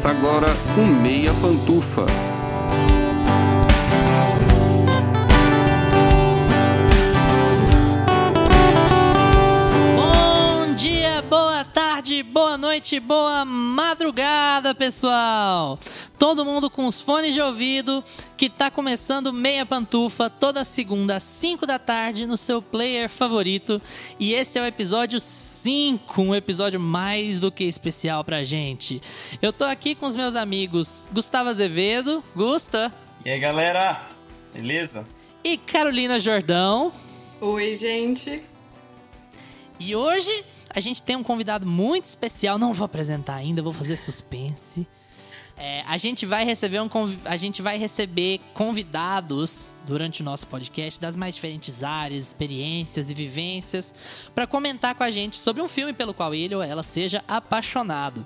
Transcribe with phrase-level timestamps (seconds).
[0.00, 0.46] Começa agora
[0.78, 2.06] o Meia Pantufa.
[9.94, 15.78] Bom dia, boa tarde, boa noite, boa madrugada, pessoal!
[16.20, 18.04] Todo mundo com os fones de ouvido
[18.36, 23.80] que tá começando Meia Pantufa toda segunda às 5 da tarde no seu player favorito.
[24.18, 29.00] E esse é o episódio 5, um episódio mais do que especial pra gente.
[29.40, 32.92] Eu tô aqui com os meus amigos Gustavo Azevedo, Gusta,
[33.24, 34.06] E aí, galera?
[34.52, 35.06] Beleza?
[35.42, 36.92] e Carolina Jordão.
[37.40, 38.36] Oi, gente.
[39.78, 42.58] E hoje a gente tem um convidado muito especial.
[42.58, 44.86] Não vou apresentar ainda, vou fazer suspense.
[45.62, 46.88] É, a gente vai receber um
[47.26, 53.14] a gente vai receber convidados durante o nosso podcast das mais diferentes áreas, experiências e
[53.14, 53.94] vivências
[54.34, 58.24] para comentar com a gente sobre um filme pelo qual ele ou ela seja apaixonado.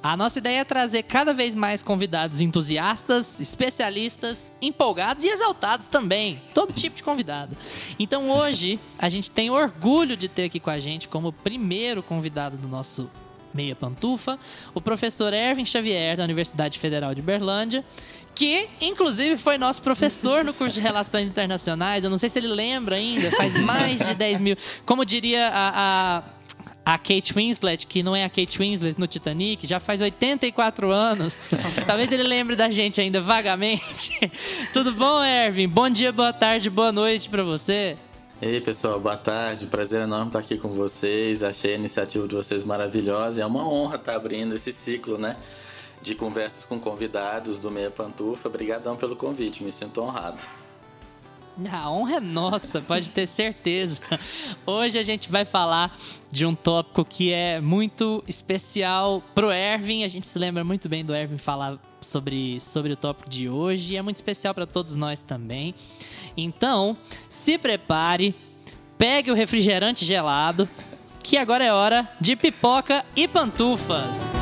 [0.00, 6.40] A nossa ideia é trazer cada vez mais convidados entusiastas, especialistas, empolgados e exaltados também.
[6.54, 7.56] Todo tipo de convidado.
[7.98, 12.56] Então hoje a gente tem orgulho de ter aqui com a gente como primeiro convidado
[12.56, 13.10] do nosso
[13.54, 14.38] Meia Pantufa,
[14.74, 17.84] o professor Erwin Xavier, da Universidade Federal de Berlândia,
[18.34, 22.02] que inclusive foi nosso professor no curso de Relações Internacionais.
[22.04, 24.56] Eu não sei se ele lembra ainda, faz mais de 10 mil.
[24.86, 26.22] Como diria a- a
[26.84, 31.38] a Kate Winslet, que não é a Kate Winslet no Titanic, já faz 84 anos.
[31.86, 34.10] Talvez ele lembre da gente ainda vagamente.
[34.72, 35.68] Tudo bom, Ervin?
[35.68, 37.96] Bom dia, boa tarde, boa noite pra você.
[38.44, 39.66] Ei pessoal, boa tarde.
[39.66, 41.44] Prazer enorme estar aqui com vocês.
[41.44, 43.40] Achei a iniciativa de vocês maravilhosa.
[43.40, 45.36] É uma honra estar abrindo esse ciclo, né?
[46.02, 48.48] De conversas com convidados do Meia Pantufa.
[48.48, 50.42] Obrigadão pelo convite, me sinto honrado.
[51.70, 54.00] A honra é nossa, pode ter certeza.
[54.66, 55.96] Hoje a gente vai falar
[56.28, 60.02] de um tópico que é muito especial pro Ervin.
[60.02, 63.96] A gente se lembra muito bem do Ervin falar sobre, sobre o tópico de hoje.
[63.96, 65.76] É muito especial para todos nós também.
[66.36, 66.96] Então,
[67.28, 68.34] se prepare,
[68.98, 70.68] pegue o refrigerante gelado,
[71.22, 74.41] que agora é hora de pipoca e pantufas.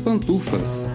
[0.00, 0.86] Pantufas.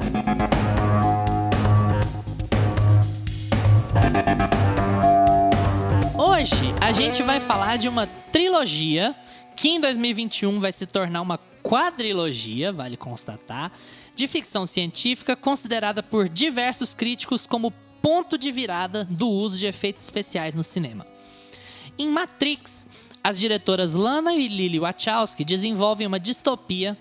[6.17, 9.15] Hoje a gente vai falar de uma trilogia
[9.55, 13.71] que em 2021 vai se tornar uma quadrilogia, vale constatar,
[14.15, 17.71] de ficção científica considerada por diversos críticos como
[18.01, 21.05] ponto de virada do uso de efeitos especiais no cinema.
[21.97, 22.87] Em Matrix,
[23.23, 26.97] as diretoras Lana e Lily Wachowski desenvolvem uma distopia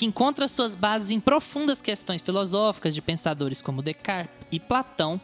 [0.00, 5.20] que encontra suas bases em profundas questões filosóficas de pensadores como Descartes e Platão,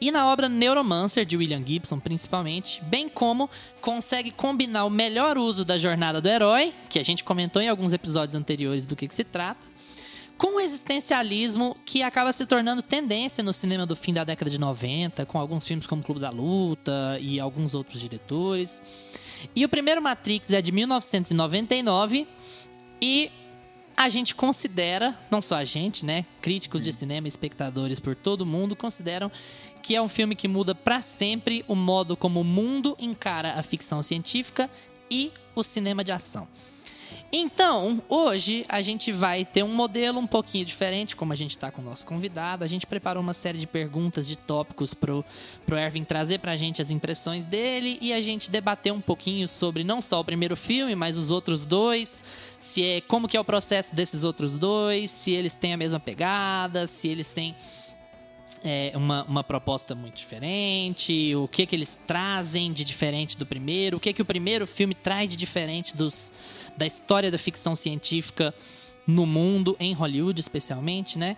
[0.00, 3.48] e na obra Neuromancer, de William Gibson, principalmente, bem como
[3.80, 7.92] consegue combinar o melhor uso da jornada do herói, que a gente comentou em alguns
[7.92, 9.64] episódios anteriores do que, que se trata,
[10.36, 14.58] com o existencialismo que acaba se tornando tendência no cinema do fim da década de
[14.58, 18.82] 90, com alguns filmes como Clube da Luta e alguns outros diretores.
[19.54, 22.26] E o primeiro Matrix é de 1999
[23.00, 23.30] e
[23.96, 28.74] a gente considera, não só a gente, né, críticos de cinema, espectadores por todo mundo
[28.74, 29.30] consideram
[29.82, 33.62] que é um filme que muda para sempre o modo como o mundo encara a
[33.62, 34.70] ficção científica
[35.10, 36.48] e o cinema de ação.
[37.36, 41.68] Então, hoje a gente vai ter um modelo um pouquinho diferente, como a gente está
[41.68, 42.62] com o nosso convidado.
[42.62, 45.24] A gente preparou uma série de perguntas, de tópicos pro,
[45.66, 49.82] pro Erwin trazer pra gente as impressões dele e a gente debater um pouquinho sobre
[49.82, 52.22] não só o primeiro filme, mas os outros dois,
[52.56, 55.98] se é como que é o processo desses outros dois, se eles têm a mesma
[55.98, 57.56] pegada, se eles têm
[58.64, 63.98] é, uma, uma proposta muito diferente, o que que eles trazem de diferente do primeiro,
[63.98, 66.32] o que que o primeiro filme traz de diferente dos,
[66.76, 68.54] da história da ficção científica
[69.06, 71.36] no mundo, em Hollywood especialmente, né?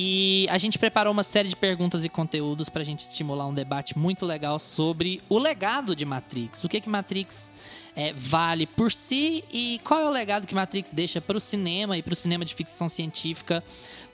[0.00, 3.54] E a gente preparou uma série de perguntas e conteúdos para a gente estimular um
[3.54, 6.62] debate muito legal sobre o legado de Matrix.
[6.62, 7.50] O que que Matrix
[7.96, 11.98] é, vale por si e qual é o legado que Matrix deixa para o cinema
[11.98, 13.64] e para o cinema de ficção científica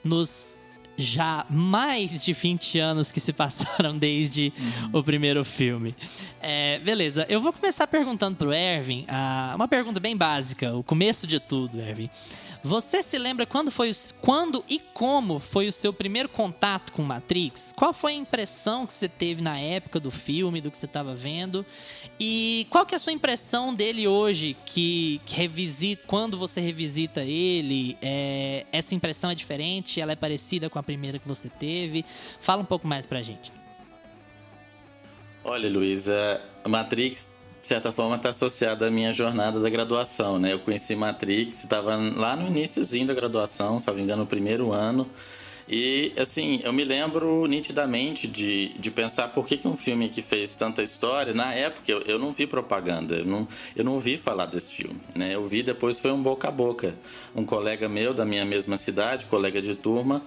[0.03, 0.59] nos
[0.97, 4.53] já mais de 20 anos que se passaram desde
[4.93, 5.95] o primeiro filme.
[6.41, 11.27] É, beleza, eu vou começar perguntando pro Ervin ah, uma pergunta bem básica, o começo
[11.27, 12.09] de tudo, Ervin.
[12.65, 17.71] Você se lembra quando foi quando e como foi o seu primeiro contato com Matrix?
[17.77, 21.13] Qual foi a impressão que você teve na época do filme, do que você estava
[21.13, 21.63] vendo?
[22.19, 27.23] E qual que é a sua impressão dele hoje que, que revisita, quando você revisita
[27.23, 30.01] ele, é, essa impressão é diferente?
[30.01, 32.03] Ela é parecida com a primeira que você teve?
[32.39, 33.53] Fala um pouco mais pra gente.
[35.43, 37.29] Olha, Luísa, Matrix
[37.65, 40.53] de certa forma está associada à minha jornada da graduação, né?
[40.53, 44.71] Eu conheci Matrix, estava lá no iníciozinho da graduação, se não me engano, no primeiro
[44.71, 45.09] ano.
[45.67, 50.21] E, assim, eu me lembro nitidamente de, de pensar por que, que um filme que
[50.21, 54.15] fez tanta história, na época eu, eu não vi propaganda, eu não, eu não ouvi
[54.15, 55.33] falar desse filme, né?
[55.33, 56.93] Eu vi depois, foi um boca a boca.
[57.35, 60.21] Um colega meu da minha mesma cidade, colega de turma,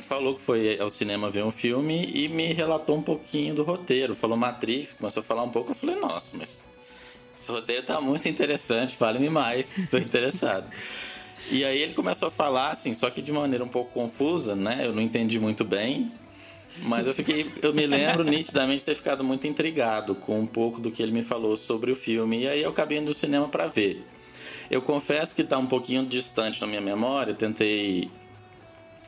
[0.00, 4.14] falou que foi ao cinema ver um filme e me relatou um pouquinho do roteiro.
[4.14, 5.70] Falou Matrix, começou a falar um pouco.
[5.70, 6.64] Eu falei, nossa, mas
[7.38, 10.68] esse roteiro tá muito interessante, fale-me mais, estou interessado.
[11.50, 14.82] E aí ele começou a falar, assim, só que de maneira um pouco confusa, né?
[14.84, 16.10] Eu não entendi muito bem.
[16.86, 20.80] Mas eu fiquei, eu me lembro nitidamente de ter ficado muito intrigado com um pouco
[20.80, 22.42] do que ele me falou sobre o filme.
[22.42, 24.04] E aí eu acabei indo no cinema para ver.
[24.68, 27.32] Eu confesso que está um pouquinho distante na minha memória.
[27.32, 28.10] Tentei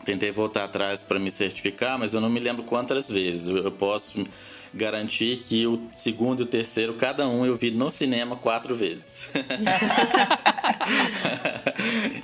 [0.08, 3.48] tentei voltar atrás para me certificar, mas eu não me lembro quantas vezes.
[3.48, 4.26] Eu posso
[4.72, 9.28] garantir que o segundo e o terceiro, cada um eu vi no cinema quatro vezes.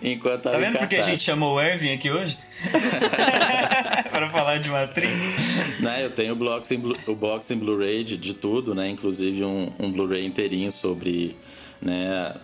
[0.03, 2.39] Enquanto tá vendo porque a gente chamou o Ervin aqui hoje?
[4.11, 5.13] para falar de Matrix.
[5.81, 6.71] Né, eu tenho o box
[7.07, 8.89] o box em Blu-ray de, de, tudo, né?
[8.89, 11.37] Inclusive um, um Blu-ray inteirinho sobre
[11.83, 12.35] né,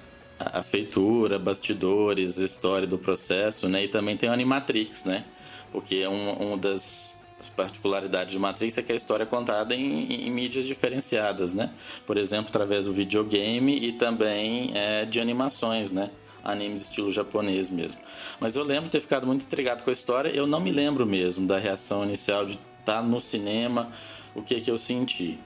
[0.41, 3.85] a feitura, bastidores, história do processo, né?
[3.85, 5.25] E também tem o Animatrix, né?
[5.71, 7.11] Porque é um, um das
[7.57, 11.71] particularidades de Matrix é que a história é contada em, em, mídias diferenciadas, né?
[12.07, 16.11] Por exemplo, através do videogame e também é, de animações, né?
[16.43, 18.01] Animes estilo japonês mesmo.
[18.39, 20.31] Mas eu lembro de ter ficado muito intrigado com a história.
[20.31, 23.91] Eu não me lembro mesmo da reação inicial de estar no cinema,
[24.35, 25.39] o que que eu senti.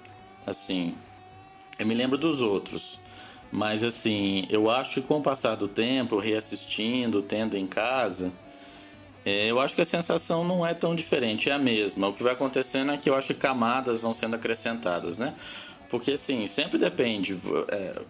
[0.46, 0.94] Assim,
[1.78, 3.00] eu me lembro dos outros.
[3.54, 8.32] Mas assim, eu acho que com o passar do tempo, reassistindo, tendo em casa,
[9.24, 12.08] é, eu acho que a sensação não é tão diferente, é a mesma.
[12.08, 15.36] O que vai acontecendo é que eu acho que camadas vão sendo acrescentadas, né?
[15.88, 17.38] Porque assim, sempre depende.
[17.68, 18.02] É,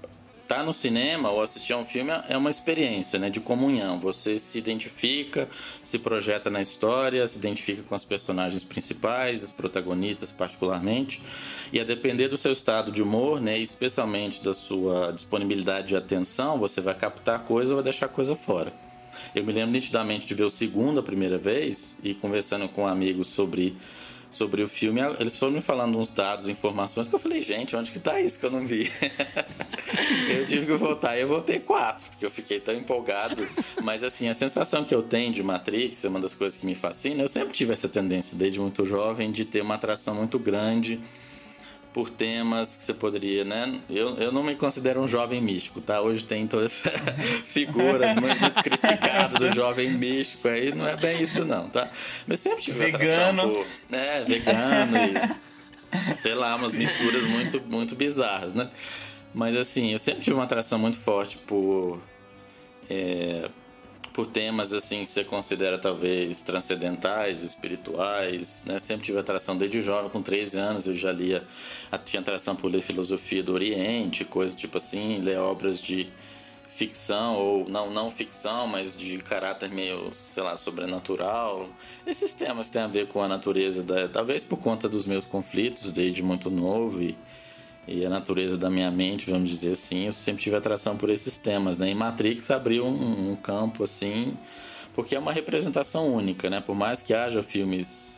[0.46, 3.99] tá no cinema ou assistir a um filme é uma experiência né, de comunhão.
[3.99, 5.49] Você se identifica,
[5.82, 11.23] se projeta na história, se identifica com as personagens principais, as protagonistas particularmente.
[11.73, 16.58] E a depender do seu estado de humor, né, especialmente da sua disponibilidade de atenção,
[16.58, 18.73] você vai captar coisa ou vai deixar coisa fora.
[19.35, 23.29] Eu me lembro nitidamente de ver o segundo a primeira vez e conversando com amigos
[23.29, 23.76] sobre,
[24.34, 27.90] sobre o filme, eles foram me falando uns dados, informações que eu falei, gente, onde
[27.90, 28.90] que tá isso que eu não vi?
[30.28, 33.46] eu tive que voltar e eu voltei quatro, porque eu fiquei tão empolgado.
[33.82, 36.75] Mas assim, a sensação que eu tenho de Matrix é uma das coisas que me
[36.75, 37.22] fascina.
[37.22, 41.00] Eu sempre tive essa tendência, desde muito jovem, de ter uma atração muito grande
[41.94, 43.81] por temas que você poderia, né?
[43.88, 46.00] Eu, eu não me considero um jovem místico, tá?
[46.00, 46.91] Hoje tem toda essa
[47.46, 51.88] figura muito, muito criticada do jovem místico, aí não é bem isso não, tá?
[52.26, 54.25] Mas sempre tive vegano, por, né?
[54.26, 58.69] Vegano e sei lá, umas misturas muito muito bizarras, né?
[59.32, 62.03] Mas assim, eu sempre tive uma atração muito forte por
[62.91, 63.48] é,
[64.14, 68.78] por temas assim que você considera talvez transcendentais, espirituais, né?
[68.78, 71.42] Sempre tive atração desde jovem, com 13 anos eu já lia,
[72.04, 76.08] tinha atração por ler filosofia do Oriente, coisas tipo assim, ler obras de
[76.68, 81.68] ficção ou não não ficção, mas de caráter meio, sei lá, sobrenatural.
[82.06, 85.90] Esses temas têm a ver com a natureza da, talvez por conta dos meus conflitos
[85.90, 87.16] desde muito novo e
[87.86, 91.36] e a natureza da minha mente, vamos dizer assim, eu sempre tive atração por esses
[91.36, 91.91] temas, né?
[91.91, 94.36] E Matrix abriu um, um campo assim,
[94.94, 96.60] porque é uma representação única, né?
[96.60, 98.14] Por mais que haja filmes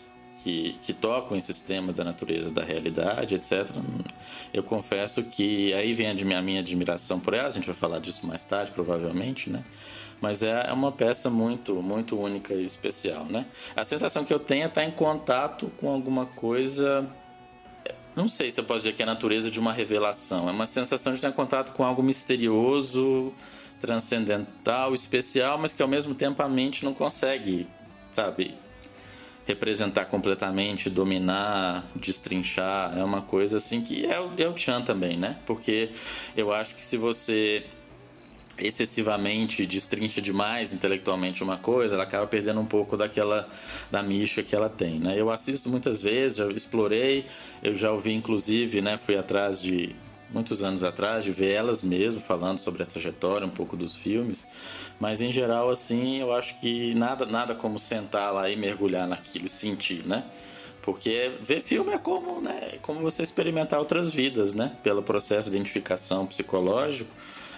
[0.47, 3.69] que, que tocam esses temas da natureza, da realidade, etc.
[4.55, 7.49] Eu confesso que aí vem a minha, minha admiração por ela.
[7.49, 9.65] A gente vai falar disso mais tarde, provavelmente, né?
[10.21, 13.45] Mas é, é uma peça muito, muito única e especial, né?
[13.75, 17.11] A sensação que eu tenho é estar em contato com alguma coisa
[18.17, 20.49] não sei se eu posso dizer que é a natureza de uma revelação.
[20.49, 23.33] É uma sensação de ter contato com algo misterioso,
[23.79, 27.69] transcendental, especial, mas que ao mesmo tempo a mente não consegue,
[28.11, 28.55] sabe,
[29.47, 32.99] representar completamente, dominar, destrinchar.
[32.99, 35.39] É uma coisa assim que é é o Chan também, né?
[35.45, 35.91] Porque
[36.35, 37.65] eu acho que se você
[38.59, 43.49] excessivamente destrincha demais intelectualmente uma coisa, ela acaba perdendo um pouco daquela
[43.91, 45.15] da mística que ela tem, né?
[45.19, 47.27] Eu assisto muitas vezes, já explorei,
[47.63, 49.95] eu já ouvi inclusive, né, fui atrás de
[50.31, 54.47] muitos anos atrás, de ver elas mesmo falando sobre a trajetória, um pouco dos filmes.
[54.99, 59.47] Mas em geral, assim, eu acho que nada, nada como sentar lá e mergulhar naquilo
[59.47, 60.25] e sentir, né?
[60.83, 64.73] Porque ver filme é como, né, como você experimentar outras vidas, né?
[64.83, 67.11] Pelo processo de identificação psicológico,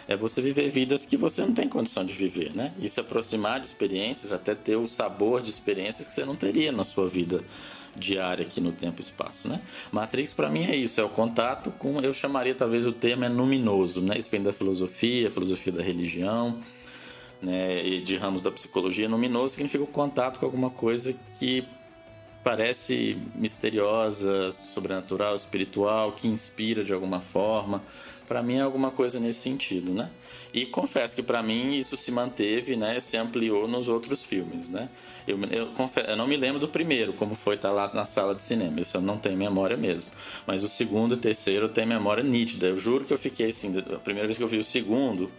[0.08, 2.72] é você viver vidas que você não tem condição de viver, né?
[2.80, 6.72] E se aproximar de experiências, até ter o sabor de experiências que você não teria
[6.72, 7.44] na sua vida
[7.94, 9.60] diária aqui no tempo e espaço, né?
[9.92, 13.28] Matrix para mim é isso, é o contato com, eu chamaria talvez o termo é
[13.28, 14.16] luminoso, né?
[14.16, 16.58] Isso vem da filosofia, filosofia da religião,
[17.42, 17.84] né?
[17.86, 19.06] E de ramos da psicologia.
[19.08, 21.66] Luminoso significa o contato com alguma coisa que
[22.42, 27.82] parece misteriosa, sobrenatural, espiritual, que inspira de alguma forma.
[28.28, 30.10] Para mim é alguma coisa nesse sentido, né?
[30.52, 33.00] E confesso que para mim isso se manteve, né?
[33.00, 34.90] Se ampliou nos outros filmes, né?
[35.26, 38.04] Eu, eu, confesso, eu não me lembro do primeiro, como foi estar tá lá na
[38.04, 38.80] sala de cinema.
[38.80, 40.10] Isso eu não tenho memória mesmo.
[40.46, 42.66] Mas o segundo e terceiro eu tenho memória nítida.
[42.66, 45.30] Eu juro que eu fiquei assim, a primeira vez que eu vi o segundo,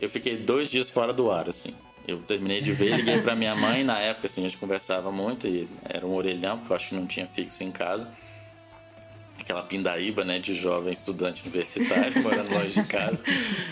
[0.00, 1.72] eu fiquei dois dias fora do ar, assim.
[2.06, 5.46] Eu terminei de ver, liguei para minha mãe, na época assim, a gente conversava muito
[5.46, 8.10] e era um orelhão, porque eu acho que não tinha fixo em casa.
[9.48, 13.18] Aquela pindaíba, né, de jovem estudante universitário, morando longe de casa.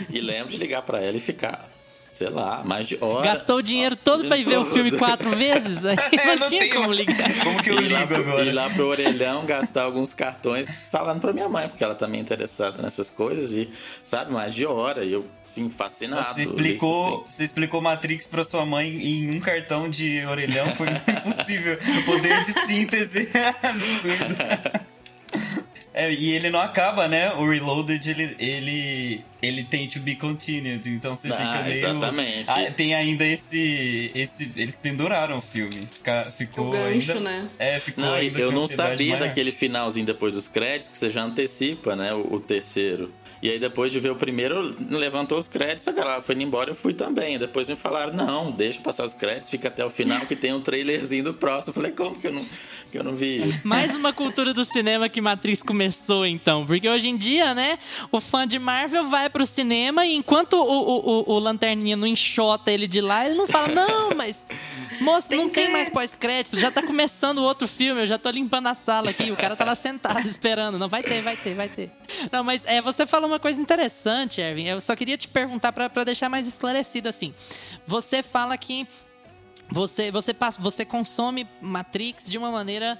[0.09, 1.68] E lembro de ligar para ela e ficar
[2.16, 3.26] sei lá, mais de hora.
[3.26, 5.85] Gastou o dinheiro todo pra ir ver o filme quatro vezes?
[5.85, 7.45] Aí não, não tinha como ligar.
[7.45, 8.42] Como que eu ligo agora?
[8.42, 12.23] Ir lá pro orelhão, gastar alguns cartões falando pra minha mãe, porque ela também é
[12.23, 13.68] interessada nessas coisas e,
[14.02, 15.04] sabe, mais de hora.
[15.04, 16.35] E eu, assim, fascinado.
[16.35, 17.25] Você explicou, assim.
[17.28, 21.78] você explicou Matrix pra sua mãe em um cartão de orelhão, foi impossível.
[21.99, 24.96] O poder de síntese é absurdo.
[25.97, 27.33] É, e ele não acaba, né?
[27.33, 31.79] O Reloaded, ele, ele, ele tem to be continued, então você ah, fica meio...
[31.79, 32.45] Exatamente.
[32.49, 34.53] Ah, tem ainda esse, esse...
[34.57, 35.88] Eles penduraram o filme.
[35.91, 37.21] Fica, ficou o gancho, ainda...
[37.31, 37.49] né?
[37.59, 39.26] É, ficou não, ainda Eu não sabia maior.
[39.26, 42.12] daquele finalzinho depois dos créditos, que você já antecipa, né?
[42.12, 43.11] o, o terceiro.
[43.43, 46.75] E aí depois de ver o primeiro, levantou os créditos, a galera foi embora, eu
[46.75, 47.38] fui também.
[47.38, 50.61] Depois me falaram, não, deixa passar os créditos, fica até o final que tem um
[50.61, 51.71] trailerzinho do próximo.
[51.71, 52.45] Eu falei, como que eu não,
[52.90, 53.66] que eu não vi isso?
[53.69, 56.64] Mais uma cultura do cinema que Matrix começou, então.
[56.64, 57.78] Porque hoje em dia, né,
[58.11, 62.07] o fã de Marvel vai pro cinema e enquanto o, o, o, o Lanterninha não
[62.07, 64.47] enxota ele de lá, ele não fala, não, mas...
[65.00, 65.64] Moço, tem não crédito.
[65.64, 69.11] tem mais pós-crédito, já tá começando o outro filme, eu já tô limpando a sala
[69.11, 70.78] aqui, o cara tá lá sentado esperando.
[70.78, 71.90] Não, vai ter, vai ter, vai ter.
[72.33, 74.66] Não, mas é, você falou uma coisa interessante, Erwin.
[74.66, 77.35] Eu só queria te perguntar para deixar mais esclarecido assim.
[77.87, 78.87] Você fala que
[79.68, 82.99] você, você, passa, você consome Matrix de uma maneira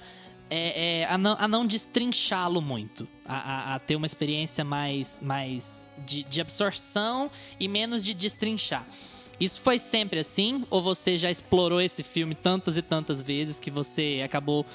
[0.49, 3.07] é, é, a não, a não destrinchá-lo muito.
[3.25, 7.29] A, a, a, ter uma experiência mais, mais de, de absorção
[7.59, 8.85] e menos de destrinchar.
[9.39, 10.65] Isso foi sempre assim?
[10.69, 14.65] Ou você já explorou esse filme tantas e tantas vezes que você acabou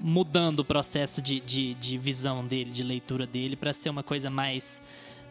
[0.00, 4.30] mudando o processo de, de, de visão dele, de leitura dele, para ser uma coisa
[4.30, 4.82] mais.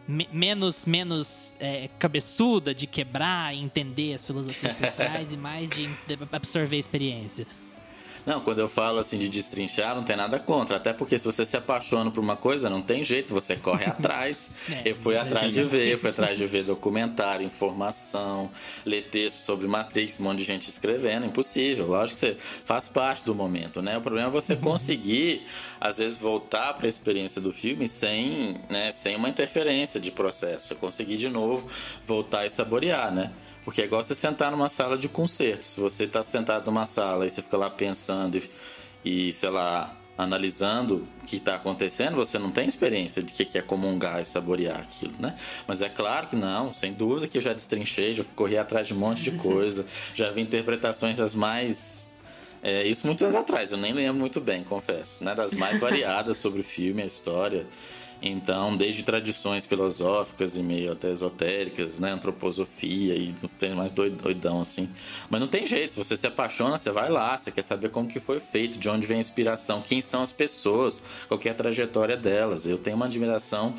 [0.06, 5.68] Me, menos menos é, cabeçuda de quebrar e entender as filosofias por trás e mais
[5.68, 5.88] de
[6.32, 7.46] absorver a experiência.
[8.28, 10.76] Não, quando eu falo assim de destrinchar, não tem nada contra.
[10.76, 14.50] Até porque se você se apaixona por uma coisa, não tem jeito, você corre atrás.
[14.70, 18.50] é, eu fui atrás de ver, eu fui atrás de ver documentário, informação,
[18.84, 21.24] ler texto sobre Matrix, um monte de gente escrevendo.
[21.24, 21.86] Impossível.
[21.86, 23.96] Lógico que você faz parte do momento, né?
[23.96, 24.60] O problema é você uhum.
[24.60, 25.46] conseguir,
[25.80, 30.68] às vezes, voltar para a experiência do filme sem, né, sem uma interferência de processo.
[30.68, 31.66] Você conseguir de novo
[32.06, 33.32] voltar e saborear, né?
[33.68, 35.66] Porque é igual você sentar numa sala de concerto.
[35.66, 38.38] Se você está sentado numa sala e você fica lá pensando
[39.04, 43.58] e, e sei lá, analisando o que está acontecendo, você não tem experiência de que
[43.58, 45.36] é comungar e saborear aquilo, né?
[45.66, 48.94] Mas é claro que não, sem dúvida que eu já destrinchei, já corri atrás de
[48.94, 49.84] um monte de coisa,
[50.16, 52.08] já vi interpretações as mais.
[52.62, 55.34] É, isso muitos anos atrás, eu nem lembro muito bem, confesso, né?
[55.34, 57.66] Das mais variadas sobre o filme, a história.
[58.20, 62.10] Então, desde tradições filosóficas e meio até esotéricas, né?
[62.10, 64.88] Antroposofia e tem mais doidão assim.
[65.30, 68.08] Mas não tem jeito, se você se apaixona, você vai lá, você quer saber como
[68.08, 71.54] que foi feito, de onde vem a inspiração, quem são as pessoas, qual é a
[71.54, 72.66] trajetória delas.
[72.66, 73.74] Eu tenho uma admiração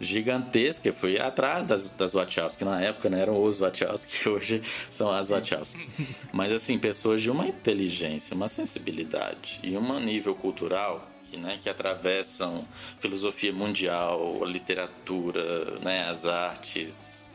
[0.00, 0.88] gigantesca.
[0.88, 2.64] Eu fui atrás das, das Wachowski.
[2.64, 5.86] Na época né, eram os Wachowski, hoje são as Wachowski.
[6.32, 11.70] Mas, assim, pessoas de uma inteligência, uma sensibilidade e um nível cultural que, né, que
[11.70, 12.66] atravessam
[13.00, 17.30] filosofia mundial, literatura, né, as artes.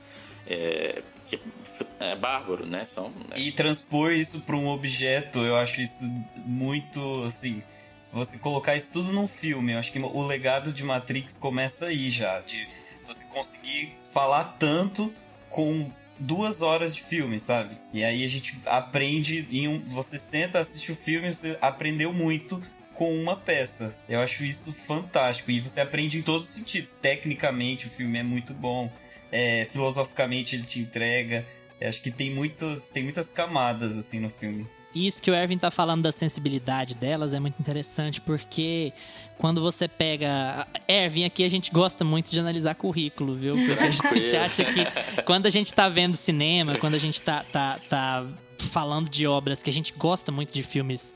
[0.46, 1.40] É, que
[2.00, 2.86] é bárbaro, né?
[2.86, 3.36] São, né?
[3.36, 6.04] E transpor isso para um objeto, eu acho isso
[6.38, 7.62] muito assim.
[8.14, 12.10] Você colocar isso tudo num filme, eu acho que o legado de Matrix começa aí
[12.10, 12.40] já.
[12.40, 12.66] De
[13.06, 15.14] você conseguir falar tanto
[15.50, 17.76] com duas horas de filme, sabe?
[17.92, 19.84] E aí a gente aprende em um.
[19.88, 22.64] Você senta, assiste o filme, você aprendeu muito
[22.98, 23.96] com uma peça.
[24.10, 25.52] Eu acho isso fantástico.
[25.52, 26.92] E você aprende em todos os sentidos.
[26.94, 28.92] Tecnicamente, o filme é muito bom.
[29.32, 31.46] É, filosoficamente, ele te entrega.
[31.80, 34.68] Eu acho que tem muitas, tem muitas camadas, assim, no filme.
[34.96, 38.92] Isso que o Erwin tá falando da sensibilidade delas é muito interessante, porque
[39.38, 40.68] quando você pega.
[40.88, 43.54] Erwin, aqui a gente gosta muito de analisar currículo, viu?
[43.54, 47.46] Porque a gente acha que quando a gente tá vendo cinema, quando a gente tá,
[47.52, 48.26] tá, tá
[48.58, 51.14] falando de obras que a gente gosta muito de filmes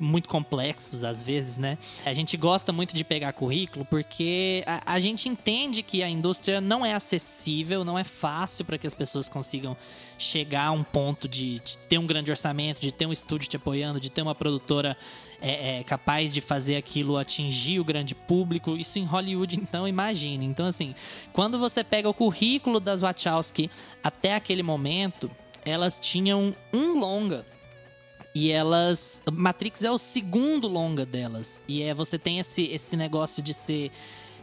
[0.00, 1.76] muito complexos às vezes, né?
[2.06, 6.60] A gente gosta muito de pegar currículo porque a, a gente entende que a indústria
[6.60, 9.76] não é acessível, não é fácil para que as pessoas consigam
[10.16, 13.56] chegar a um ponto de, de, ter um grande orçamento, de ter um estúdio te
[13.56, 14.96] apoiando, de ter uma produtora
[15.40, 18.76] é, é, capaz de fazer aquilo atingir o grande público.
[18.76, 20.46] Isso em Hollywood, então, imagine.
[20.46, 20.94] Então, assim,
[21.32, 23.70] quando você pega o currículo das Wachowski
[24.02, 25.30] até aquele momento,
[25.64, 27.44] elas tinham um longa
[28.34, 29.22] e elas.
[29.32, 31.62] Matrix é o segundo longa delas.
[31.66, 33.90] E é você tem esse, esse negócio de ser.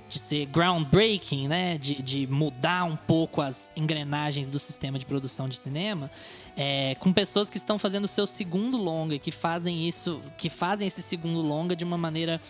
[0.09, 1.77] De ser groundbreaking, né?
[1.77, 6.09] De, de mudar um pouco as engrenagens do sistema de produção de cinema.
[6.55, 10.87] É, com pessoas que estão fazendo o seu segundo longa, que fazem isso, que fazem
[10.87, 12.41] esse segundo longa de uma maneira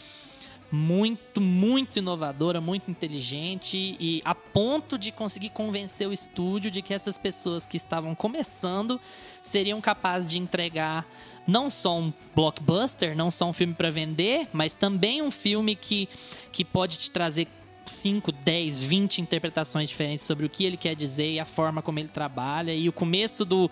[0.71, 6.93] muito, muito inovadora, muito inteligente e a ponto de conseguir convencer o estúdio de que
[6.93, 8.99] essas pessoas que estavam começando
[9.41, 11.07] seriam capazes de entregar
[11.47, 16.09] não só um blockbuster, não só um filme para vender, mas também um filme que,
[16.51, 17.47] que pode te trazer
[17.85, 21.99] 5, 10, 20 interpretações diferentes sobre o que ele quer dizer e a forma como
[21.99, 22.73] ele trabalha.
[22.73, 23.69] E o começo do,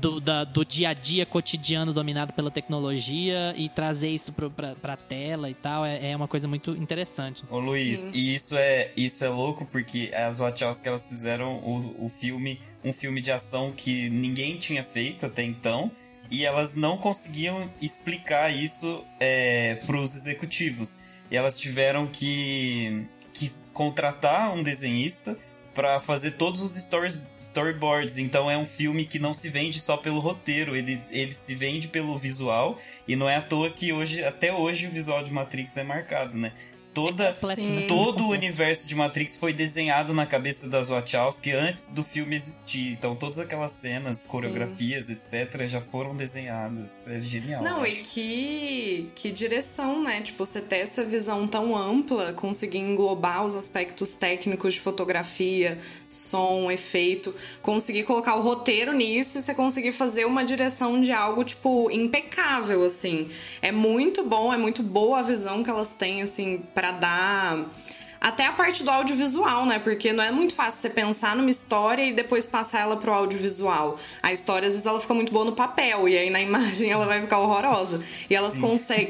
[0.00, 4.74] do, da, do dia a dia cotidiano dominado pela tecnologia e trazer isso pro, pra,
[4.74, 7.44] pra tela e tal é, é uma coisa muito interessante.
[7.50, 8.10] Ô Luiz, Sim.
[8.12, 12.92] e isso é, isso é louco porque as Wachowski elas fizeram o, o filme, um
[12.92, 15.90] filme de ação que ninguém tinha feito até então
[16.30, 20.96] e elas não conseguiam explicar isso é, pros executivos.
[21.30, 25.36] E elas tiveram que, que contratar um desenhista
[25.76, 28.16] para fazer todos os stories, storyboards.
[28.16, 31.86] Então é um filme que não se vende só pelo roteiro, ele, ele se vende
[31.86, 32.78] pelo visual.
[33.06, 36.38] E não é à toa que hoje, até hoje, o visual de Matrix é marcado,
[36.38, 36.52] né?
[36.96, 37.84] Toda Sim.
[37.86, 42.92] todo o universo de Matrix foi desenhado na cabeça das Wachowski antes do filme existir.
[42.92, 44.28] Então todas aquelas cenas, Sim.
[44.30, 47.06] coreografias, etc, já foram desenhadas.
[47.06, 47.62] É genial.
[47.62, 50.22] Não, e que que direção, né?
[50.22, 55.78] Tipo, você ter essa visão tão ampla, conseguir englobar os aspectos técnicos de fotografia,
[56.08, 61.44] som, efeito, conseguir colocar o roteiro nisso e você conseguir fazer uma direção de algo
[61.44, 63.28] tipo impecável assim.
[63.60, 67.64] É muito bom, é muito boa a visão que elas têm assim para para dar
[68.20, 69.78] até a parte do audiovisual, né?
[69.78, 73.98] Porque não é muito fácil você pensar numa história e depois passar ela pro audiovisual.
[74.22, 77.06] A história, às vezes, ela fica muito boa no papel, e aí na imagem ela
[77.06, 77.98] vai ficar horrorosa.
[78.28, 78.58] E elas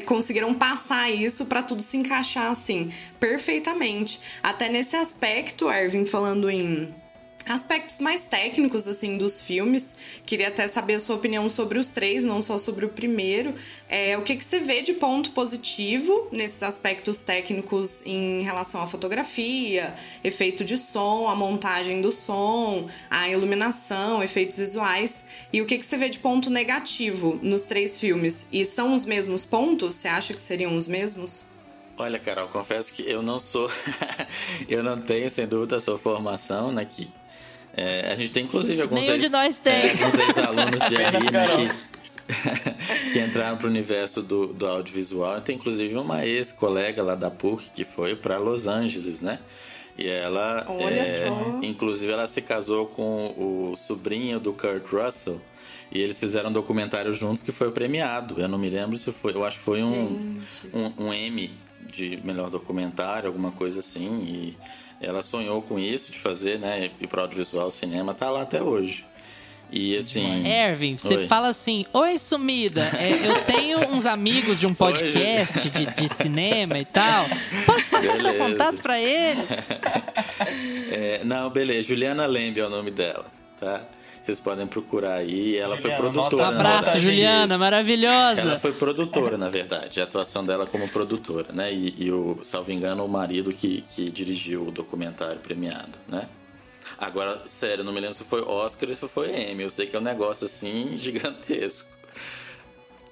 [0.04, 4.20] conseguiram passar isso para tudo se encaixar assim, perfeitamente.
[4.42, 6.94] Até nesse aspecto, Erwin, falando em
[7.48, 9.96] aspectos mais técnicos assim dos filmes.
[10.24, 13.54] Queria até saber a sua opinião sobre os três, não só sobre o primeiro.
[13.88, 18.86] É, o que, que você vê de ponto positivo nesses aspectos técnicos em relação à
[18.86, 25.26] fotografia, efeito de som, a montagem do som, a iluminação, efeitos visuais.
[25.52, 28.48] E o que, que você vê de ponto negativo nos três filmes?
[28.52, 29.94] E são os mesmos pontos?
[29.94, 31.46] Você acha que seriam os mesmos?
[31.98, 33.70] Olha, Carol, confesso que eu não sou.
[34.68, 36.84] eu não tenho, sem dúvida, a sua formação, né?
[36.84, 37.08] Que
[37.76, 39.74] é, a gente tem inclusive alguns Nenhum ex, de nós tem.
[39.74, 45.40] É, alguns ex-alunos de RI né, que, que entraram para o universo do, do audiovisual.
[45.42, 49.38] Tem inclusive uma ex-colega lá da PUC que foi para Los Angeles, né?
[49.98, 51.60] E ela, Olha é, só.
[51.62, 55.40] inclusive, ela se casou com o sobrinho do Kurt Russell.
[55.90, 58.40] E eles fizeram um documentário juntos que foi premiado.
[58.40, 59.34] Eu não me lembro se foi.
[59.34, 60.38] Eu acho que foi um,
[60.74, 61.50] um, um M
[61.90, 64.24] de melhor documentário, alguma coisa assim.
[64.24, 64.56] E
[65.00, 66.90] ela sonhou com isso, de fazer, né?
[67.00, 69.04] Ir pro audiovisual, cinema, tá lá até hoje.
[69.70, 70.46] E assim.
[70.46, 71.26] Ervin, você Oi.
[71.26, 76.78] fala assim: Oi, sumida, é, eu tenho uns amigos de um podcast de, de, cinema
[76.78, 77.26] e tal.
[77.66, 78.22] Posso passar beleza.
[78.22, 79.44] seu contato pra eles?
[80.88, 81.88] É, não, beleza.
[81.88, 83.26] Juliana Lembe é o nome dela,
[83.60, 83.82] tá?
[84.26, 85.56] Vocês podem procurar aí.
[85.56, 86.42] Ela Juliana, foi produtora.
[86.42, 88.40] Um abraço, Juliana, maravilhosa.
[88.40, 90.00] Ela foi produtora, na verdade.
[90.00, 91.72] A atuação dela como produtora, né?
[91.72, 96.28] E, e o, salvo engano, o marido que, que dirigiu o documentário premiado, né?
[96.98, 99.62] Agora, sério, não me lembro se foi Oscar ou se foi Emmy.
[99.62, 101.88] Eu sei que é um negócio assim gigantesco.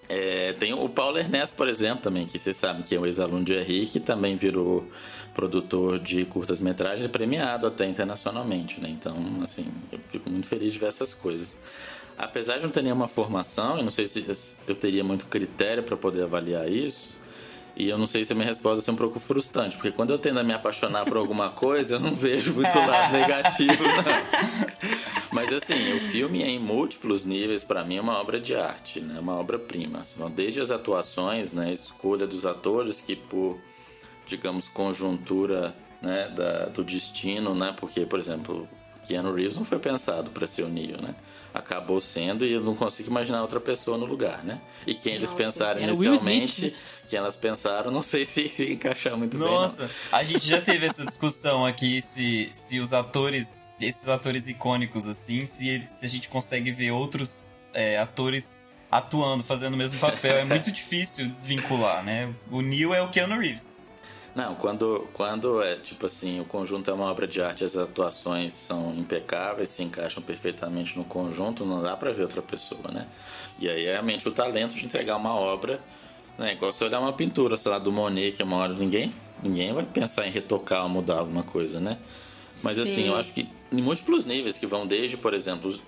[0.09, 3.45] É, tem o Paulo Ernesto, por exemplo, também, que vocês sabem que é um ex-aluno
[3.45, 4.85] de RI, que também virou
[5.35, 8.89] produtor de curtas-metragens premiado até internacionalmente, né?
[8.89, 11.57] Então, assim, eu fico muito feliz de ver essas coisas.
[12.17, 14.25] Apesar de não ter nenhuma formação, eu não sei se
[14.69, 17.11] eu teria muito critério para poder avaliar isso,
[17.77, 20.19] E eu não sei se a minha resposta é um pouco frustrante, porque quando eu
[20.19, 24.91] tendo a me apaixonar por alguma coisa, eu não vejo muito lado negativo, não.
[25.33, 29.19] Mas assim, o filme em múltiplos níveis, para mim, é uma obra de arte, né?
[29.19, 30.05] Uma obra-prima.
[30.33, 31.71] Desde as atuações, né?
[31.71, 33.59] A escolha dos atores que por,
[34.27, 36.29] digamos, conjuntura né?
[36.35, 37.75] da, do destino, né?
[37.79, 38.69] Porque, por exemplo,
[39.05, 41.15] Keanu Reeves não foi pensado para ser o Neo, né?
[41.53, 44.61] Acabou sendo e eu não consigo imaginar outra pessoa no lugar, né?
[44.87, 46.75] E quem eles pensaram inicialmente,
[47.09, 49.87] quem elas pensaram, não sei se se encaixar muito Nossa, bem.
[49.87, 55.07] Nossa, a gente já teve essa discussão aqui se, se os atores, esses atores icônicos
[55.07, 60.39] assim, se, se a gente consegue ver outros é, atores atuando, fazendo o mesmo papel.
[60.39, 62.33] É muito difícil desvincular, né?
[62.51, 63.74] O Neo é o Keanu Reeves.
[64.35, 68.53] Não, quando, quando é tipo assim, o conjunto é uma obra de arte, as atuações
[68.53, 73.07] são impecáveis, se encaixam perfeitamente no conjunto, não dá para ver outra pessoa, né?
[73.61, 75.81] E aí é realmente o talento de entregar uma obra,
[76.37, 76.53] né?
[76.55, 79.73] Igual se olhar uma pintura, sei lá, do Monet, que é uma hora ninguém, ninguém
[79.73, 81.97] vai pensar em retocar ou mudar alguma coisa, né?
[82.61, 82.83] Mas Sim.
[82.83, 85.81] assim, eu acho que em múltiplos níveis que vão desde, por exemplo, os,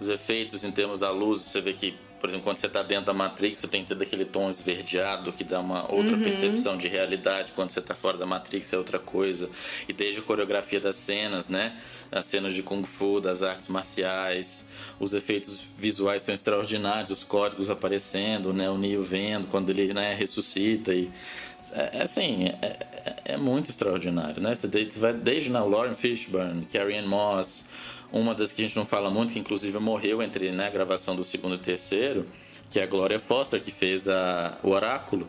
[0.00, 3.06] os efeitos em termos da luz, você vê que por exemplo, quando você está dentro
[3.06, 6.22] da Matrix, você tem que ter aquele tom esverdeado que dá uma outra uhum.
[6.22, 7.52] percepção de realidade.
[7.56, 9.48] Quando você está fora da Matrix é outra coisa.
[9.88, 11.76] E desde a coreografia das cenas, né?
[12.12, 14.66] As cenas de Kung Fu, das artes marciais,
[14.98, 18.68] os efeitos visuais são extraordinários, os códigos aparecendo, né?
[18.68, 21.10] O Neo vendo quando ele né, ressuscita e
[21.72, 24.54] é, é assim, é, é, é, muito extraordinário, né?
[24.54, 27.64] Você vai desde na Lauren Fishburne, Carrie Ann Moss,
[28.12, 31.14] uma das que a gente não fala muito, que inclusive morreu entre né, a gravação
[31.14, 32.26] do segundo e terceiro,
[32.70, 35.28] que é a Gloria Foster, que fez a, o Oráculo.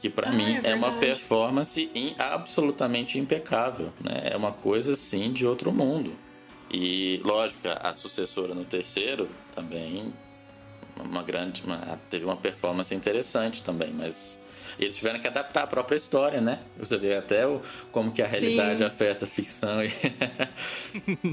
[0.00, 3.92] Que para ah, mim é, é, uma performance in, absolutamente impecável.
[4.00, 4.30] Né?
[4.32, 6.12] É uma coisa assim de outro mundo.
[6.70, 10.12] E lógico, a sucessora no terceiro também
[11.04, 11.62] uma grande.
[11.64, 14.38] Uma, teve uma performance interessante também, mas
[14.80, 16.58] eles tiveram que adaptar a própria história, né?
[16.78, 17.60] Você vê até o,
[17.92, 18.84] como que a realidade Sim.
[18.84, 19.84] afeta a ficção.
[19.84, 19.92] E...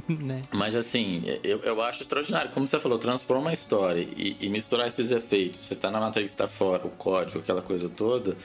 [0.11, 0.41] né?
[0.53, 2.51] Mas assim, eu, eu acho extraordinário.
[2.51, 5.65] Como você falou, transforma a história e, e misturar esses efeitos.
[5.65, 8.35] Você tá na Matrix, tá fora, o código, aquela coisa toda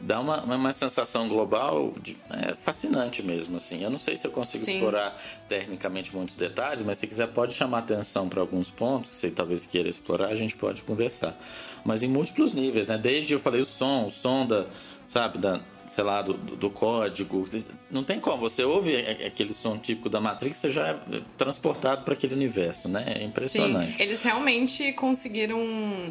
[0.00, 3.82] dá uma, uma sensação global de, é, fascinante mesmo, assim.
[3.82, 4.74] Eu não sei se eu consigo Sim.
[4.74, 5.16] explorar
[5.48, 9.66] tecnicamente muitos detalhes, mas se quiser pode chamar atenção para alguns pontos que você talvez
[9.66, 11.36] queira explorar, a gente pode conversar.
[11.84, 12.98] Mas em múltiplos níveis, né?
[12.98, 14.66] Desde eu falei o som, o som da,
[15.06, 17.48] sabe, da, sei lá, do, do, código.
[17.90, 18.48] Não tem como.
[18.48, 23.04] Você ouve aquele som típico da Matrix, você já é transportado para aquele universo, né?
[23.20, 23.96] É impressionante.
[23.96, 25.58] Sim, eles realmente conseguiram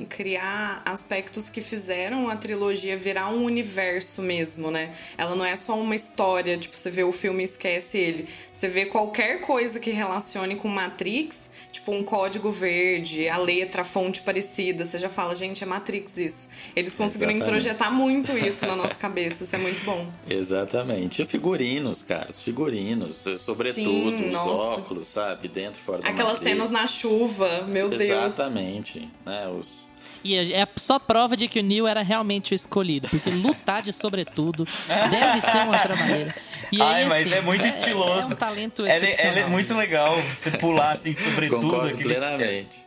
[0.09, 4.93] criar aspectos que fizeram a trilogia virar um universo mesmo, né?
[5.17, 8.27] Ela não é só uma história, tipo, você vê o filme e esquece ele.
[8.51, 13.85] Você vê qualquer coisa que relacione com Matrix, tipo um código verde, a letra, a
[13.85, 16.49] fonte parecida, você já fala, gente, é Matrix isso.
[16.75, 17.57] Eles conseguiram Exatamente.
[17.57, 19.43] introjetar muito isso na nossa cabeça.
[19.43, 20.07] Isso é muito bom.
[20.29, 21.21] Exatamente.
[21.21, 22.29] E figurinos, cara.
[22.29, 24.61] Os figurinos, sobretudo, Sim, os nossa.
[24.61, 25.47] óculos, sabe?
[25.47, 26.53] Dentro, fora da Aquelas matriz.
[26.53, 27.97] cenas na chuva, meu Exatamente.
[27.97, 28.33] Deus.
[28.33, 29.09] Exatamente.
[29.25, 29.47] Né?
[29.47, 29.87] Os...
[30.23, 33.93] E é, só prova de que o Neil era realmente o escolhido, porque lutar de
[33.93, 36.35] sobretudo deve ser uma outra maneira.
[36.71, 38.19] E aí, Ai, mas assim, é muito estiloso.
[38.19, 41.61] É, é um talento ela, ela é muito legal você pular assim sobretudo.
[41.61, 42.17] Concordo aqueles...
[42.17, 42.84] plenamente.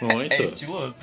[0.00, 0.32] Muito.
[0.32, 0.94] É estiloso.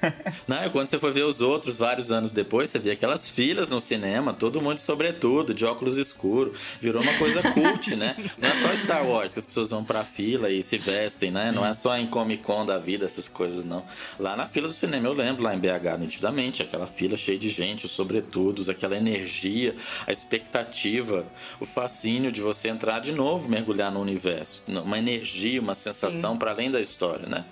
[0.46, 3.68] Não, e quando você for ver os outros vários anos depois, você vê aquelas filas
[3.68, 6.58] no cinema, todo mundo sobretudo, de óculos escuros.
[6.80, 8.16] Virou uma coisa cult, né?
[8.38, 11.50] Não é só Star Wars que as pessoas vão pra fila e se vestem, né?
[11.52, 13.84] Não é só em Comic Con da vida essas coisas, não.
[14.18, 17.48] Lá na fila do cinema, eu lembro, lá em BH, nitidamente, aquela fila cheia de
[17.48, 19.74] gente, os sobretudos, aquela energia,
[20.06, 21.26] a expectativa,
[21.60, 24.62] o fascínio de você entrar de novo, mergulhar no universo.
[24.68, 27.44] Uma energia, uma sensação para além da história, né?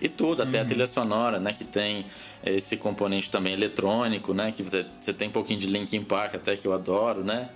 [0.00, 0.64] E tudo, até uhum.
[0.64, 1.52] a trilha sonora, né?
[1.52, 2.06] Que tem
[2.44, 4.52] esse componente também eletrônico, né?
[4.52, 7.48] Que você tem um pouquinho de Linkin Park até que eu adoro, né?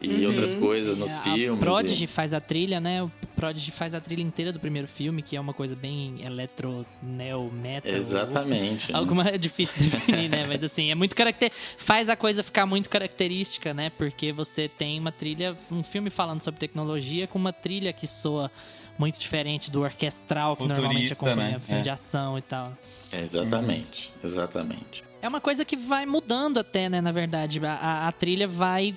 [0.00, 0.26] E uhum.
[0.26, 1.56] outras coisas nos a filmes.
[1.56, 2.06] O Prodigy e...
[2.06, 3.02] faz a trilha, né?
[3.02, 6.84] O Prodigy faz a trilha inteira do primeiro filme, que é uma coisa bem eletro,
[7.02, 7.92] neo, metal.
[7.92, 8.92] Exatamente.
[8.92, 8.98] Ou...
[8.98, 10.46] Alguma é difícil de definir, né?
[10.46, 11.50] Mas assim, é muito caracter...
[11.78, 13.90] faz a coisa ficar muito característica, né?
[13.96, 18.50] Porque você tem uma trilha, um filme falando sobre tecnologia com uma trilha que soa
[18.98, 21.60] muito diferente do orquestral que normalmente acompanha né?
[21.60, 21.82] filme é.
[21.82, 22.72] de ação e tal.
[23.12, 25.04] É, exatamente, exatamente.
[25.20, 27.58] É uma coisa que vai mudando até, né, na verdade.
[27.64, 28.94] A, a, trilha vai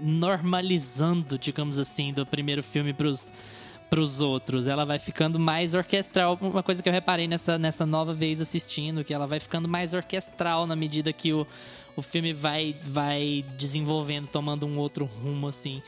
[0.00, 3.32] normalizando, digamos assim, do primeiro filme pros,
[3.90, 4.66] pros outros.
[4.66, 6.38] Ela vai ficando mais orquestral.
[6.40, 9.92] Uma coisa que eu reparei nessa, nessa nova vez assistindo, que ela vai ficando mais
[9.92, 11.46] orquestral na medida que o,
[11.94, 15.82] o filme vai, vai desenvolvendo, tomando um outro rumo, assim.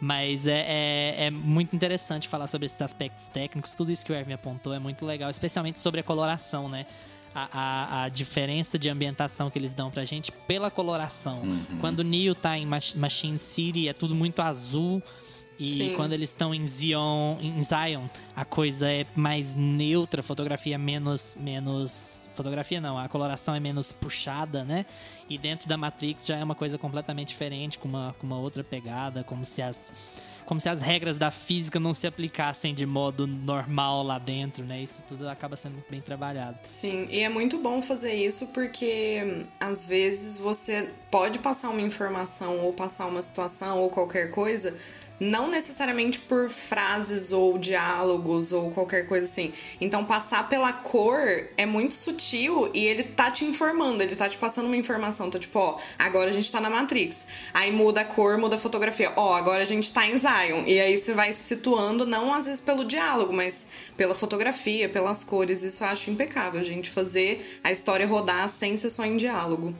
[0.00, 3.74] Mas é, é, é, muito interessante falar sobre esses aspectos técnicos.
[3.74, 6.86] Tudo isso que o Erwin apontou é muito legal, especialmente sobre a coloração, né?
[7.34, 11.42] a, a, a, diferença de ambientação que eles dão pra gente pela coloração.
[11.42, 11.78] Uhum.
[11.80, 15.02] Quando o Neo tá em Machine City, é tudo muito azul.
[15.60, 15.94] E Sim.
[15.94, 20.78] quando eles estão em Zion, em Zion, a coisa é mais neutra, a fotografia é
[20.78, 22.30] menos, menos.
[22.32, 24.86] Fotografia não, a coloração é menos puxada, né?
[25.28, 28.64] E dentro da Matrix já é uma coisa completamente diferente, com uma, com uma outra
[28.64, 29.92] pegada, como se as
[30.46, 34.82] como se as regras da física não se aplicassem de modo normal lá dentro, né?
[34.82, 36.58] Isso tudo acaba sendo muito bem trabalhado.
[36.64, 42.58] Sim, e é muito bom fazer isso porque às vezes você pode passar uma informação
[42.58, 44.76] ou passar uma situação ou qualquer coisa
[45.20, 49.52] não necessariamente por frases ou diálogos ou qualquer coisa assim.
[49.78, 51.20] Então, passar pela cor
[51.56, 55.28] é muito sutil e ele tá te informando, ele tá te passando uma informação.
[55.28, 57.26] Tá tipo, ó, agora a gente tá na Matrix.
[57.52, 59.12] Aí muda a cor, muda a fotografia.
[59.16, 60.64] Ó, agora a gente tá em Zion.
[60.66, 65.22] E aí você vai se situando, não às vezes pelo diálogo, mas pela fotografia, pelas
[65.22, 65.62] cores.
[65.62, 66.88] Isso eu acho impecável, gente.
[66.88, 69.74] Fazer a história rodar sem ser só em diálogo.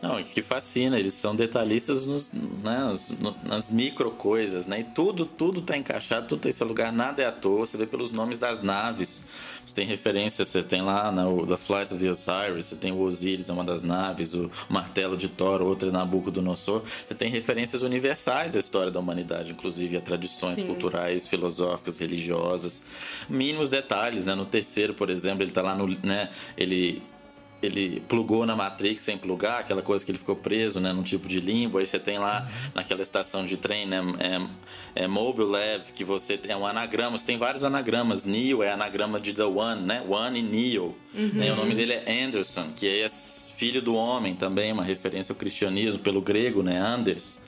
[0.00, 3.10] Não, que fascina, eles são detalhistas nos, né, nas,
[3.42, 4.80] nas micro coisas, né?
[4.80, 7.66] E tudo, tudo tá encaixado, tudo tem seu lugar, nada é à toa.
[7.66, 9.22] Você vê pelos nomes das naves.
[9.66, 13.00] Você tem referência, você tem lá né, The Flight of the Osiris, você tem o
[13.00, 16.82] Osiris, é uma das naves, o Martelo de Thor, outra é Nabucodonosor.
[17.06, 20.66] Você tem referências universais da história da humanidade, inclusive a tradições Sim.
[20.66, 22.82] culturais, filosóficas, religiosas.
[23.28, 24.34] Mínimos detalhes, né?
[24.36, 26.30] No terceiro, por exemplo, ele tá lá no, né?
[26.56, 27.02] Ele
[27.62, 31.28] ele plugou na Matrix sem plugar, aquela coisa que ele ficou preso, né, num tipo
[31.28, 31.78] de limbo.
[31.78, 32.70] Aí você tem lá uhum.
[32.74, 34.00] naquela estação de trem, né,
[34.94, 38.24] é, é Mobile Lev, que você é um anagrama, você tem vários anagramas.
[38.24, 40.04] Neo é anagrama de The One, né?
[40.08, 40.96] One e Neo.
[41.14, 41.30] Uhum.
[41.34, 45.36] Né, o nome dele é Anderson, que é filho do homem também, uma referência ao
[45.36, 47.40] cristianismo pelo grego, né, Anders.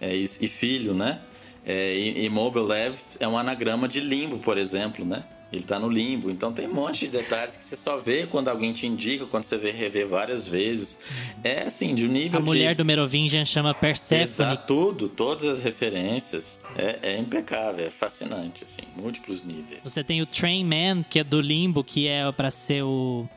[0.00, 1.20] É, e, e filho, né?
[1.64, 5.22] É, e, e Mobile Lev é um anagrama de limbo, por exemplo, né?
[5.52, 6.30] Ele tá no limbo.
[6.30, 9.44] Então tem um monte de detalhes que você só vê quando alguém te indica, quando
[9.44, 10.96] você vê rever várias vezes.
[11.44, 12.38] É assim, de um nível.
[12.38, 14.22] A mulher do Merovingian chama Persephone.
[14.22, 16.60] Exato, tudo, todas as referências.
[16.76, 19.82] É, é, impecável, é fascinante, assim, múltiplos níveis.
[19.84, 23.28] Você tem o Train Man, que é do limbo, que é para ser o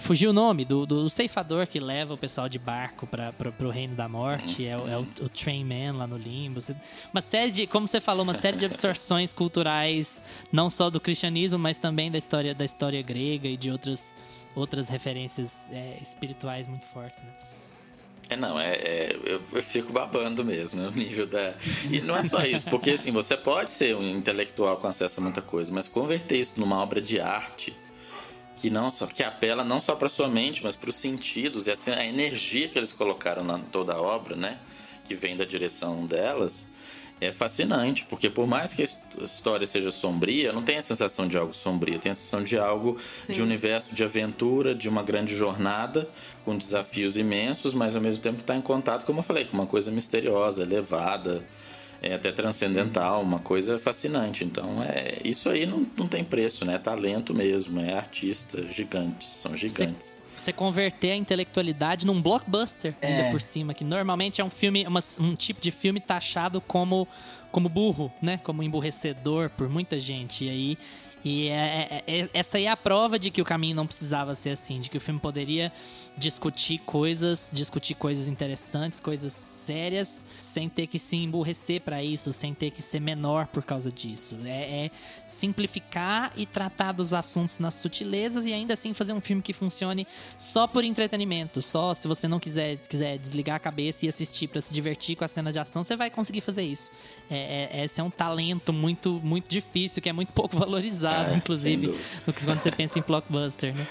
[0.00, 3.94] Fugiu o nome do, do ceifador que leva o pessoal de barco para o reino
[3.94, 4.64] da morte.
[4.64, 6.60] É, é o, o Train Man lá no limbo.
[7.12, 11.58] Uma série de, como você falou, uma série de absorções culturais, não só do cristianismo,
[11.58, 14.14] mas também da história, da história grega e de outras,
[14.54, 17.22] outras referências é, espirituais muito fortes.
[17.22, 17.30] Né?
[18.30, 21.54] É, não, é, é eu, eu, fico babando mesmo, é o nível da.
[21.90, 25.22] E não é só isso, porque assim, você pode ser um intelectual com acesso a
[25.22, 27.74] muita coisa, mas converter isso numa obra de arte
[28.60, 31.70] que não só que apela não só para sua mente, mas para os sentidos e
[31.70, 34.58] assim, a energia que eles colocaram na toda a obra, né,
[35.04, 36.66] que vem da direção delas,
[37.20, 41.36] é fascinante, porque por mais que a história seja sombria, não tem a sensação de
[41.36, 43.32] algo sombrio, tem a sensação de algo Sim.
[43.32, 46.08] de um universo de aventura, de uma grande jornada
[46.44, 49.66] com desafios imensos, mas ao mesmo tempo está em contato, como eu falei, com uma
[49.66, 51.44] coisa misteriosa, elevada,
[52.02, 54.44] é até transcendental, uma coisa fascinante.
[54.44, 56.74] Então, é isso aí não, não tem preço, né?
[56.74, 60.20] É talento mesmo, é artista, gigantes, são gigantes.
[60.32, 63.06] Você, você converter a intelectualidade num blockbuster, é.
[63.06, 67.08] ainda por cima, que normalmente é um filme, uma, um tipo de filme taxado como,
[67.50, 68.38] como burro, né?
[68.44, 70.44] Como emburrecedor por muita gente.
[70.44, 70.78] E aí
[71.24, 74.34] e é, é, é, essa aí é a prova de que o caminho não precisava
[74.34, 75.72] ser assim, de que o filme poderia
[76.18, 82.52] discutir coisas, discutir coisas interessantes, coisas sérias, sem ter que se emburrecer para isso, sem
[82.52, 84.36] ter que ser menor por causa disso.
[84.44, 84.90] É, é,
[85.26, 90.06] simplificar e tratar dos assuntos nas sutilezas e ainda assim fazer um filme que funcione
[90.36, 94.60] só por entretenimento, só se você não quiser, quiser desligar a cabeça e assistir para
[94.60, 96.90] se divertir com a cena de ação, você vai conseguir fazer isso.
[97.30, 101.34] É, é, esse é um talento muito, muito difícil, que é muito pouco valorizado, ah,
[101.34, 101.94] inclusive,
[102.26, 103.86] no que quando você pensa em blockbuster, né?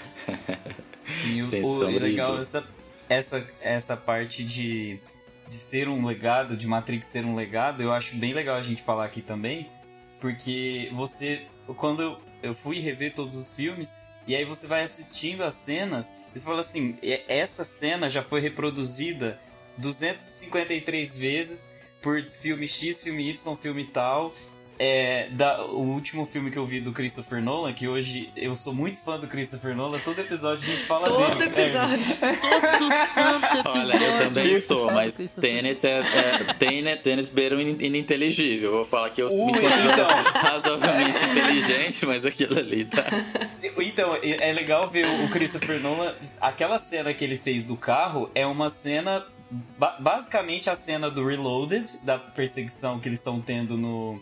[1.26, 2.66] E o, o legal essa,
[3.08, 5.00] essa, essa parte de,
[5.46, 8.82] de ser um legado, de Matrix ser um legado, eu acho bem legal a gente
[8.82, 9.70] falar aqui também,
[10.20, 11.42] porque você,
[11.76, 13.92] quando eu fui rever todos os filmes,
[14.26, 18.40] e aí você vai assistindo as cenas, e você fala assim, essa cena já foi
[18.40, 19.40] reproduzida
[19.78, 24.34] 253 vezes por filme X, filme Y, filme tal,
[24.78, 28.72] é, da, o último filme que eu vi do Christopher Nolan, que hoje eu sou
[28.72, 31.50] muito fã do Christopher Nolan, todo episódio a gente fala todo dele.
[31.50, 32.16] Episódio.
[32.78, 33.96] todo santo episódio.
[33.96, 38.70] Olha, eu também sou, mas Tenet é, é, Tenet, Tenet beira ininteligível.
[38.70, 40.42] vou falar que eu Ui, me considero então.
[40.42, 43.04] razoavelmente inteligente, mas aquilo ali tá...
[43.80, 48.46] Então, é legal ver o Christopher Nolan, aquela cena que ele fez do carro é
[48.46, 49.26] uma cena
[49.98, 54.20] basicamente a cena do Reloaded, da perseguição que eles estão tendo no,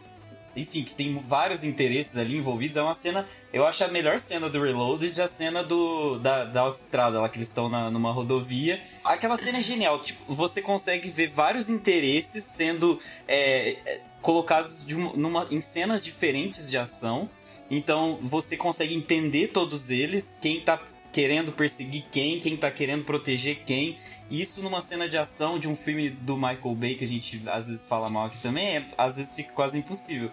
[0.56, 2.76] enfim, que tem vários interesses ali envolvidos.
[2.76, 6.62] É uma cena, eu acho a melhor cena do Reloaded, a cena do, da, da
[6.62, 8.80] autoestrada, lá que eles estão numa rodovia.
[9.04, 15.12] Aquela cena é genial, tipo, você consegue ver vários interesses sendo é, é colocados uma,
[15.12, 17.28] numa, em cenas diferentes de ação.
[17.70, 20.80] Então você consegue entender todos eles, quem tá
[21.12, 23.98] querendo perseguir quem, quem tá querendo proteger quem.
[24.30, 27.66] Isso numa cena de ação de um filme do Michael Bay, que a gente às
[27.66, 30.30] vezes fala mal aqui também, é, às vezes fica quase impossível.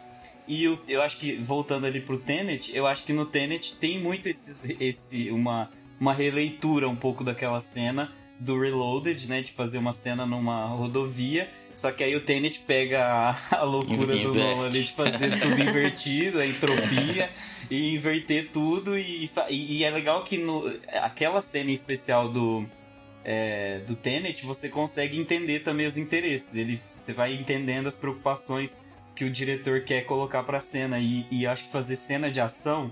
[0.48, 4.00] E eu, eu acho que, voltando ali pro Tenet, eu acho que no Tenet tem
[4.00, 9.42] muito esses, esse, uma, uma releitura um pouco daquela cena do Reloaded, né?
[9.42, 11.50] De fazer uma cena numa rodovia.
[11.76, 15.62] Só que aí o Tenet pega a, a loucura do Nolan ali de fazer tudo
[15.62, 17.30] invertido, a entropia,
[17.72, 18.98] e inverter tudo.
[18.98, 20.68] E, e, e, é legal que no,
[21.02, 22.66] aquela cena em especial do,
[23.24, 26.56] é, do Tenet, você consegue entender também os interesses.
[26.58, 28.78] Ele, você vai entendendo as preocupações
[29.16, 31.00] que o diretor quer colocar pra cena.
[31.00, 32.92] E, e acho que fazer cena de ação,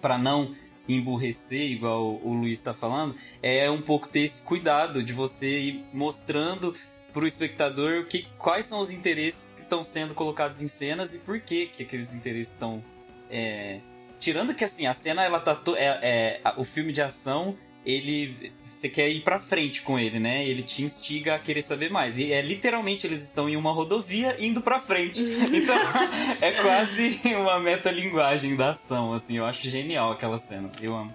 [0.00, 0.54] para não
[0.88, 5.84] emburrecer, igual o Luiz está falando, é um pouco ter esse cuidado de você ir
[5.92, 6.74] mostrando
[7.12, 11.18] para o espectador que, quais são os interesses que estão sendo colocados em cenas e
[11.18, 12.82] por que, que aqueles interesses estão.
[13.30, 13.80] É...
[14.18, 15.54] Tirando que assim, a cena ela tá.
[15.54, 15.74] To...
[15.76, 20.46] É, é, o filme de ação ele você quer ir para frente com ele, né?
[20.46, 22.18] Ele te instiga a querer saber mais.
[22.18, 25.22] E é literalmente eles estão em uma rodovia indo para frente.
[25.50, 25.76] Então
[26.40, 29.38] é quase uma metalinguagem da ação, assim.
[29.38, 30.70] Eu acho genial aquela cena.
[30.80, 31.14] Eu amo.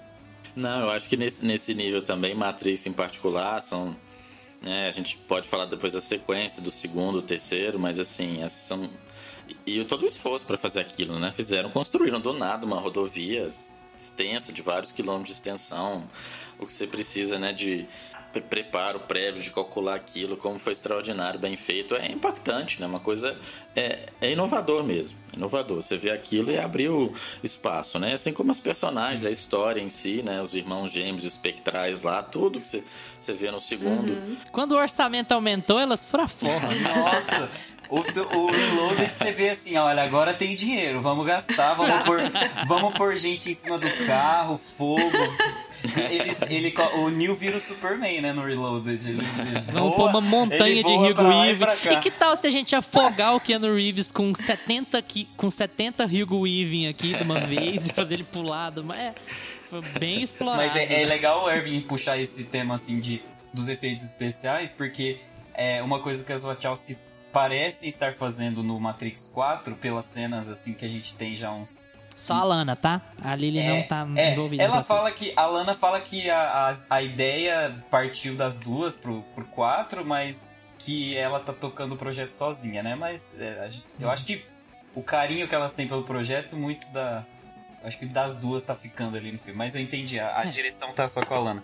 [0.55, 3.95] Não, eu acho que nesse, nesse nível também, Matrix em particular, são.
[4.61, 8.89] Né, a gente pode falar depois da sequência, do segundo, terceiro, mas assim, são.
[9.65, 11.33] E, e todo o esforço para fazer aquilo, né?
[11.35, 13.47] Fizeram, construíram do nada uma rodovia
[13.97, 16.07] extensa, de vários quilômetros de extensão
[16.59, 17.87] o que você precisa, né, de
[18.49, 22.85] preparo prévio de calcular aquilo, como foi extraordinário, bem feito, é impactante, né?
[22.85, 23.39] Uma coisa
[23.73, 25.81] é, é inovador mesmo, inovador.
[25.81, 28.13] Você vê aquilo e abriu espaço, né?
[28.13, 30.41] Assim como os personagens, a história em si, né?
[30.41, 32.83] Os irmãos gêmeos espectrais lá, tudo que você,
[33.17, 34.11] você vê no segundo.
[34.11, 34.35] Uhum.
[34.51, 36.59] Quando o orçamento aumentou, elas foram fora.
[36.59, 37.49] Nossa!
[37.89, 42.19] O, o Reloaded você vê assim, olha, agora tem dinheiro, vamos gastar, vamos pôr,
[42.67, 45.01] vamos pôr gente em cima do carro, fogo.
[45.95, 49.07] Ele, ele, o Neil vira o Superman, né, no Reloaded.
[49.07, 51.65] Ele, ele vamos pôr uma montanha de Hugo Weaving.
[51.91, 55.03] E que tal se a gente afogar o Keanu Reeves com 70,
[55.37, 58.71] com 70 Hugo Weaving aqui de uma vez e fazer ele pular?
[58.83, 59.15] Mas é,
[59.69, 60.63] foi bem explorado.
[60.63, 63.21] Mas é, é legal o Erwin puxar esse tema, assim, de,
[63.53, 65.19] dos efeitos especiais, porque
[65.53, 67.03] é uma coisa que as Wachowskis
[67.35, 71.89] parece estar fazendo no Matrix 4, pelas cenas assim que a gente tem já uns.
[72.15, 73.01] Só a Lana, tá?
[73.21, 74.63] A Lily é, não tá é, envolvida.
[74.63, 75.33] Ela fala que.
[75.35, 80.55] A Lana fala que a, a, a, ideia partiu das duas pro, pro 4, mas
[80.79, 82.95] que ela tá tocando o projeto sozinha, né?
[82.95, 83.69] Mas é,
[83.99, 84.45] eu acho que
[84.95, 87.25] o carinho que elas têm pelo projeto, muito da.
[87.83, 89.57] Acho que das duas tá ficando ali no filme.
[89.57, 90.47] Mas eu entendi, a, a é.
[90.47, 91.63] direção tá só com a Lana.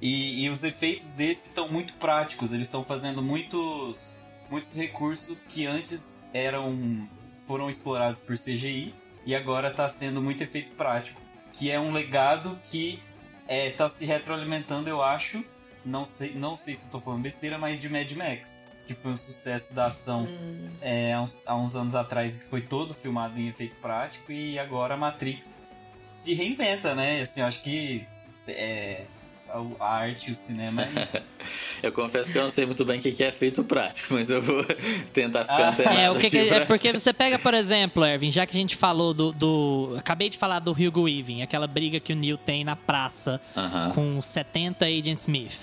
[0.00, 4.21] E, e os efeitos desse estão muito práticos, eles estão fazendo muitos
[4.52, 7.08] muitos recursos que antes eram
[7.44, 11.18] foram explorados por CGI e agora está sendo muito efeito prático,
[11.54, 13.02] que é um legado que
[13.48, 15.42] está é, se retroalimentando, eu acho.
[15.84, 19.16] Não sei, não sei se estou falando besteira, mas de Mad Max, que foi um
[19.16, 20.70] sucesso da ação hum.
[20.82, 24.58] é, há, uns, há uns anos atrás, que foi todo filmado em efeito prático, e
[24.58, 25.58] agora a Matrix
[26.00, 27.22] se reinventa, né?
[27.22, 28.06] Assim, eu acho que
[28.46, 29.06] é,
[29.80, 31.18] a arte o cinema é isso.
[31.82, 34.40] eu confesso que eu não sei muito bem o que é feito prático, mas eu
[34.40, 34.64] vou
[35.12, 35.94] tentar ficar ah.
[35.94, 38.76] É, o que, que é, porque você pega, por exemplo, Ervin, já que a gente
[38.76, 39.94] falou do, do.
[39.98, 43.60] Acabei de falar do Hugo Weaving, aquela briga que o Neil tem na praça uh
[43.60, 43.94] -huh.
[43.94, 45.58] com 70 Agent Smith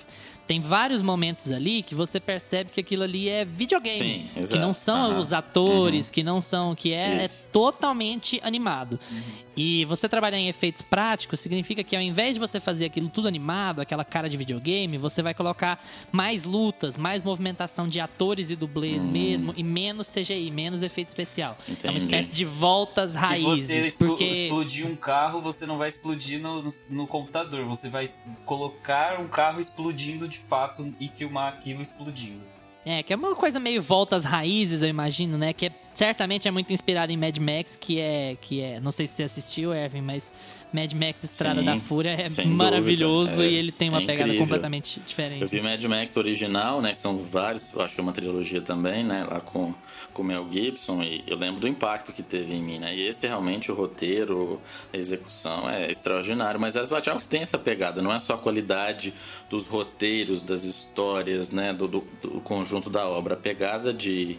[0.50, 4.28] tem vários momentos ali que você percebe que aquilo ali é videogame.
[4.34, 5.20] Sim, que não são uhum.
[5.20, 6.12] os atores, uhum.
[6.12, 6.74] que não são.
[6.74, 9.00] que é, é totalmente animado.
[9.12, 9.50] Uhum.
[9.56, 13.28] E você trabalhar em efeitos práticos significa que ao invés de você fazer aquilo tudo
[13.28, 18.56] animado, aquela cara de videogame, você vai colocar mais lutas, mais movimentação de atores e
[18.56, 19.12] dublês uhum.
[19.12, 21.58] mesmo, e menos CGI, menos efeito especial.
[21.68, 21.88] Entendi.
[21.88, 23.94] É uma espécie de voltas raízes.
[23.94, 24.24] Se você porque...
[24.24, 27.66] explodir um carro, você não vai explodir no, no, no computador.
[27.66, 28.10] Você vai
[28.46, 32.59] colocar um carro explodindo de fato e filmar aquilo explodindo.
[32.86, 35.52] É, que é uma coisa meio volta às raízes, eu imagino, né?
[35.52, 38.80] Que é, certamente é muito inspirado em Mad Max, que é, que é.
[38.80, 40.32] Não sei se você assistiu, Erwin, mas
[40.72, 44.34] Mad Max Estrada Sim, da Fúria é maravilhoso é, e ele tem uma é pegada
[44.36, 45.42] completamente diferente.
[45.42, 46.96] Eu vi Mad Max original, né?
[46.96, 49.28] São vários, acho que é uma trilogia também, né?
[49.30, 49.74] Lá com
[50.14, 52.96] com Mel Gibson e eu lembro do impacto que teve em mim, né?
[52.96, 54.60] E esse realmente o roteiro,
[54.92, 59.14] a execução é extraordinário, mas as Wachowski têm essa pegada, não é só a qualidade
[59.50, 64.38] dos roteiros, das histórias, né, do, do, do conjunto da obra, a pegada de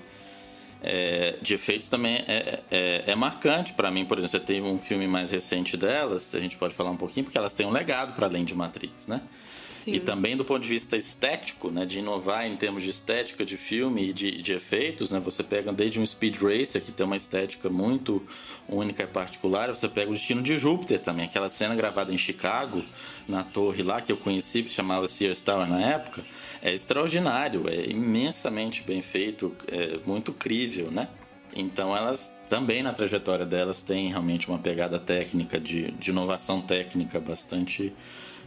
[0.83, 4.05] é, de efeitos também é, é, é marcante para mim.
[4.05, 7.25] Por exemplo, você tem um filme mais recente delas, a gente pode falar um pouquinho,
[7.25, 9.21] porque elas têm um legado para além de Matrix, né?
[9.69, 9.95] Sim.
[9.95, 13.57] E também do ponto de vista estético, né, de inovar em termos de estética de
[13.57, 17.17] filme e de, de efeitos, né, você pega desde um Speed Racer, que tem uma
[17.17, 18.21] estética muito
[18.69, 22.85] única e particular, você pega o Destino de Júpiter também, aquela cena gravada em Chicago,
[23.31, 26.23] na torre lá, que eu conheci, que chamava Sears Tower na época,
[26.61, 31.09] é extraordinário, é imensamente bem feito, é muito crível, né?
[31.55, 37.19] Então elas também na trajetória delas têm realmente uma pegada técnica de, de inovação técnica
[37.21, 37.93] bastante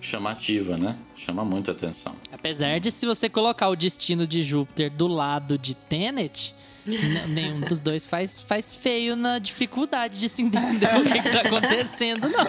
[0.01, 0.97] chamativa, né?
[1.15, 2.15] Chama muita atenção.
[2.31, 6.53] Apesar de se você colocar o destino de Júpiter do lado de Tenet,
[6.85, 12.29] nenhum dos dois faz, faz feio na dificuldade de se entender o que, está acontecendo,
[12.29, 12.45] não.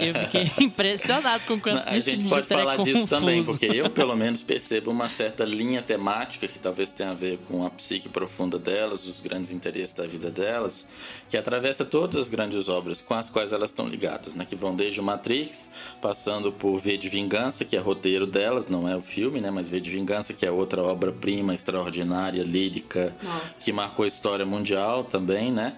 [0.00, 3.44] Eu fiquei impressionado com quanto A destino gente pode de Júpiter falar é disso também,
[3.44, 7.66] porque eu pelo menos percebo uma certa linha temática que talvez tenha a ver com
[7.66, 10.86] a psique profunda delas, os grandes interesses da vida delas,
[11.28, 14.46] que atravessa todas as grandes obras com as quais elas estão ligadas, né?
[14.48, 15.68] Que vão desde o Matrix,
[16.00, 19.50] passando por V de Vingança, que é roteiro delas, não é o filme, né?
[19.50, 23.64] Mas V de Vingança, que é outra obra-prima extraordinária, lírica, Nossa.
[23.64, 25.76] que marcou a história mundial também, né?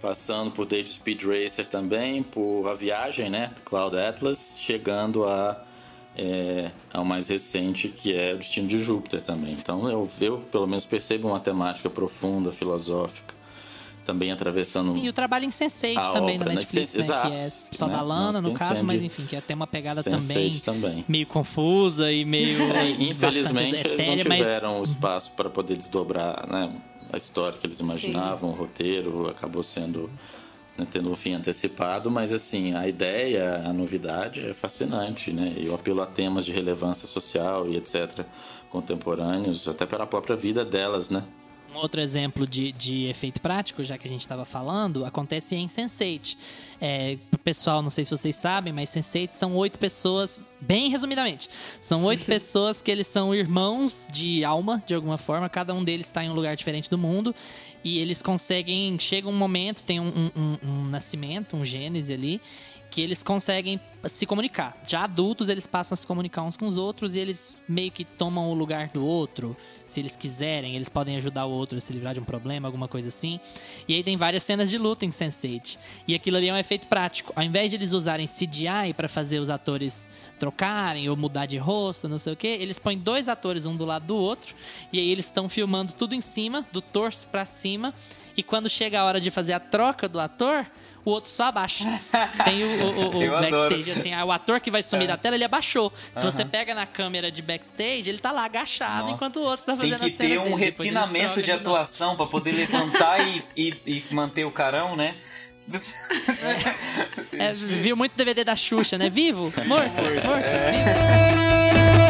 [0.00, 3.52] Passando por desde Speed Racer também, por A Viagem, né?
[3.64, 5.62] Cloud Atlas, chegando a
[6.16, 9.52] é, ao mais recente, que é o Destino de Júpiter também.
[9.52, 13.34] Então eu, eu pelo menos percebo uma temática profunda, filosófica,
[14.06, 16.54] também atravessando Sim, e o trabalho em Sense8 A também obra, da né?
[16.60, 17.04] Netflix, Sense- né?
[17.04, 17.92] exato, Que é só né?
[17.96, 21.04] da Lana, no caso, mas enfim, que tem uma pegada Sense8 também, também.
[21.08, 22.56] meio confusa e meio.
[22.76, 26.72] É, infelizmente eles não etérea, mas- tiveram o espaço para poder desdobrar né,
[27.12, 30.08] a história que eles imaginavam, o roteiro acabou sendo
[30.78, 35.54] né, tendo um fim antecipado, mas assim a ideia, a novidade é fascinante, né?
[35.56, 38.24] E o apelo a temas de relevância social e etc
[38.68, 41.22] contemporâneos, até pela própria vida delas, né?
[41.76, 45.66] Um outro exemplo de, de efeito prático, já que a gente estava falando, acontece em
[45.66, 46.34] Sense8.
[46.80, 52.02] É, pessoal, não sei se vocês sabem, mas Sense8 são oito pessoas, bem resumidamente, são
[52.04, 56.24] oito pessoas que eles são irmãos de alma, de alguma forma, cada um deles está
[56.24, 57.34] em um lugar diferente do mundo,
[57.84, 62.40] e eles conseguem, chega um momento, tem um, um- um- um nascimento, um gênese ali,
[62.90, 64.80] que eles conseguem se comunicar.
[64.86, 68.04] Já adultos, eles passam a se comunicar uns com os outros e eles meio que
[68.04, 69.56] tomam o lugar do outro.
[69.86, 72.88] Se eles quiserem, eles podem ajudar o outro a se livrar de um problema, alguma
[72.88, 73.38] coisa assim.
[73.86, 75.78] E aí tem várias cenas de luta em Sense8.
[76.08, 77.32] E aquilo ali é um efeito prático.
[77.36, 80.10] Ao invés de eles usarem CGI para fazer os atores
[80.40, 83.84] trocarem ou mudar de rosto, não sei o que, eles põem dois atores um do
[83.84, 84.54] lado do outro
[84.92, 87.94] e aí eles estão filmando tudo em cima, do torso para cima.
[88.36, 90.66] E quando chega a hora de fazer a troca do ator,
[91.06, 91.84] o outro só abaixa.
[92.44, 95.08] Tem o, o- o- o backstage, assim, ah, o ator que vai sumir É.
[95.08, 95.90] da tela, ele abaixou.
[96.14, 99.14] Se você pega na câmera de backstage, ele tá lá agachado Nossa.
[99.14, 100.56] enquanto o outro tá Tem fazendo que ter um dele.
[100.56, 105.14] Refinamento de atuação pra poder levantar e, e, e manter o carão, né?
[107.32, 109.10] É, viu muito DVD da Xuxa, né?
[109.10, 109.52] Vivo?
[109.66, 109.66] Morto?
[109.66, 110.02] Morto?
[110.70, 112.06] Vivo?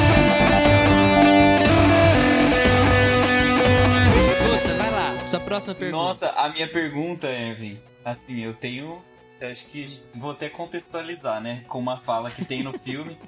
[4.76, 5.26] Vai lá.
[5.28, 6.02] Sua próxima pergunta.
[6.02, 9.02] Nossa, a minha pergunta, Ervin, assim, eu tenho.
[9.40, 11.62] Acho que vou até contextualizar, né?
[11.68, 13.18] Com uma fala que tem no filme,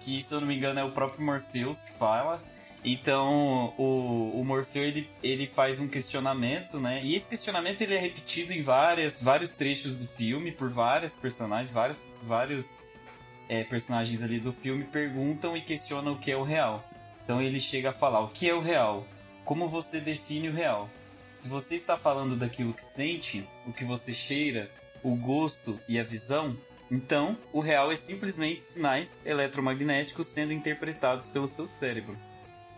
[0.00, 2.42] que se eu não me engano é o próprio Morpheus que fala.
[2.84, 7.00] Então, o, o Morpheus ele, ele faz um questionamento, né?
[7.02, 11.72] E esse questionamento ele é repetido em várias, vários trechos do filme por várias personagens,
[11.72, 12.80] vários, vários
[13.48, 16.88] é, personagens ali do filme perguntam e questionam o que é o real.
[17.24, 19.06] Então ele chega a falar: o que é o real?
[19.44, 20.88] Como você define o real?
[21.34, 24.70] Se você está falando daquilo que sente, o que você cheira,
[25.02, 26.56] o gosto e a visão,
[26.90, 32.16] então o real é simplesmente sinais eletromagnéticos sendo interpretados pelo seu cérebro.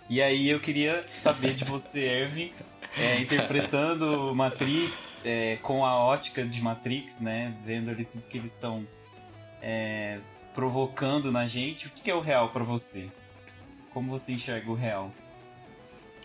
[0.09, 2.51] E aí eu queria saber de você, Ervin,
[2.97, 7.55] é, interpretando Matrix é, com a ótica de Matrix, né?
[7.65, 8.87] Vendo ali tudo que eles estão
[9.61, 10.19] é,
[10.55, 11.89] provocando na gente.
[11.89, 13.09] O que é o real para você?
[13.93, 15.13] Como você enxerga o real?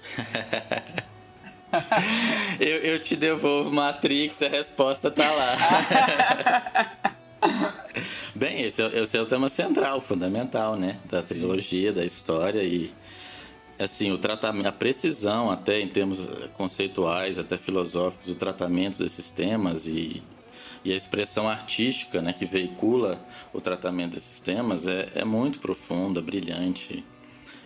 [2.60, 5.58] Eu, eu te devolvo Matrix, a resposta tá lá.
[8.36, 11.00] Bem, esse é, esse é o tema central, fundamental, né?
[11.10, 12.94] Da trilogia, da história e
[13.78, 19.88] assim, o tratamento, a precisão até em termos conceituais, até filosóficos, o tratamento desses temas
[19.88, 20.22] e,
[20.84, 23.20] e a expressão artística, né, que veicula
[23.52, 27.04] o tratamento desses temas é, é muito profunda, brilhante.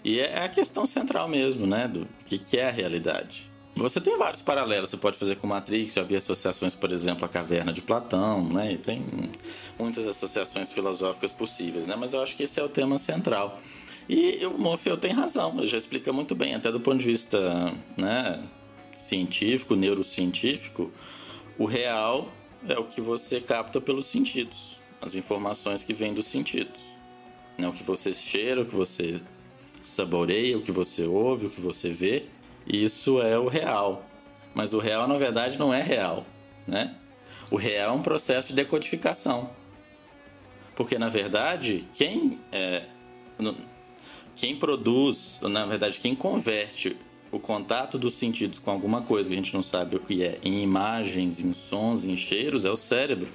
[0.04, 3.50] E é a questão central mesmo, né, do que, que é a realidade.
[3.78, 7.30] Você tem vários paralelos, você pode fazer com Matrix, já vi associações, por exemplo, a
[7.30, 8.74] Caverna de Platão, né?
[8.74, 9.06] E tem
[9.78, 11.96] muitas associações filosóficas possíveis, né?
[11.96, 13.60] Mas eu acho que esse é o tema central.
[14.10, 17.74] E o Morfeu tem razão, ele já explica muito bem, até do ponto de vista,
[17.98, 18.42] né?
[18.98, 20.92] científico, neurocientífico,
[21.58, 22.32] o real
[22.68, 26.80] é o que você capta pelos sentidos, as informações que vêm dos sentidos.
[27.58, 29.22] Não o que você cheira, o que você
[29.82, 32.26] saboreia, o que você ouve, o que você vê.
[32.68, 34.06] Isso é o real.
[34.54, 36.26] Mas o real, na verdade, não é real,
[36.68, 36.96] né?
[37.50, 39.50] O real é um processo de decodificação.
[40.76, 42.84] Porque, na verdade, quem, é,
[44.38, 46.96] quem produz, na verdade, quem converte
[47.32, 50.38] o contato dos sentidos com alguma coisa que a gente não sabe o que é,
[50.44, 53.28] em imagens, em sons, em cheiros, é o cérebro.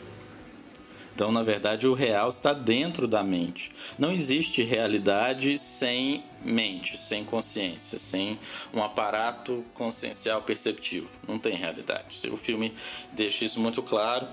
[1.15, 3.71] Então, na verdade, o real está dentro da mente.
[3.99, 8.39] Não existe realidade sem mente, sem consciência, sem
[8.73, 11.11] um aparato consciencial perceptivo.
[11.29, 12.31] Não tem realidade.
[12.31, 12.73] O filme
[13.13, 14.27] deixa isso muito claro.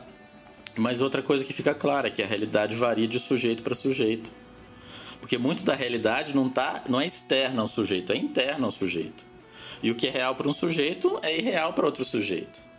[0.78, 4.32] Mas outra coisa que fica clara é que a realidade varia de sujeito para sujeito.
[5.20, 9.24] Porque muito da realidade não, tá, não é externa ao sujeito, é interna ao sujeito.
[9.82, 12.70] E o que é real para um sujeito é irreal para outro sujeito.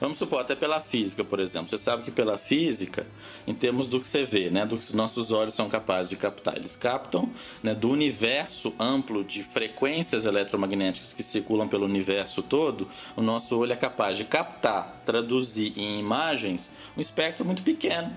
[0.00, 1.68] Vamos supor, até pela física, por exemplo.
[1.68, 3.06] Você sabe que pela física,
[3.46, 6.16] em termos do que você vê, né, do que os nossos olhos são capazes de
[6.16, 7.30] captar, eles captam
[7.62, 13.74] né, do universo amplo de frequências eletromagnéticas que circulam pelo universo todo, o nosso olho
[13.74, 18.10] é capaz de captar, traduzir em imagens um espectro muito pequeno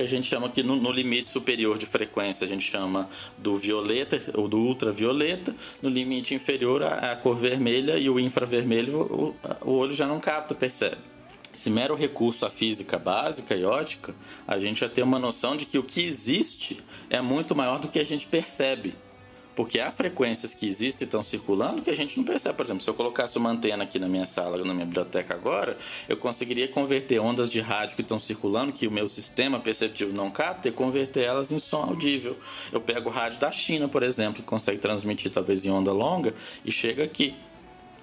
[0.00, 3.56] que a gente chama aqui no, no, limite superior de frequência, a gente chama do
[3.56, 9.36] violeta ou do ultravioleta, no limite inferior a, a cor vermelha e o infravermelho o,
[9.60, 10.96] o olho já não capta, percebe.
[11.52, 14.14] Se mero recurso à física básica e ótica,
[14.46, 16.80] a gente já tem uma noção de que o que existe
[17.10, 18.94] é muito maior do que a gente percebe.
[19.54, 22.56] Porque há frequências que existem e estão circulando que a gente não percebe.
[22.56, 25.76] Por exemplo, se eu colocasse uma antena aqui na minha sala, na minha biblioteca agora,
[26.08, 30.30] eu conseguiria converter ondas de rádio que estão circulando, que o meu sistema perceptivo não
[30.30, 32.36] capta, e converter elas em som audível.
[32.72, 36.34] Eu pego o rádio da China, por exemplo, que consegue transmitir talvez em onda longa,
[36.64, 37.34] e chega aqui.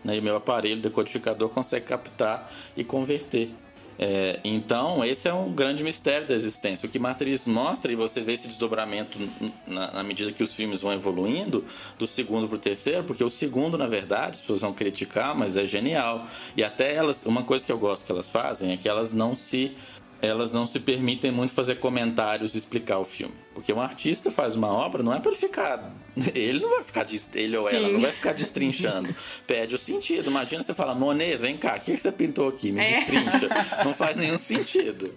[0.04, 0.18] Né?
[0.18, 3.52] E meu aparelho decodificador consegue captar e converter.
[4.00, 6.88] É, então, esse é um grande mistério da existência.
[6.88, 9.18] O que Matriz mostra, e você vê esse desdobramento
[9.66, 11.66] na, na medida que os filmes vão evoluindo,
[11.98, 15.58] do segundo para o terceiro, porque o segundo, na verdade, as pessoas vão criticar, mas
[15.58, 16.28] é genial.
[16.56, 19.34] E até elas, uma coisa que eu gosto que elas fazem é que elas não
[19.34, 19.76] se
[20.22, 23.34] elas não se permitem muito fazer comentários e explicar o filme.
[23.54, 25.92] Porque um artista faz uma obra, não é para ele ficar.
[26.34, 27.06] Ele não vai ficar.
[27.36, 29.16] Ele ou ela não vai ficar destrinchando.
[29.46, 30.30] Pede o sentido.
[30.30, 32.72] Imagina você fala, Monet, vem cá, o que você pintou aqui?
[32.72, 33.00] Me é.
[33.00, 33.50] destrincha.
[33.86, 35.14] Não faz nenhum sentido.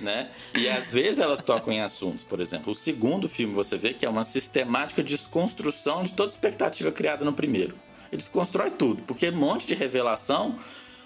[0.00, 0.30] Né?
[0.54, 2.22] E às vezes elas tocam em assuntos.
[2.22, 6.92] Por exemplo, o segundo filme você vê que é uma sistemática desconstrução de toda expectativa
[6.92, 7.74] criada no primeiro.
[8.12, 10.56] Eles constroem tudo, porque um monte de revelação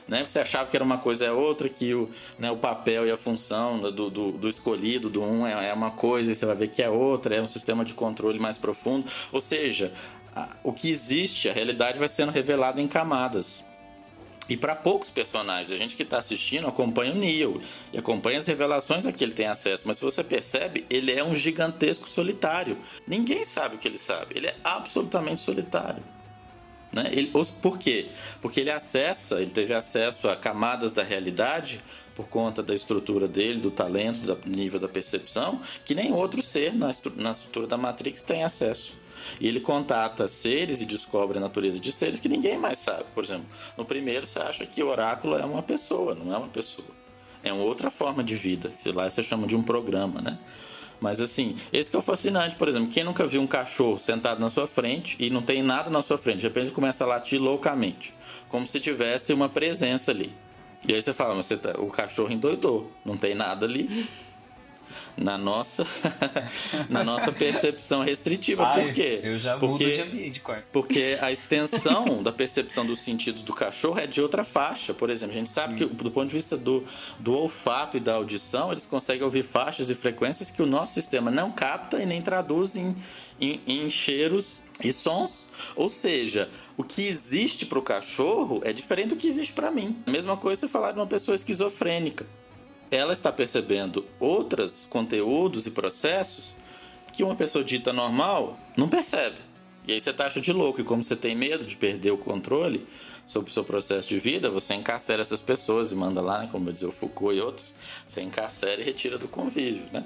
[0.09, 0.24] né?
[0.26, 3.16] Você achava que era uma coisa é outra, que o, né, o papel e a
[3.16, 6.68] função do, do, do escolhido, do um, é, é, uma coisa e você vai ver
[6.68, 9.09] que é outra, é um sistema de controle mais profundo.
[9.30, 9.92] Ou seja,
[10.34, 13.62] a, o que existe, a realidade vai sendo revelada em camadas.
[14.48, 17.61] E para poucos personagens, a gente que está assistindo acompanha o Neo
[17.92, 21.22] e acompanha as revelações a que ele tem acesso, mas se você percebe, ele é
[21.22, 22.78] um gigantesco solitário.
[23.06, 26.02] Ninguém sabe o que ele sabe, ele é absolutamente solitário.
[26.93, 27.05] Né?
[27.12, 28.09] Ele, por quê?
[28.41, 31.80] Porque ele acessa, ele teve acesso a camadas da realidade
[32.14, 36.74] por conta da estrutura dele, do talento, do nível da percepção, que nem outro ser
[36.74, 38.93] na, na estrutura da Matrix tem acesso.
[39.41, 43.05] E ele contata seres e descobre a natureza de seres que ninguém mais sabe.
[43.14, 46.49] Por exemplo, no primeiro você acha que o oráculo é uma pessoa, não é uma
[46.49, 46.89] pessoa.
[47.43, 50.39] É uma outra forma de vida, que lá você chama de um programa, né?
[51.01, 54.40] Mas assim, esse que é o fascinante, por exemplo, quem nunca viu um cachorro sentado
[54.40, 57.07] na sua frente e não tem nada na sua frente, de repente ele começa a
[57.07, 58.12] latir loucamente,
[58.49, 60.32] como se tivesse uma presença ali.
[60.86, 63.88] E aí você fala, mas você tá, o cachorro endoidou, não tem nada ali
[65.16, 65.86] na nossa
[66.89, 68.66] na nossa percepção restritiva.
[68.66, 69.20] Ai, Por quê?
[69.22, 70.66] Eu já porque, mudo de ambiente, quarto.
[70.72, 74.95] Porque a extensão da percepção dos sentidos do cachorro é de outra faixa.
[74.95, 75.89] Por exemplo, a gente sabe Sim.
[75.89, 76.84] que do ponto de vista do,
[77.18, 81.30] do olfato e da audição, eles conseguem ouvir faixas e frequências que o nosso sistema
[81.30, 82.95] não capta e nem traduz em,
[83.41, 85.49] em, em cheiros e sons.
[85.74, 89.97] Ou seja, o que existe para o cachorro é diferente do que existe para mim.
[90.07, 92.26] A mesma coisa se falar de uma pessoa esquizofrênica
[92.91, 96.55] ela está percebendo outros conteúdos e processos
[97.12, 99.36] que uma pessoa dita normal não percebe.
[99.86, 102.86] E aí você taxa de louco, e como você tem medo de perder o controle
[103.26, 106.68] sobre o seu processo de vida, você encarcera essas pessoas e manda lá, né, como
[106.68, 107.74] eu dizer o Foucault e outros,
[108.07, 110.05] você encarcera e retira do convívio, né?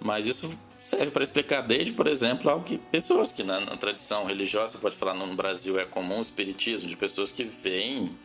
[0.00, 0.50] Mas isso
[0.84, 4.96] serve para explicar desde, por exemplo, algo que pessoas que na, na tradição religiosa, pode
[4.96, 8.16] falar no Brasil é comum, o espiritismo, de pessoas que veem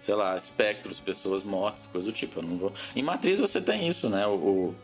[0.00, 2.40] sei lá, espectros, pessoas mortas, coisa do tipo.
[2.40, 2.72] Eu não vou.
[2.96, 4.26] Em Matriz você tem isso, né?
[4.26, 4.74] O,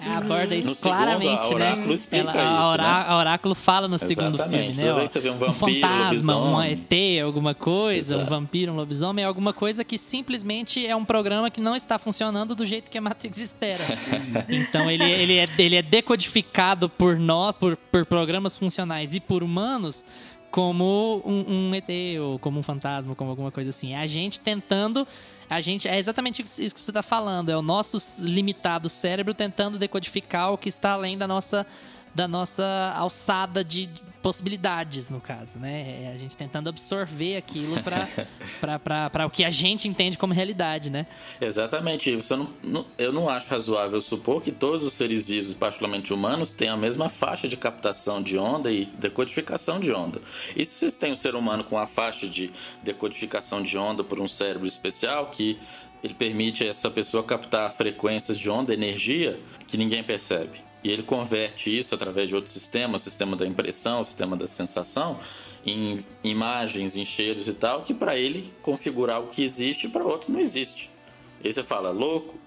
[0.00, 1.94] aborda isso No segundo, claramente, a Oráculo né?
[1.94, 3.04] explica Ela- a, isso, né?
[3.08, 4.74] a Oráculo fala no segundo Exatamente.
[4.74, 4.82] filme, né?
[4.88, 6.62] Toda vez você vê um vampiro, fantasma, um.
[6.62, 8.30] ET, alguma coisa, um Exato.
[8.30, 12.66] vampiro, um lobisomem, alguma coisa que simplesmente é um programa que não está funcionando do
[12.66, 13.84] jeito que a Matrix espera.
[14.48, 19.42] então ele, ele, é, ele é decodificado por nós, por, por programas funcionais e por
[19.42, 20.04] humanos
[20.50, 21.88] como um, um ET
[22.20, 23.94] ou como um fantasma, como alguma coisa assim.
[23.94, 25.06] É a gente tentando.
[25.48, 27.50] A gente, é exatamente isso que você está falando.
[27.50, 31.66] É o nosso limitado cérebro tentando decodificar o que está além da nossa,
[32.14, 33.88] da nossa alçada de
[34.28, 36.02] possibilidades, no caso, né?
[36.04, 41.06] É a gente tentando absorver aquilo para o que a gente entende como realidade, né?
[41.40, 42.14] Exatamente.
[42.14, 46.50] Você não, não- eu não acho razoável supor que todos os seres vivos, particularmente humanos,
[46.52, 50.20] tenham a mesma faixa de captação de onda e decodificação de onda.
[50.54, 52.50] E se vocês têm um ser humano com a faixa de
[52.82, 55.58] decodificação de onda por um cérebro especial que
[56.04, 60.67] ele permite a essa pessoa captar frequências de onda, energia, que ninguém percebe.
[60.82, 64.46] E ele converte isso através de outros sistemas, o sistema da impressão, o sistema da
[64.46, 65.18] sensação,
[65.66, 70.32] em imagens, em cheiros e tal, que para ele configurar o que existe para outro
[70.32, 70.90] não existe.
[71.42, 72.38] E você fala, louco?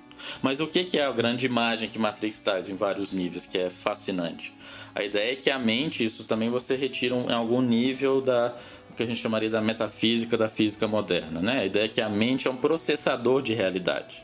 [0.41, 3.69] Mas o que é a grande imagem que Matrix traz em vários níveis, que é
[3.69, 4.53] fascinante?
[4.93, 8.55] A ideia é que a mente, isso também você retira em algum nível da
[8.89, 11.61] o que a gente chamaria da metafísica da física moderna, né?
[11.61, 14.21] A ideia é que a mente é um processador de realidade.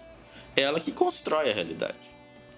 [0.56, 2.07] É ela que constrói a realidade.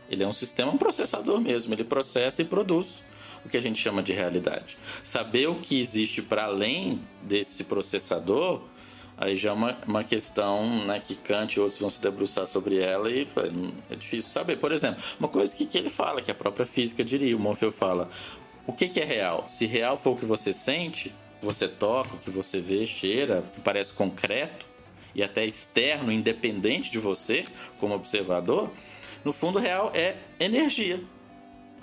[0.10, 1.74] Ele é um sistema, processador mesmo.
[1.74, 3.04] Ele processa e produz
[3.46, 4.78] o que a gente chama de realidade.
[5.04, 8.62] Saber o que existe para além desse processador,
[9.18, 12.80] aí já é uma, uma questão né, que Kant e outros vão se debruçar sobre
[12.80, 13.28] ela e
[13.90, 14.58] é difícil saber.
[14.58, 17.76] Por exemplo, uma coisa que, que ele fala, que a própria física diria, o Morpheus
[17.76, 18.10] fala,
[18.66, 19.48] o que, que é real?
[19.50, 23.52] Se real for o que você sente, você toca, o que você vê, cheira, o
[23.52, 24.66] que parece concreto,
[25.16, 27.46] e até externo, independente de você,
[27.80, 28.72] como observador,
[29.24, 31.02] no fundo real é energia,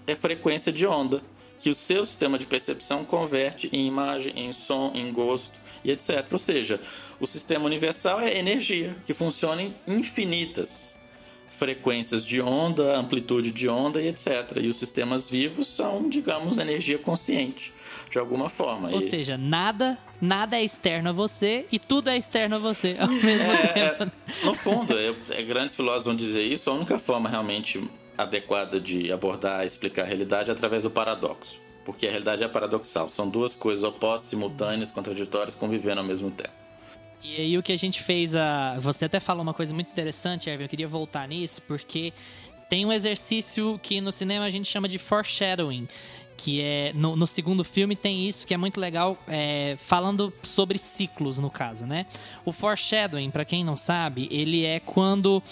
[0.07, 1.23] é frequência de onda,
[1.59, 6.27] que o seu sistema de percepção converte em imagem, em som, em gosto e etc.
[6.31, 6.81] Ou seja,
[7.19, 10.96] o sistema universal é energia, que funciona em infinitas
[11.59, 14.59] frequências de onda, amplitude de onda e etc.
[14.61, 17.73] E os sistemas vivos são, digamos, energia consciente,
[18.11, 18.91] de alguma forma.
[18.91, 22.97] Ou E- seja, nada, nada é externo a você e tudo é externo a você
[22.99, 24.03] ao mesmo É, tempo.
[24.05, 27.83] é, no fundo, é, é, grandes filósofos vão dizer isso, a única forma realmente
[28.19, 31.61] adequada de abordar e explicar a realidade é através do paradoxo.
[31.85, 33.09] Porque a realidade é paradoxal.
[33.11, 36.51] São duas coisas opostas, simultâneas, contraditórias, convivendo ao mesmo tempo.
[37.23, 38.79] E aí o que a gente fez a.
[38.81, 40.65] Você até falou uma coisa muito interessante, Erwin.
[40.65, 42.13] Eu queria voltar nisso, porque
[42.69, 45.89] tem um exercício que no cinema a gente chama de foreshadowing.
[46.37, 46.93] Que é.
[46.95, 51.51] No, no segundo filme tem isso que é muito legal, é, falando sobre ciclos, no
[51.51, 52.07] caso, né?
[52.45, 55.43] O foreshadowing, pra quem não sabe, ele é quando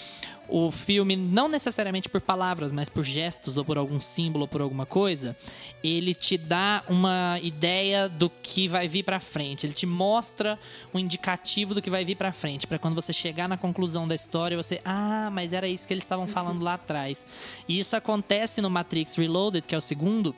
[0.47, 4.61] o filme, não necessariamente por palavras, mas por gestos ou por algum símbolo ou por
[4.61, 5.35] alguma coisa,
[5.83, 9.65] ele te dá uma ideia do que vai vir pra frente.
[9.65, 10.59] Ele te mostra
[10.93, 14.15] um indicativo do que vai vir pra frente, Pra quando você chegar na conclusão da
[14.15, 17.27] história, você, ah, mas era isso que eles estavam falando lá atrás.
[17.67, 20.35] E isso acontece no Matrix Reloaded, que é o segundo,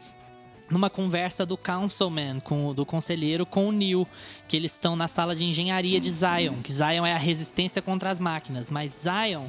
[0.69, 4.07] numa conversa do councilman, com, o- do conselheiro, com o Neo,
[4.47, 8.09] que eles estão na sala de engenharia de Zion, que Zion é a resistência contra
[8.09, 9.47] as máquinas, mas Zion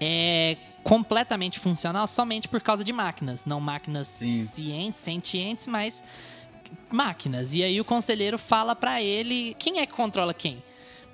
[0.00, 6.02] é completamente funcional somente por causa de máquinas, não máquinas cientes, sentientes, mas
[6.90, 7.54] máquinas.
[7.54, 10.62] E aí o conselheiro fala pra ele quem é que controla quem.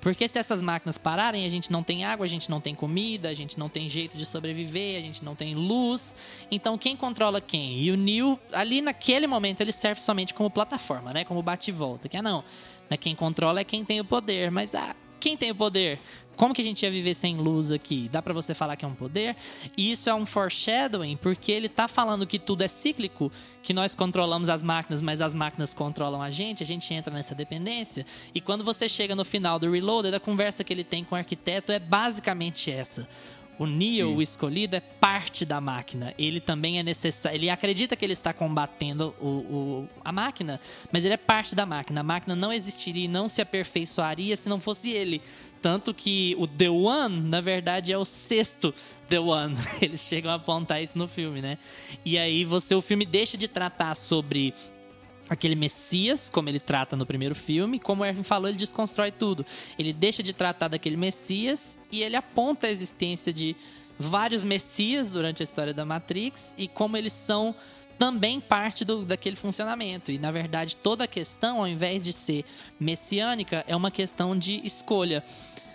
[0.01, 3.29] Porque se essas máquinas pararem, a gente não tem água, a gente não tem comida,
[3.29, 6.15] a gente não tem jeito de sobreviver, a gente não tem luz.
[6.49, 7.79] Então quem controla quem?
[7.79, 11.23] E o Neo, ali naquele momento, ele serve somente como plataforma, né?
[11.23, 12.09] Como bate e volta.
[12.09, 12.43] Que ah, não.
[12.89, 12.97] Né?
[12.97, 14.49] Quem controla é quem tem o poder.
[14.49, 15.99] Mas ah, quem tem o poder?
[16.35, 18.09] Como que a gente ia viver sem luz aqui?
[18.11, 19.35] Dá pra você falar que é um poder?
[19.77, 23.93] E isso é um foreshadowing, porque ele tá falando que tudo é cíclico, que nós
[23.93, 28.03] controlamos as máquinas, mas as máquinas controlam a gente, a gente entra nessa dependência.
[28.33, 31.17] E quando você chega no final do Reloaded, a conversa que ele tem com o
[31.17, 33.07] arquiteto é basicamente essa.
[33.59, 36.15] O Neo, o escolhido, é parte da máquina.
[36.17, 37.37] Ele também é necessário.
[37.37, 40.59] Ele acredita que ele está combatendo o, o- a máquina,
[40.91, 41.99] mas ele é parte da máquina.
[42.01, 45.21] A máquina não existiria e não se aperfeiçoaria se não fosse ele.
[45.61, 48.73] Tanto que o The One, na verdade, é o sexto
[49.07, 49.55] The One.
[49.81, 51.57] Eles chegam a apontar isso no filme, né?
[52.03, 54.53] E aí você, o filme deixa de tratar sobre
[55.29, 57.79] aquele Messias, como ele trata no primeiro filme.
[57.79, 59.45] Como o Erwin falou, ele desconstrói tudo.
[59.79, 63.55] Ele deixa de tratar daquele Messias e ele aponta a existência de
[63.97, 67.55] vários Messias durante a história da Matrix e como eles são
[67.97, 70.11] também parte do, daquele funcionamento.
[70.11, 72.43] E, na verdade, toda a questão, ao invés de ser
[72.79, 75.23] messiânica, é uma questão de escolha.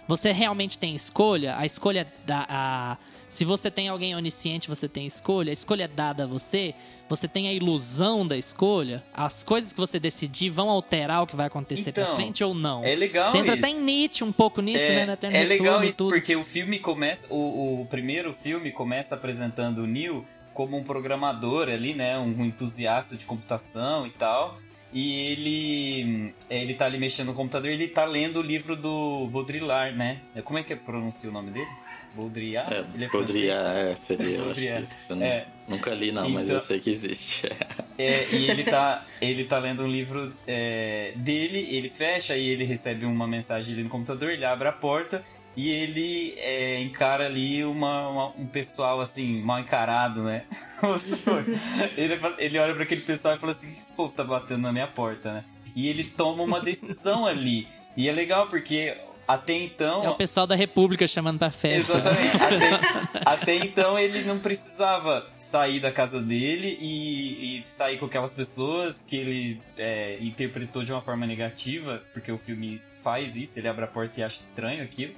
[0.09, 1.57] Você realmente tem escolha?
[1.59, 2.47] A escolha da.
[2.49, 2.97] A,
[3.29, 5.51] se você tem alguém onisciente, você tem escolha.
[5.51, 6.75] A escolha é dada a você.
[7.09, 9.03] Você tem a ilusão da escolha.
[9.13, 12.55] As coisas que você decidir vão alterar o que vai acontecer Então, pra frente ou
[12.55, 12.85] não.
[12.85, 13.65] é legal Você entra isso.
[13.67, 15.07] até em Nietzsche um pouco nisso, né?
[15.07, 16.11] Na É, Eterno é legal isso tudo.
[16.11, 17.27] porque o filme começa.
[17.33, 22.17] O, o primeiro filme começa apresentando o Neo como um programador ali, né?
[22.19, 24.57] Um entusiasta de computação e tal.
[24.97, 26.35] E ele.
[26.49, 30.23] Ele tá ali mexendo no computador e ele tá lendo o livro do Baudrillard, né?
[30.43, 31.69] Como é que pronuncia o nome dele?
[32.15, 32.73] Baudrillard?
[32.75, 33.45] É, ele é francês?
[33.51, 34.83] é, seria, eu acho Baudrillard.
[34.85, 35.15] isso.
[35.23, 35.47] É.
[35.69, 37.43] Nunca li, não, mas Então- eu sei que existe.
[37.99, 42.63] É, e ele tá, ele tá lendo um livro é, dele, ele fecha e ele
[42.63, 45.25] recebe uma mensagem ali no computador, ele abre a porta
[45.57, 50.45] e ele é, encara ali uma, uma- um pessoal assim, mal encarado, né?
[51.97, 54.61] Ele, ele olha pra aquele pessoal e fala assim: "O que esse povo tá batendo
[54.63, 55.45] na minha porta, né?
[55.75, 57.67] E ele toma uma decisão ali.
[57.97, 58.97] E é legal porque
[59.27, 60.05] até então.
[60.05, 61.93] É o pessoal da República chamando pra festa.
[61.95, 62.37] Exatamente.
[63.27, 68.33] Até, até então ele não precisava sair da casa dele e, e sair com aquelas
[68.33, 73.67] pessoas que ele é, interpretou de uma forma negativa, porque o filme faz isso, ele
[73.69, 75.15] abre a porta e acha estranho aquilo.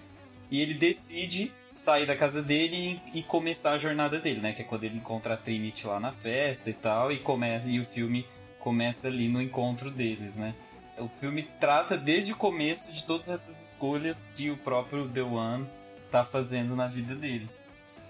[0.51, 4.53] E ele decide sair da casa dele e, e começar a jornada dele, né?
[4.53, 7.79] Que é quando ele encontra a Trinity lá na festa e tal, e começa e
[7.79, 8.27] o filme
[8.59, 10.55] começa ali no encontro deles, né?
[10.99, 15.67] O filme trata desde o começo de todas essas escolhas que o próprio The One
[16.11, 17.49] tá fazendo na vida dele.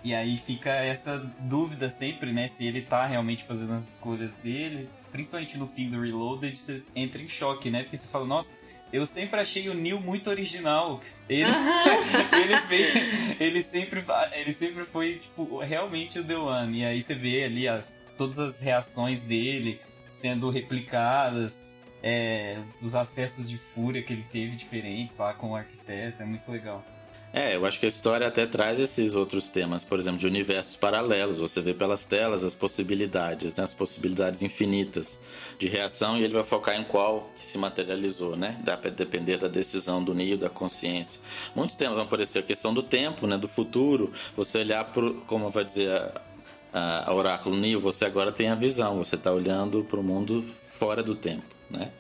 [0.03, 2.49] E aí fica essa dúvida sempre, né?
[2.49, 4.89] Se ele tá realmente fazendo as escolhas dele.
[5.11, 7.83] Principalmente no fim do Reloaded, você entra em choque, né?
[7.83, 8.57] Porque você fala, nossa,
[8.93, 11.01] eu sempre achei o Neil muito original.
[11.29, 11.49] Ele,
[12.43, 16.81] ele, fez, ele, sempre, ele sempre foi, tipo, realmente o The One.
[16.81, 19.81] E aí você vê ali as, todas as reações dele
[20.11, 21.61] sendo replicadas.
[22.01, 26.51] É, os acessos de fúria que ele teve diferentes lá com o arquiteto, é muito
[26.51, 26.85] legal.
[27.31, 30.77] É, eu acho que a história até traz esses outros temas, por exemplo, de universos
[30.77, 31.39] paralelos.
[31.39, 33.65] Você vê pelas telas as possibilidades, né?
[33.65, 35.21] as possibilidades infinitas
[35.59, 38.59] de reação e ele vai focar em qual que se materializou, né?
[38.65, 41.21] Dá para depender da decisão do Neo, da consciência.
[41.55, 43.37] Muitos temas vão aparecer a questão do tempo, né?
[43.37, 44.11] Do futuro.
[44.35, 45.91] Você olhar pro, como vai dizer
[46.73, 48.97] a, a oráculo Neo, você agora tem a visão.
[48.97, 51.91] Você está olhando para o mundo fora do tempo, né?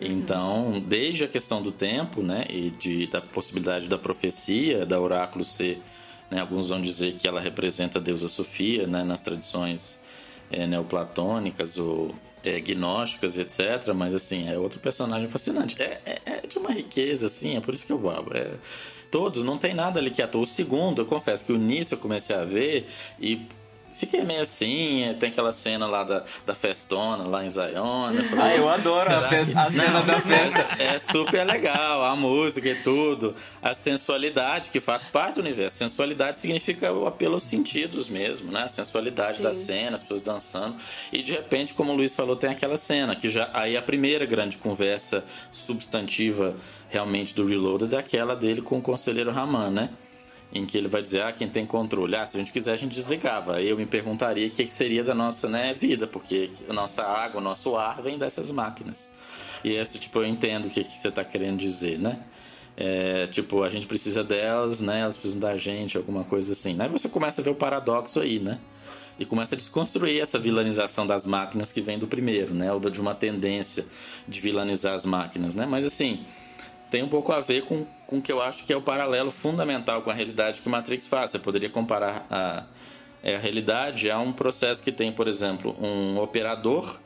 [0.00, 5.44] Então, desde a questão do tempo, né, e de, da possibilidade da profecia, da oráculo
[5.44, 5.82] ser,
[6.30, 9.98] né, alguns vão dizer que ela representa a deusa Sofia, né, nas tradições
[10.50, 13.92] é, neoplatônicas ou é, gnósticas, etc.
[13.94, 15.80] Mas, assim, é outro personagem fascinante.
[15.82, 18.30] É, é, é de uma riqueza, assim, é por isso que eu amo.
[18.34, 18.52] É,
[19.10, 20.42] todos, não tem nada ali que atua.
[20.42, 22.86] O segundo, eu confesso que o início eu comecei a ver
[23.18, 23.40] e
[23.98, 28.10] fiquei meio assim, é, tem aquela cena lá da, da festona, lá em Zion.
[28.10, 28.22] né?
[28.40, 30.68] Ah, eu adoro a, festa- a cena Não, da festa.
[30.82, 33.34] É super legal, a música e tudo.
[33.60, 35.76] A sensualidade que faz parte do universo.
[35.78, 38.62] Sensualidade significa o apelo aos sentidos mesmo, né?
[38.62, 39.42] A sensualidade Sim.
[39.42, 40.76] da cena, as pessoas dançando.
[41.12, 43.50] E de repente, como o Luiz falou, tem aquela cena que já.
[43.52, 46.56] Aí a primeira grande conversa substantiva
[46.88, 49.90] realmente do Reloaded é aquela dele com o conselheiro Raman, né?
[50.52, 52.76] Em que ele vai dizer, ah, quem tem controle, ah, se a gente quiser a
[52.76, 53.56] gente desligava.
[53.56, 57.40] Aí eu me perguntaria o que, seria da nossa né, vida, porque a nossa água,
[57.40, 59.08] o nosso ar vem dessas máquinas.
[59.62, 62.20] E isso, tipo, eu entendo o que, que você está querendo dizer, né?
[62.76, 65.00] É, tipo, a gente precisa delas, né?
[65.00, 66.76] Elas precisam da gente, alguma coisa assim.
[66.80, 68.58] Aí você começa a ver o paradoxo aí, né?
[69.18, 72.72] E começa a desconstruir essa vilanização das máquinas que vem do primeiro, né?
[72.72, 73.84] Ou de uma tendência
[74.28, 75.66] de vilanizar as máquinas, né?
[75.66, 76.24] Mas assim,
[76.90, 79.30] tem um pouco a ver com, com o que eu acho que é o paralelo
[79.30, 81.30] fundamental com a realidade que Matrix faz.
[81.30, 82.64] Você poderia comparar a,
[83.22, 86.98] é, a realidade a um processo que tem, por exemplo, um operador,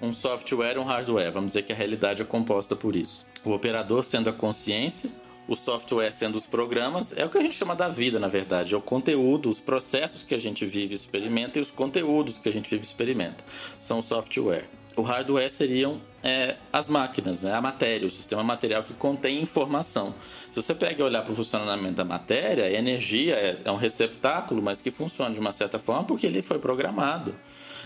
[0.00, 1.32] um software e um hardware.
[1.32, 3.26] Vamos dizer que a realidade é composta por isso.
[3.44, 5.10] O operador sendo a consciência,
[5.46, 8.74] o software sendo os programas, é o que a gente chama da vida, na verdade.
[8.74, 12.48] É o conteúdo, os processos que a gente vive e experimenta e os conteúdos que
[12.48, 13.44] a gente vive e experimenta.
[13.78, 14.68] São o software.
[14.96, 17.52] O hardware seriam é, as máquinas, né?
[17.52, 20.14] a matéria, o sistema material que contém informação.
[20.50, 23.76] Se você pega e olhar para o funcionamento da matéria, a energia é, é um
[23.76, 27.34] receptáculo, mas que funciona de uma certa forma porque ele foi programado.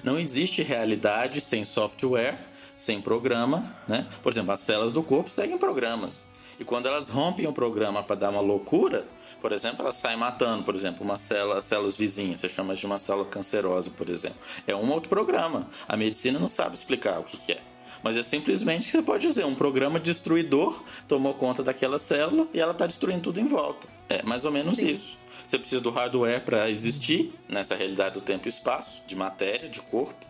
[0.05, 2.39] Não existe realidade sem software,
[2.77, 3.75] sem programa.
[3.89, 4.07] Né?
[4.23, 6.29] Por exemplo, as células do corpo seguem programas.
[6.61, 9.07] E quando elas rompem o programa para dar uma loucura,
[9.41, 12.99] por exemplo, elas saem matando, por exemplo, uma célula, células vizinhas, você chama de uma
[12.99, 14.39] célula cancerosa, por exemplo.
[14.67, 15.69] É um outro programa.
[15.89, 17.61] A medicina não sabe explicar o que, que é.
[18.03, 22.61] Mas é simplesmente que você pode dizer, um programa destruidor tomou conta daquela célula e
[22.61, 23.89] ela está destruindo tudo em volta.
[24.09, 24.93] É mais ou menos Sim.
[24.93, 25.19] isso.
[25.47, 29.81] Você precisa do hardware para existir nessa realidade do tempo e espaço, de matéria, de
[29.81, 30.27] corpo,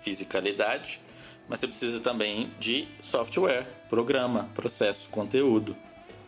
[0.00, 1.00] fisicalidade,
[1.48, 5.76] mas você precisa também de software, programa, processo, conteúdo.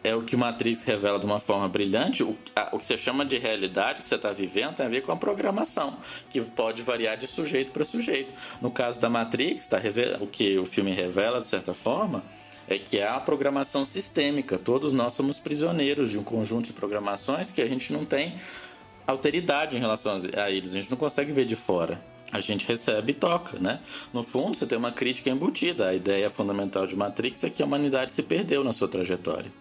[0.04, 2.22] É o que Matrix revela de uma forma brilhante.
[2.22, 5.02] O, a, o que você chama de realidade que você está vivendo tem a ver
[5.02, 5.96] com a programação,
[6.28, 8.32] que pode variar de sujeito para sujeito.
[8.60, 9.80] No caso da Matrix, tá,
[10.20, 12.22] o que o filme revela, de certa forma,
[12.68, 14.58] é que é a programação sistêmica.
[14.58, 18.34] Todos nós somos prisioneiros de um conjunto de programações que a gente não tem
[19.06, 22.00] alteridade em relação a eles, a gente não consegue ver de fora.
[22.30, 23.78] A gente recebe e toca, né?
[24.10, 25.88] No fundo, você tem uma crítica embutida.
[25.88, 29.52] A ideia fundamental de Matrix é que a humanidade se perdeu na sua trajetória.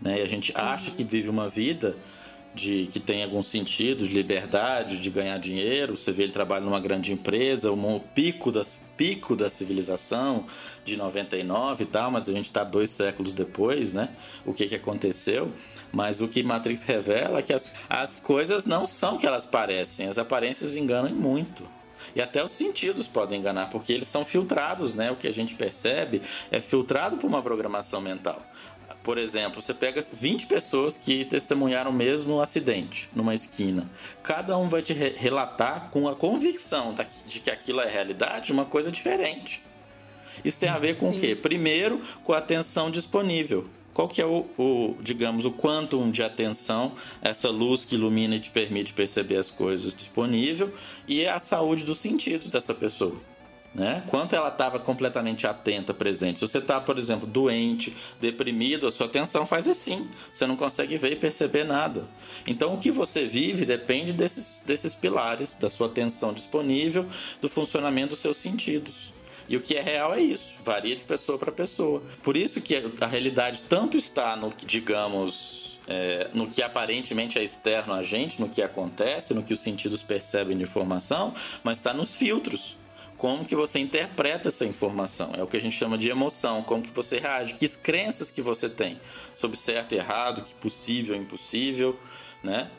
[0.00, 0.20] Né?
[0.20, 1.96] E a gente acha que vive uma vida
[2.56, 5.94] de que tem algum sentido, de liberdade, de ganhar dinheiro.
[5.94, 10.46] Você vê ele trabalha numa grande empresa, um pico, das, pico da civilização
[10.82, 14.08] de 99 e tal, mas a gente está dois séculos depois, né?
[14.46, 15.52] O que, que aconteceu?
[15.92, 19.44] Mas o que Matrix revela é que as, as coisas não são o que elas
[19.44, 21.62] parecem, as aparências enganam muito.
[22.14, 25.10] E até os sentidos podem enganar, porque eles são filtrados, né?
[25.10, 28.40] O que a gente percebe é filtrado por uma programação mental.
[29.06, 33.88] Por exemplo, você pega 20 pessoas que testemunharam o mesmo acidente numa esquina.
[34.20, 36.92] Cada um vai te re relatar com a convicção
[37.24, 39.62] de que aquilo é realidade uma coisa diferente.
[40.44, 41.18] Isso tem a ver com Sim.
[41.18, 41.36] o quê?
[41.36, 43.68] Primeiro, com a atenção disponível.
[43.94, 46.92] Qual que é o, o, digamos, o quantum de atenção,
[47.22, 50.74] essa luz que ilumina e te permite perceber as coisas disponível
[51.06, 53.14] e a saúde dos sentidos dessa pessoa
[53.76, 54.02] né?
[54.08, 56.38] Quanto ela estava completamente atenta, presente.
[56.38, 60.08] Se você está, por exemplo, doente, deprimido, a sua atenção faz assim.
[60.32, 62.08] Você não consegue ver e perceber nada.
[62.46, 67.06] Então, o que você vive depende desses, desses pilares, da sua atenção disponível,
[67.38, 69.12] do funcionamento dos seus sentidos.
[69.46, 72.02] E o que é real é isso, varia de pessoa para pessoa.
[72.22, 77.44] Por isso que a realidade tanto está no que, digamos, é, no que aparentemente é
[77.44, 81.92] externo a gente, no que acontece, no que os sentidos percebem de informação, mas está
[81.92, 82.76] nos filtros
[83.16, 85.32] como que você interpreta essa informação.
[85.36, 88.42] É o que a gente chama de emoção, como que você reage, que crenças que
[88.42, 89.00] você tem
[89.34, 91.98] sobre certo e errado, que possível impossível,
[92.42, 92.70] né?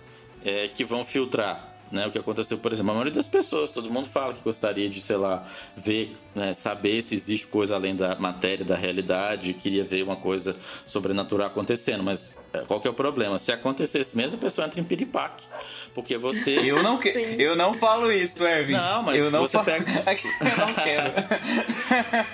[0.46, 3.90] É, que vão filtrar né, o que aconteceu, por exemplo, a maioria das pessoas, todo
[3.90, 8.16] mundo fala que gostaria de, sei lá, ver, né, saber se existe coisa além da
[8.16, 10.54] matéria, da realidade, queria ver uma coisa
[10.86, 12.36] sobrenatural acontecendo, mas
[12.66, 13.38] qual que é o problema?
[13.38, 15.46] Se acontecesse mesmo, a pessoa entra em piripaque.
[15.94, 16.60] Porque você.
[16.60, 17.10] Eu não, que...
[17.10, 18.74] eu não falo isso, Erwin.
[18.74, 19.86] Não, mas eu não você pega.
[19.90, 21.14] eu não quero.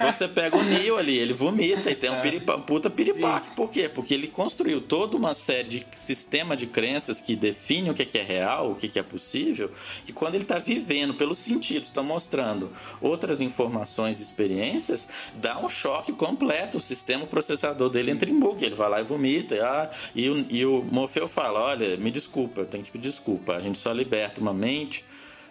[0.12, 2.22] você pega o Neo ali, ele vomita e tem um, é.
[2.22, 2.58] piripa...
[2.60, 3.48] puta piripaque.
[3.48, 3.56] Sim.
[3.56, 3.88] Por quê?
[3.88, 8.22] Porque ele construiu toda uma série de sistema de crenças que define o que é
[8.22, 9.72] real, o que é possível,
[10.08, 12.72] e quando ele está vivendo pelos sentidos, está mostrando
[13.02, 16.78] outras informações e experiências, dá um choque completo.
[16.78, 19.56] O sistema processador dele entra em bug, ele vai lá e vomita.
[19.56, 23.10] E, ah, e, o, e o Morfeu fala: Olha, me desculpa, eu tenho que pedir
[23.10, 23.56] desculpa.
[23.56, 25.04] A gente só liberta uma mente,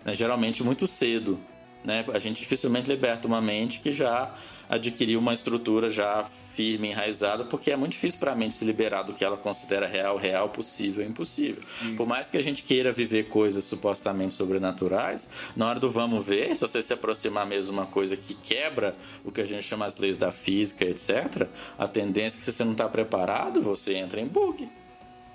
[0.05, 1.39] né, geralmente muito cedo.
[1.85, 2.05] Né?
[2.15, 4.33] A gente dificilmente liberta uma mente que já
[4.73, 9.03] adquiriu uma estrutura já firme, enraizada, porque é muito difícil para a mente se liberar
[9.03, 11.63] do que ela considera real, real, possível, impossível.
[11.63, 11.95] Sim.
[11.95, 16.55] Por mais que a gente queira viver coisas supostamente sobrenaturais, na hora do vamos ver,
[16.55, 19.85] se você se aproximar mesmo de uma coisa que quebra o que a gente chama
[19.85, 21.49] as leis da física, etc.,
[21.79, 24.71] a tendência é que se você não está preparado, você entra em bug.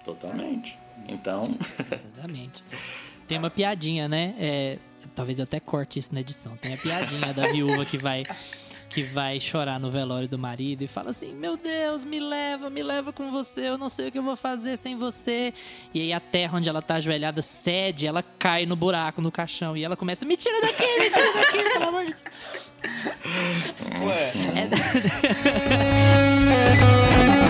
[0.03, 0.75] Totalmente.
[1.07, 1.55] Então.
[2.15, 2.63] Exatamente.
[3.27, 4.33] Tem uma piadinha, né?
[4.39, 4.79] É,
[5.13, 6.55] talvez eu até corte isso na edição.
[6.55, 8.23] Tem a piadinha da viúva que vai
[8.89, 12.81] que vai chorar no velório do marido e fala assim: Meu Deus, me leva, me
[12.83, 15.53] leva com você, eu não sei o que eu vou fazer sem você.
[15.93, 19.75] E aí a terra onde ela tá ajoelhada cede, ela cai no buraco, no caixão,
[19.75, 22.57] e ela começa: Me tira daqui, me tira daqui, pelo amor de Deus.
[24.01, 24.31] Ué.
[27.43, 27.43] É...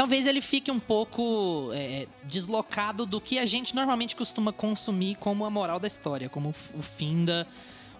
[0.00, 5.44] talvez ele fique um pouco é, deslocado do que a gente normalmente costuma consumir como
[5.44, 7.46] a moral da história, como o fim da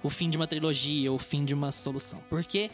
[0.03, 2.23] o fim de uma trilogia, o fim de uma solução.
[2.31, 2.71] Porque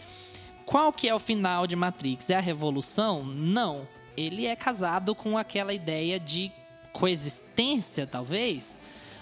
[0.65, 2.31] qual que é o final de Matrix?
[2.31, 3.25] É a revolução?
[3.25, 3.89] Não.
[4.17, 6.53] Ele é casado com aquela ideia de
[6.93, 8.79] coexistência, talvez,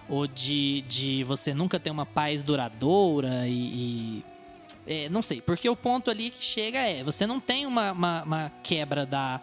[0.07, 4.25] ou de, de você nunca ter uma paz duradoura e, e
[4.87, 8.23] é, não sei, porque o ponto ali que chega é: você não tem uma, uma,
[8.23, 9.41] uma, quebra da,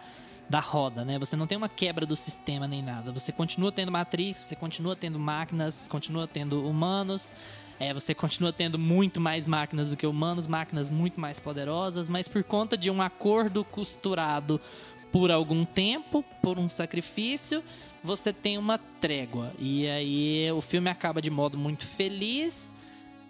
[0.52, 1.18] da roda, né?
[1.18, 3.10] Você não tem uma quebra do sistema nem nada.
[3.10, 7.32] Você continua tendo Matrix, você continua tendo máquinas, continua tendo humanos.
[7.80, 12.28] É, você continua tendo muito mais máquinas do que humanos, máquinas muito mais poderosas, mas
[12.28, 14.60] por conta de um acordo costurado
[15.10, 17.64] por algum tempo, por um sacrifício,
[18.04, 19.54] você tem uma trégua.
[19.58, 22.74] E aí o filme acaba de modo muito feliz,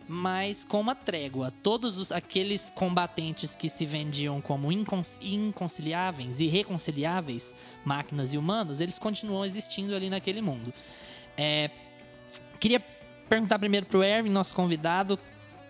[0.08, 1.52] mas com uma trégua.
[1.62, 8.80] Todos os, aqueles combatentes que se vendiam como incons, inconciliáveis e reconciliáveis, máquinas e humanos,
[8.80, 10.72] eles continuam existindo ali naquele mundo.
[11.36, 11.70] É,
[12.60, 12.80] queria
[13.28, 15.18] perguntar primeiro pro Erwin, nosso convidado,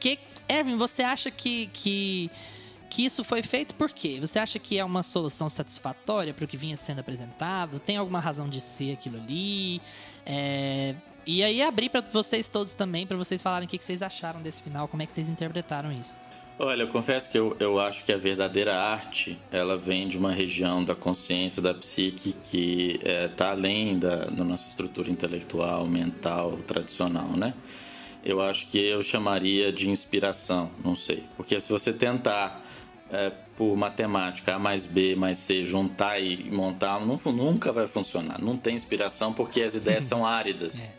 [0.01, 0.19] que
[0.49, 2.31] Erwin, você acha que, que
[2.93, 4.19] que isso foi feito por quê?
[4.21, 7.81] Você acha que é uma solução satisfatória para o que vinha sendo apresentado?
[7.81, 9.81] Tem alguma razão de ser aquilo ali?
[10.27, 10.95] É...
[11.27, 14.63] E aí abrir para vocês todos também, para vocês falarem o que vocês acharam desse
[14.63, 16.11] final, como é que vocês interpretaram isso.
[16.59, 20.31] Olha, eu confesso que eu, eu acho que a verdadeira arte, ela vem de uma
[20.31, 25.87] região da consciência, da psique, que está é, tá além da, da nossa estrutura intelectual,
[25.87, 27.55] mental, tradicional, né?
[28.25, 31.25] Eu acho que eu chamaria de inspiração, não sei.
[31.37, 32.63] Porque se você tentar
[33.11, 38.41] é, por matemática, A mais B mais C, juntar e montar, não, nunca vai funcionar.
[38.41, 40.93] Não tem inspiração porque as ideias são áridas.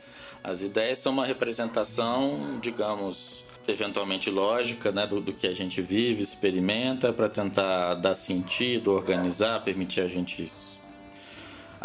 [0.43, 0.49] É.
[0.49, 6.21] As ideias são uma representação, digamos, eventualmente lógica, né, do, do que a gente vive,
[6.21, 10.51] experimenta, para tentar dar sentido, organizar, permitir a gente,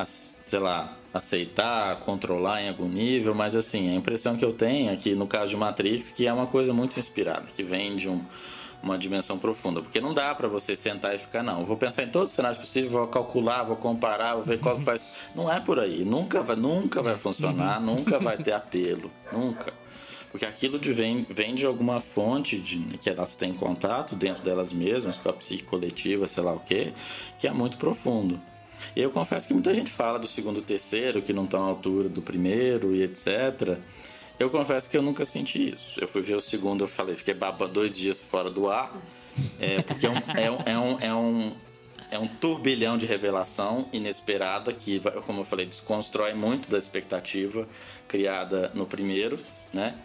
[0.05, 5.15] sei lá, aceitar, controlar em algum nível, mas assim, a impressão que eu tenho aqui
[5.15, 8.23] no caso de Matrix que é uma coisa muito inspirada, que vem de um
[8.83, 12.09] uma dimensão profunda, porque não dá para você sentar e ficar não, vou pensar em
[12.09, 15.11] todos os cenários possíveis, vou calcular, vou comparar, vou ver qual que faz.
[15.35, 19.73] Não é por aí, nunca vai, nunca vai funcionar, nunca vai ter apelo, nunca.
[20.31, 24.73] Porque aquilo de vem, vem de alguma fonte de, que elas têm contato dentro delas
[24.73, 26.93] mesmas, com a psique coletiva, sei lá o quê,
[27.39, 28.41] que é muito profundo.
[28.95, 31.67] E eu confesso que muita gente fala do segundo e terceiro, que não estão à
[31.67, 33.79] altura do primeiro e etc.
[34.39, 35.99] Eu confesso que eu nunca senti isso.
[36.01, 38.97] Eu fui ver o segundo, eu falei, fiquei baba dois dias fora do ar,
[39.59, 41.53] é, porque é um, é, um, é, um, é, um,
[42.13, 47.69] é um turbilhão de revelação inesperada que, como eu falei, desconstrói muito da expectativa
[48.07, 49.39] criada no primeiro,
[49.73, 49.97] né?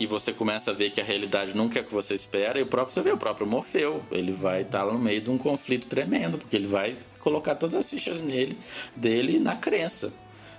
[0.00, 2.62] E você começa a ver que a realidade nunca é o que você espera, e
[2.62, 5.38] o próprio, você vê o próprio Morfeu, ele vai estar lá no meio de um
[5.38, 8.58] conflito tremendo, porque ele vai colocar todas as fichas nele,
[8.96, 10.12] dele na crença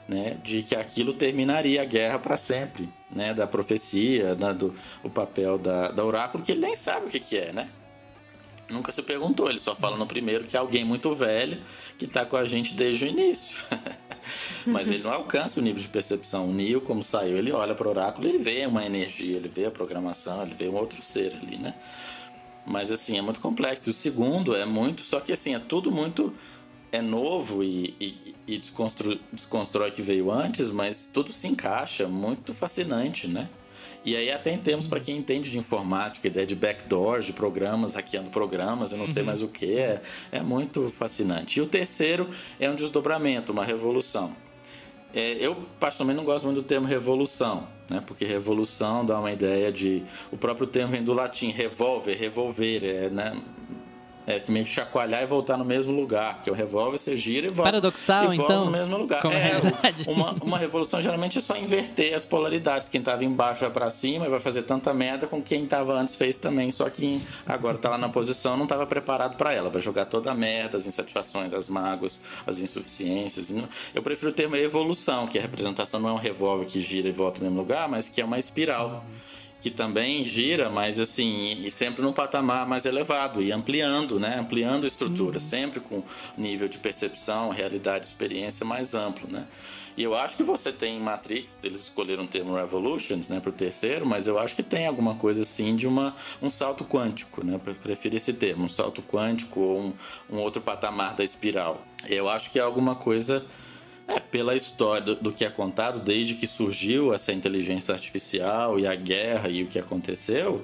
[0.07, 5.09] né, de que aquilo terminaria a guerra para sempre, né, da profecia, né, do o
[5.09, 7.69] papel da, da oráculo, que ele nem sabe o que, que é, né?
[8.67, 11.61] Nunca se perguntou, ele só fala no primeiro que é alguém muito velho
[11.99, 13.55] que está com a gente desde o início.
[14.65, 16.49] Mas ele não alcança o nível de percepção.
[16.49, 19.65] O Neo, como saiu, ele olha para o oráculo, ele vê uma energia, ele vê
[19.65, 21.75] a programação, ele vê um outro ser ali, né?
[22.65, 23.91] Mas assim, é muito complexo.
[23.91, 26.33] O segundo é muito, só que assim, é tudo muito
[26.91, 32.07] é novo e, e, e desconstrói, desconstrói o que veio antes, mas tudo se encaixa,
[32.07, 33.49] muito fascinante, né?
[34.05, 37.95] E aí até em termos para quem entende de informática, ideia de backdoors, de programas,
[37.95, 39.27] hackeando programas, eu não sei uhum.
[39.27, 41.59] mais o que, é, é muito fascinante.
[41.59, 42.29] E o terceiro
[42.59, 44.35] é um desdobramento, uma revolução.
[45.11, 48.03] É, eu, particularmente, não gosto muito do termo revolução, né?
[48.05, 50.03] porque revolução dá uma ideia de...
[50.29, 53.41] O próprio termo vem do latim, revolver, revolver, é, né?
[54.27, 56.35] É, que meio que chacoalhar e voltar no mesmo lugar.
[56.35, 57.71] Porque o revólver você gira e volta.
[57.71, 58.65] Paradoxal, e volta então.
[58.65, 59.23] no mesmo lugar.
[59.25, 59.61] É,
[60.09, 62.89] uma, uma revolução geralmente é só inverter as polaridades.
[62.89, 66.15] Quem estava embaixo vai para cima e vai fazer tanta merda com quem estava antes
[66.15, 66.71] fez também.
[66.71, 69.69] Só que agora está lá na posição não estava preparado para ela.
[69.69, 73.53] Vai jogar toda a merda, as insatisfações, as mágoas, as insuficiências.
[73.93, 77.11] Eu prefiro o termo evolução, que a representação não é um revólver que gira e
[77.11, 79.03] volta no mesmo lugar, mas que é uma espiral
[79.61, 84.37] que também gira, mas assim, e sempre num patamar mais elevado e ampliando, né?
[84.39, 85.43] Ampliando a estrutura, uhum.
[85.43, 86.03] sempre com
[86.37, 89.45] nível de percepção, realidade, experiência mais amplo, né?
[89.97, 94.05] E eu acho que você tem Matrix, eles escolheram o termo Revolutions, né, pro terceiro,
[94.05, 97.53] mas eu acho que tem alguma coisa assim de uma, um salto quântico, né?
[97.53, 99.93] Eu prefiro esse termo, um salto quântico ou um,
[100.29, 101.81] um outro patamar da espiral.
[102.09, 103.45] Eu acho que é alguma coisa
[104.07, 108.85] é, pela história do, do, que é contado, desde que surgiu essa inteligência artificial e
[108.85, 110.63] a guerra e o que aconteceu,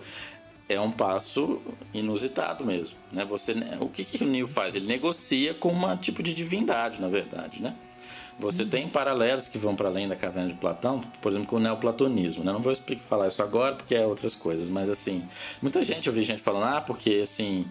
[0.69, 1.61] é um passo
[1.93, 2.97] inusitado mesmo.
[3.11, 3.25] Né?
[3.25, 4.75] Você, o que, que o Neo faz?
[4.75, 7.61] Ele negocia com um tipo de divindade, na verdade.
[7.61, 7.75] Né?
[8.39, 8.69] Você uhum.
[8.69, 12.43] tem paralelos que vão para além da caverna de Platão, por exemplo, com o neoplatonismo.
[12.43, 12.51] Né?
[12.51, 15.23] Não vou explicar, falar isso agora porque é outras coisas, mas assim,
[15.61, 17.65] muita gente, eu vi gente falando, ah, porque assim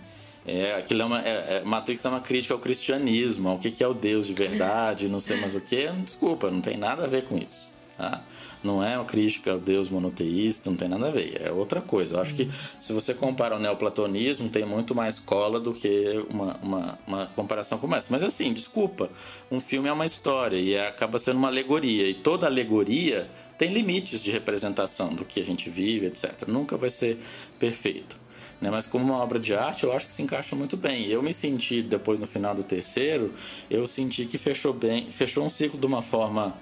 [0.47, 3.85] é, aquilo é uma, é, é, Matrix é uma crítica ao cristianismo, ao que, que
[3.85, 5.89] é o Deus de verdade, não sei mais o que.
[6.05, 7.69] Desculpa, não tem nada a ver com isso.
[7.97, 8.23] Tá?
[8.65, 11.41] Não é uma crítica ao Deus monoteísta, não tem nada a ver.
[11.43, 12.17] É outra coisa.
[12.17, 16.57] Eu acho que se você compara o neoplatonismo, tem muito mais cola do que uma,
[16.63, 18.09] uma, uma comparação como essa.
[18.11, 19.11] Mas assim, desculpa,
[19.51, 22.09] um filme é uma história e acaba sendo uma alegoria.
[22.09, 26.47] E toda alegoria tem limites de representação do que a gente vive, etc.
[26.47, 27.19] Nunca vai ser
[27.59, 28.20] perfeito.
[28.61, 28.71] Né?
[28.71, 31.07] Mas como uma obra de arte, eu acho que se encaixa muito bem.
[31.07, 33.33] Eu me senti, depois no final do terceiro,
[33.71, 36.55] eu senti que fechou bem, fechou um ciclo de uma forma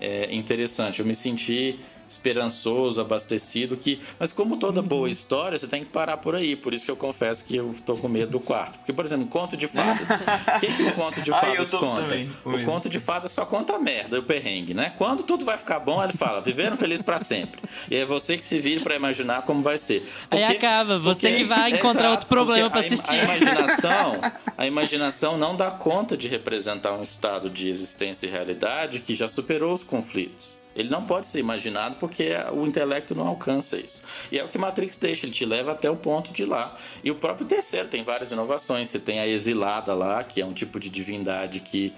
[0.00, 1.00] é, interessante.
[1.00, 1.78] Eu me senti
[2.08, 5.08] esperançoso, abastecido, que, mas como toda boa uhum.
[5.08, 6.56] história, você tem que parar por aí.
[6.56, 8.78] Por isso que eu confesso que eu tô com medo do quarto.
[8.78, 10.06] Porque, por exemplo, conto de fadas.
[10.56, 12.02] O que, que o conto de fadas ah, conta?
[12.02, 14.94] Também, o conto de fadas só conta a merda, o perrengue, né?
[14.96, 17.60] Quando tudo vai ficar bom, ele fala, viveram feliz para sempre.
[17.90, 20.06] E é você que se vire para imaginar como vai ser.
[20.28, 23.16] Porque, aí acaba, você porque, que vai encontrar exato, outro problema para assistir.
[23.16, 24.20] A imaginação,
[24.56, 29.28] a imaginação não dá conta de representar um estado de existência e realidade que já
[29.28, 30.55] superou os conflitos.
[30.76, 34.02] Ele não pode ser imaginado porque o intelecto não alcança isso.
[34.30, 36.76] E é o que Matrix deixa, ele te leva até o ponto de lá.
[37.02, 38.90] E o próprio terceiro tem várias inovações.
[38.90, 41.94] Você tem a exilada lá, que é um tipo de divindade que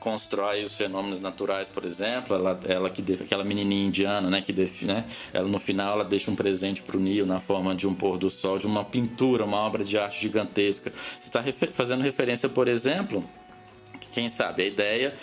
[0.00, 4.94] constrói os fenômenos naturais, por exemplo, ela, ela que aquela menininha indiana, né, que define,
[4.94, 7.94] né, ela no final ela deixa um presente para o Neo na forma de um
[7.94, 10.90] pôr do sol, de uma pintura, uma obra de arte gigantesca.
[10.90, 13.22] Você está refer fazendo referência, por exemplo,
[14.10, 15.14] quem sabe a ideia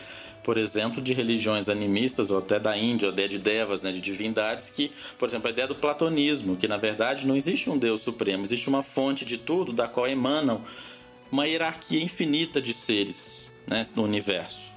[0.48, 4.00] por exemplo, de religiões animistas ou até da Índia, ou até de devas, né, de
[4.00, 8.00] divindades, que, por exemplo, a ideia do platonismo, que na verdade não existe um Deus
[8.00, 10.62] supremo, existe uma fonte de tudo da qual emanam
[11.30, 14.72] uma hierarquia infinita de seres né, no universo.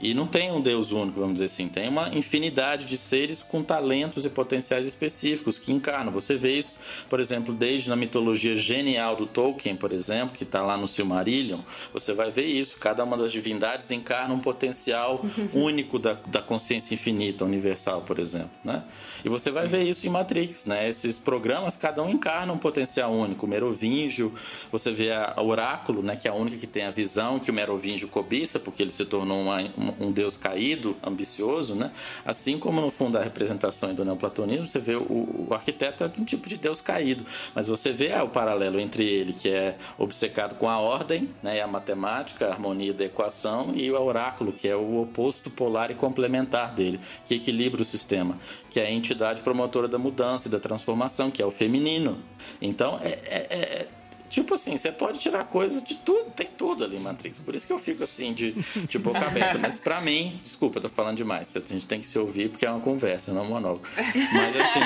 [0.00, 1.68] E não tem um Deus único, vamos dizer assim.
[1.68, 6.10] Tem uma infinidade de seres com talentos e potenciais específicos que encarnam.
[6.12, 6.74] Você vê isso,
[7.08, 11.60] por exemplo, desde na mitologia genial do Tolkien, por exemplo, que está lá no Silmarillion.
[11.92, 12.78] Você vai ver isso.
[12.78, 15.20] Cada uma das divindades encarna um potencial
[15.52, 18.50] único da, da consciência infinita, universal, por exemplo.
[18.64, 18.82] Né?
[19.24, 19.68] E você vai Sim.
[19.68, 20.64] ver isso em Matrix.
[20.64, 20.88] Né?
[20.88, 23.44] Esses programas, cada um encarna um potencial único.
[23.44, 24.32] O Merovingio,
[24.72, 27.54] você vê a, Oráculo, né, que é a única que tem a visão que o
[27.54, 31.90] Merovingio cobiça, porque ele se tornou uma, uma um Deus caído, ambicioso, né?
[32.24, 36.24] Assim como no fundo da representação do neoplatonismo, você vê o, o arquiteto é um
[36.24, 37.24] tipo de Deus caído,
[37.54, 41.60] mas você vê ah, o paralelo entre ele, que é obcecado com a ordem, né,
[41.60, 45.94] a matemática, a harmonia da equação, e o oráculo, que é o oposto polar e
[45.94, 48.38] complementar dele, que equilibra o sistema,
[48.70, 52.18] que é a entidade promotora da mudança e da transformação, que é o feminino.
[52.60, 53.88] Então, é, é, é
[54.30, 57.40] Tipo assim, você pode tirar coisas de tudo, tem tudo ali em Matrix.
[57.40, 58.52] Por isso que eu fico assim, de,
[58.86, 59.58] de boca aberta.
[59.58, 61.52] Mas pra mim, desculpa, eu tô falando demais.
[61.56, 63.82] A gente tem que se ouvir porque é uma conversa, não um monólogo.
[63.96, 64.80] Mas assim,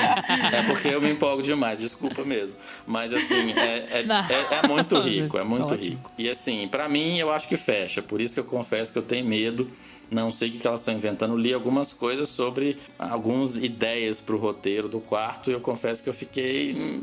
[0.51, 2.57] é porque eu me empolgo demais, desculpa mesmo.
[2.87, 6.11] Mas assim, é, é, é, é muito rico, é muito rico.
[6.17, 8.01] E assim, pra mim, eu acho que fecha.
[8.01, 9.69] Por isso que eu confesso que eu tenho medo
[10.09, 11.35] não sei o que elas estão inventando.
[11.35, 16.09] Li algumas coisas sobre algumas ideias para o roteiro do quarto e eu confesso que
[16.09, 17.01] eu fiquei hum,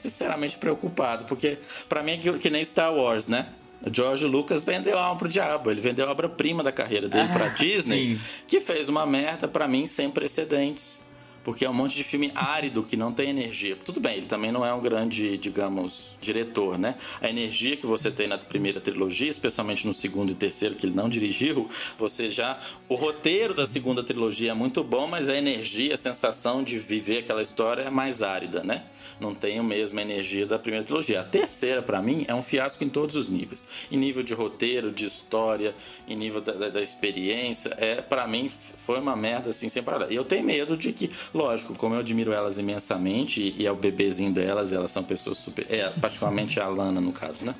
[0.00, 3.48] sinceramente preocupado, porque para mim é que, nem Star Wars, né?
[3.82, 5.70] O George Lucas vendeu a alma pro diabo.
[5.70, 8.20] Ele vendeu a obra-prima da carreira dele ah, pra Disney, sim.
[8.46, 11.00] que fez uma merda para mim sem precedentes
[11.42, 13.76] porque é um monte de filme árido que não tem energia.
[13.76, 16.96] Tudo bem, ele também não é um grande, digamos, diretor, né?
[17.20, 20.94] A energia que você tem na primeira trilogia, especialmente no segundo e terceiro, que ele
[20.94, 22.58] não dirigiu, você já.
[22.88, 27.18] O roteiro da segunda trilogia é muito bom, mas a energia, a sensação de viver
[27.18, 28.84] aquela história é mais árida, né?
[29.18, 31.20] Não tem a mesma energia da primeira trilogia.
[31.20, 33.62] A terceira, para mim, é um fiasco em todos os níveis.
[33.90, 35.74] Em nível de roteiro, de história,
[36.08, 38.50] em nível da, da, da experiência, é para mim
[38.86, 40.10] foi uma merda assim sem parar.
[40.10, 43.76] E eu tenho medo de que, lógico, como eu admiro elas imensamente e é o
[43.76, 45.66] bebezinho delas, elas são pessoas super.
[45.70, 47.54] É, particularmente a Lana, no caso, né?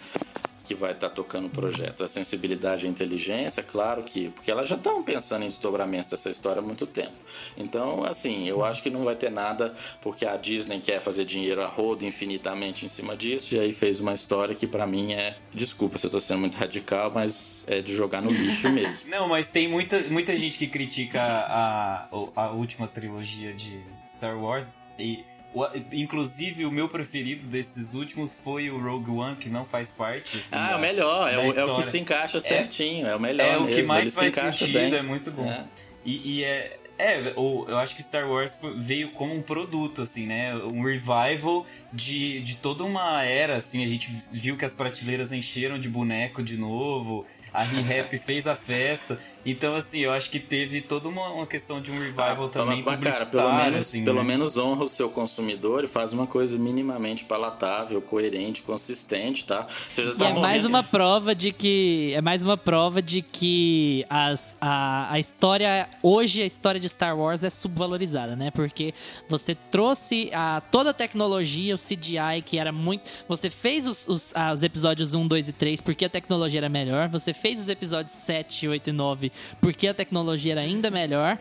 [0.71, 2.05] Que vai estar tá tocando o projeto.
[2.05, 4.29] A sensibilidade e a inteligência, claro que.
[4.29, 7.11] Porque elas já estão pensando em desdobramento dessa história há muito tempo.
[7.57, 11.61] Então, assim, eu acho que não vai ter nada, porque a Disney quer fazer dinheiro
[11.61, 15.37] a rodo infinitamente em cima disso, e aí fez uma história que para mim é.
[15.53, 19.11] Desculpa se eu tô sendo muito radical, mas é de jogar no lixo mesmo.
[19.11, 23.81] não, mas tem muita, muita gente que critica a, a, a última trilogia de
[24.15, 24.77] Star Wars.
[24.97, 29.91] E o, inclusive, o meu preferido desses últimos foi o Rogue One, que não faz
[29.91, 30.37] parte.
[30.37, 31.33] Assim, ah, da, o melhor.
[31.33, 33.07] É o, é o, que se encaixa é, certinho.
[33.07, 33.47] É, é o melhor.
[33.47, 33.83] É o mesmo.
[33.83, 34.73] que mais faz sentido.
[34.73, 34.95] Bem.
[34.95, 35.51] É muito bom.
[35.51, 35.65] É.
[36.05, 36.77] E, e, é.
[36.99, 40.55] É, eu acho que Star Wars veio como um produto, assim, né?
[40.71, 43.83] Um revival de, de toda uma era, assim.
[43.83, 48.55] A gente viu que as prateleiras encheram de boneco de novo a Re-Rap fez a
[48.55, 49.19] festa.
[49.45, 52.83] Então, assim, eu acho que teve toda uma, uma questão de um revival ah, também.
[52.83, 54.25] Mas, cara, pelo menos, assim, pelo né?
[54.25, 59.63] menos honra o seu consumidor e faz uma coisa minimamente palatável, coerente, consistente, tá?
[59.63, 62.13] Você já tá é mais uma prova de que.
[62.15, 65.89] É mais uma prova de que as, a, a história.
[66.03, 68.51] Hoje a história de Star Wars é subvalorizada, né?
[68.51, 68.93] Porque
[69.29, 73.09] você trouxe a, toda a tecnologia, o CGI, que era muito.
[73.27, 76.69] Você fez os, os, ah, os episódios 1, 2 e 3 porque a tecnologia era
[76.69, 77.09] melhor.
[77.09, 79.30] Você fez os episódios 7, 8 e 9
[79.61, 81.39] porque a tecnologia era ainda melhor.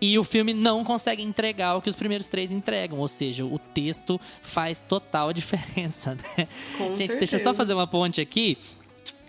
[0.00, 2.98] E o filme não consegue entregar o que os primeiros três entregam.
[2.98, 6.48] Ou seja, o texto faz total diferença, né?
[6.78, 7.18] Com Gente, certeza.
[7.18, 8.58] deixa eu só fazer uma ponte aqui.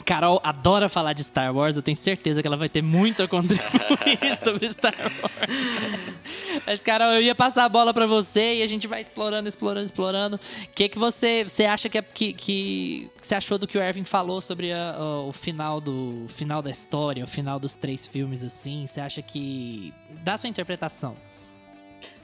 [0.07, 3.27] Carol adora falar de Star Wars, eu tenho certeza que ela vai ter muito a
[3.27, 6.61] contribuir sobre Star Wars.
[6.65, 9.85] Mas, Carol, eu ia passar a bola pra você e a gente vai explorando, explorando,
[9.85, 10.35] explorando.
[10.37, 13.77] O que, que você, você acha que, é, que, que, que você achou do que
[13.77, 14.95] o Erwin falou sobre a-
[15.27, 18.87] o final do o final da história, o final dos três filmes, assim?
[18.87, 19.93] Você acha que.
[20.23, 21.15] Dá sua interpretação.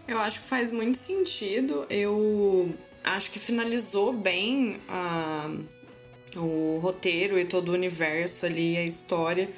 [0.08, 1.86] Eu acho que faz muito sentido.
[1.90, 2.74] Eu
[3.04, 5.50] acho que finalizou bem a-
[6.36, 9.50] o roteiro e todo o universo ali, a história.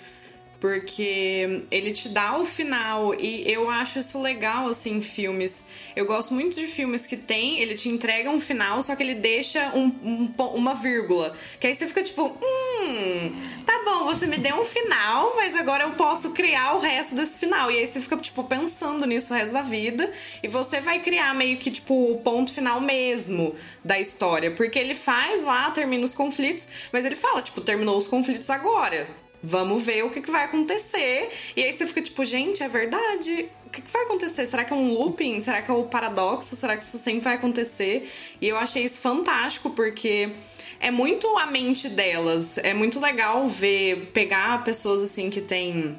[0.60, 5.66] Porque ele te dá o final e eu acho isso legal, assim, em filmes.
[5.96, 9.16] Eu gosto muito de filmes que tem, ele te entrega um final, só que ele
[9.16, 11.36] deixa um, um uma vírgula.
[11.60, 15.84] Que aí você fica tipo, hum, tá bom, você me deu um final, mas agora
[15.84, 17.72] eu posso criar o resto desse final.
[17.72, 20.12] E aí você fica, tipo, pensando nisso o resto da vida.
[20.42, 24.52] E você vai criar meio que, tipo, o ponto final mesmo da história.
[24.52, 29.25] Porque ele faz lá, termina os conflitos, mas ele fala, tipo, terminou os conflitos agora.
[29.46, 31.30] Vamos ver o que, que vai acontecer.
[31.56, 33.48] E aí você fica tipo, gente, é verdade.
[33.68, 34.46] O que, que vai acontecer?
[34.48, 35.40] Será que é um looping?
[35.40, 36.56] Será que é o paradoxo?
[36.56, 38.10] Será que isso sempre vai acontecer?
[38.42, 40.32] E eu achei isso fantástico, porque
[40.80, 42.58] é muito a mente delas.
[42.58, 45.96] É muito legal ver, pegar pessoas assim que têm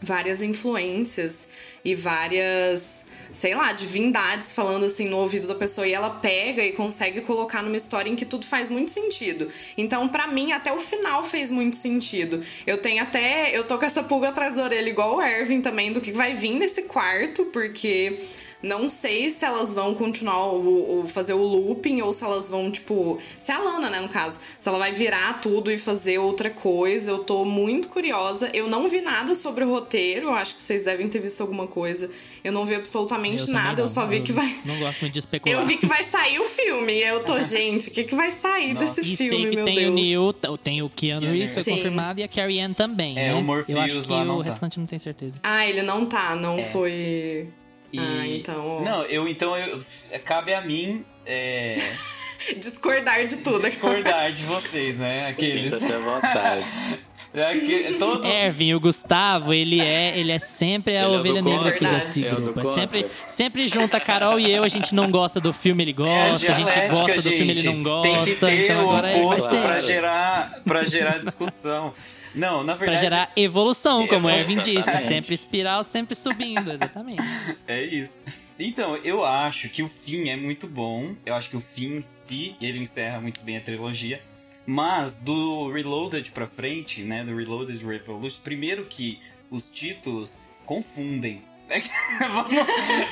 [0.00, 1.48] várias influências
[1.84, 3.06] e várias,
[3.36, 7.62] sei lá, divindades falando assim no ouvido da pessoa e ela pega e consegue colocar
[7.62, 9.50] numa história em que tudo faz muito sentido.
[9.76, 12.42] Então, pra mim, até o final fez muito sentido.
[12.66, 15.92] Eu tenho até, eu tô com essa pulga atrás da orelha igual o Ervin também
[15.92, 18.18] do que vai vir nesse quarto, porque
[18.66, 22.70] não sei se elas vão continuar o, o- fazer o looping ou se elas vão,
[22.70, 23.18] tipo.
[23.38, 24.38] Se é a Lana, né, no caso.
[24.60, 27.10] Se ela vai virar tudo e fazer outra coisa.
[27.10, 28.50] Eu tô muito curiosa.
[28.52, 30.30] Eu não vi nada sobre o roteiro.
[30.30, 32.10] Acho que vocês devem ter visto alguma coisa.
[32.44, 33.80] Eu não vi absolutamente Eu nada.
[33.82, 33.92] Eu não.
[33.92, 34.60] só vi Eu que vai.
[34.64, 35.60] Não gosto muito de especular.
[35.60, 36.92] Eu vi que vai sair o filme.
[37.00, 38.96] Eu tô, gente, o que, que vai sair Nossa.
[39.00, 39.90] desse E filme, sei que meu tem Deus?
[39.90, 43.28] o Neil, t- tem o Keanu Reeves, foi confirmado, e a Carrie Ann também, É,
[43.28, 43.34] né?
[43.34, 44.50] o Morpheus Eu acho que lá não o tá.
[44.50, 45.34] restante não tem certeza.
[45.42, 47.48] Ah, ele não tá, não foi.
[47.92, 48.80] E- Ah, então.
[48.82, 49.82] Não, eu então eu,
[50.24, 51.74] cabe a mim é,
[52.58, 53.60] Discordar de tudo.
[53.62, 55.28] discordar de vocês, né?
[55.28, 55.64] Aqueles.
[55.72, 56.66] Sinta-se à vontade.
[57.34, 61.68] Aque- todo, Ervin, o Gustavo, ele é, ele é sempre a Ele é ovelha negra
[61.68, 62.60] aqui desse É grupo.
[62.60, 65.90] É sempre, sempre junta a Carol e eu, a gente não gosta do filme, ele
[65.90, 67.74] É a gosta, a gente gosta do filme, ele gente.
[67.74, 68.10] não gosta.
[68.10, 68.98] Tem que ter então o
[69.28, 69.62] oposto ser.
[69.62, 71.92] pra gerar, pra gerar discussão.
[72.34, 73.00] Não, na Pra verdade.
[73.02, 74.78] gerar evolução, como o Ervin disse.
[74.78, 75.08] Exatamente.
[75.08, 77.22] Sempre espiral, sempre subindo, exatamente.
[77.66, 78.18] É isso.
[78.58, 81.14] Então, eu acho que o fim é muito bom.
[81.26, 84.20] Eu acho que o fim em si, ele encerra muito bem a trilogia.
[84.66, 87.24] Mas do Reloaded pra frente, né?
[87.24, 91.44] Do Reloaded Revolution, primeiro que os títulos confundem.
[92.20, 92.50] Vamos-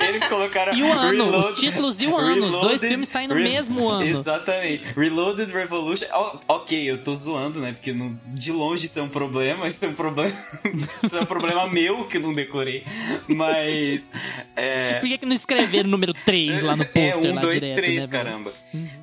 [0.07, 0.73] Eles colocaram.
[0.73, 3.35] E o ano, Reloaded- os títulos e o ano, os dois Reloaded- filmes saem no
[3.35, 4.03] mesmo ano.
[4.05, 4.83] Exatamente.
[4.95, 6.05] Reloaded Revolution.
[6.11, 7.73] ó, ok, eu tô zoando, né?
[7.73, 9.67] Porque não- de longe isso é um problema.
[9.67, 10.33] Isso é um problema.
[11.03, 12.83] isso é um problema meu que não decorei.
[13.27, 14.09] Mas.
[14.55, 17.75] É, Por que, que não escreveram o número 3 lá no é, pôster um, direto,
[17.75, 18.09] três, né, velho?
[18.09, 18.53] caramba.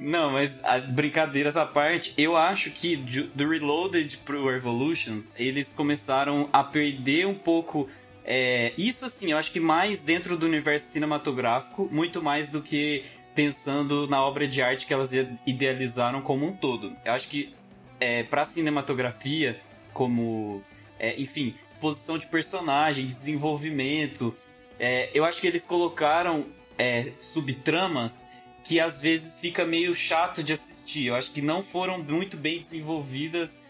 [0.00, 6.48] Não, mas a, brincadeiras à parte, eu acho que do Reloaded pro Revolutions, eles começaram
[6.52, 7.88] a perder um pouco.
[8.24, 13.04] É, isso assim, eu acho que mais dentro do universo cinematográfico, muito mais do que
[13.34, 15.12] pensando na obra de arte que elas
[15.46, 16.94] idealizaram como um todo.
[17.04, 17.54] Eu acho que
[17.98, 19.58] é, pra cinematografia,
[19.92, 20.62] como.
[20.98, 24.34] é, enfim, exposição de personagem, desenvolvimento.
[24.78, 26.46] é, eu acho que eles colocaram
[26.78, 28.26] é, subtramas
[28.64, 31.06] que às vezes fica meio chato de assistir.
[31.06, 33.60] Eu acho que não foram muito bem desenvolvidas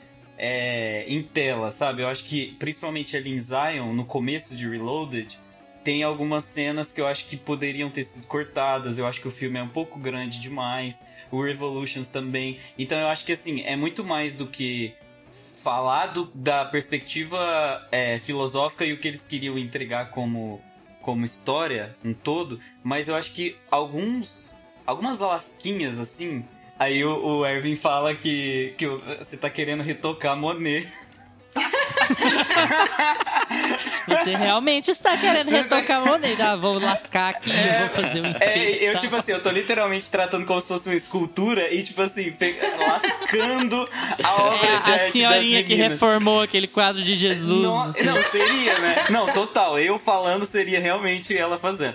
[0.44, 2.02] é, em tela, sabe?
[2.02, 5.38] Eu acho que, principalmente ali em Zion, no começo de Reloaded,
[5.84, 8.98] tem algumas cenas que eu acho que poderiam ter sido cortadas.
[8.98, 11.06] Eu acho que o filme é um pouco grande demais.
[11.30, 12.58] O Revolutions também.
[12.76, 14.92] Então eu acho que, assim, é muito mais do que
[15.62, 17.38] falar do- da perspectiva
[17.92, 20.60] é, filosófica e o que eles queriam entregar como,
[21.00, 24.50] como história um todo, mas eu acho que alguns
[24.84, 26.44] algumas lasquinhas assim.
[26.82, 30.84] Aí o, o Erwin fala que, que você tá querendo retocar Monet.
[34.08, 36.42] Você realmente está querendo retocar o Monet.
[36.42, 38.98] Ah, vou lascar aqui, eu vou fazer um É, eu, tá?
[38.98, 42.34] tipo assim, eu tô literalmente tratando como se fosse uma escultura e, tipo assim,
[42.80, 43.88] lascando
[44.20, 47.62] a obra É, de a arte senhorinha das que reformou aquele quadro de Jesus.
[47.62, 48.96] Não, não, seria, né?
[49.10, 49.78] Não, total.
[49.78, 51.94] Eu falando seria realmente ela fazendo.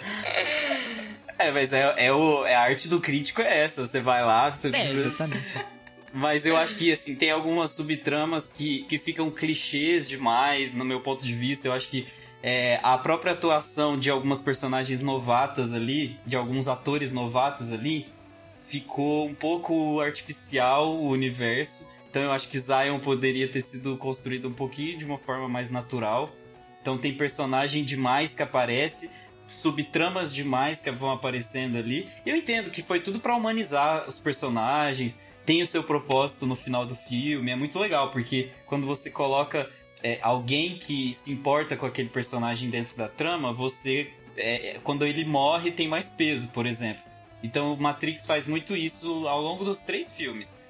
[1.39, 3.85] É, mas é, é, o, é a arte do crítico é essa.
[3.85, 5.07] Você vai lá, você É, precisa...
[5.07, 5.43] exatamente.
[6.13, 11.01] Mas eu acho que, assim, tem algumas subtramas que, que ficam clichês demais, no meu
[11.01, 11.67] ponto de vista.
[11.67, 12.07] Eu acho que
[12.41, 18.07] é, a própria atuação de algumas personagens novatas ali, de alguns atores novatos ali,
[18.63, 21.87] ficou um pouco artificial o universo.
[22.09, 25.69] Então eu acho que Zion poderia ter sido construído um pouquinho de uma forma mais
[25.69, 26.33] natural.
[26.81, 29.11] Então tem personagem demais que aparece,
[29.47, 32.07] subtramas demais que vão aparecendo ali.
[32.25, 36.85] Eu entendo que foi tudo para humanizar os personagens, tem o seu propósito no final
[36.85, 39.69] do filme, é muito legal, porque quando você coloca
[40.03, 44.11] é, alguém que se importa com aquele personagem dentro da trama, você.
[44.35, 47.01] É, quando ele morre, tem mais peso, por exemplo.
[47.41, 50.61] Então o Matrix faz muito isso ao longo dos três filmes.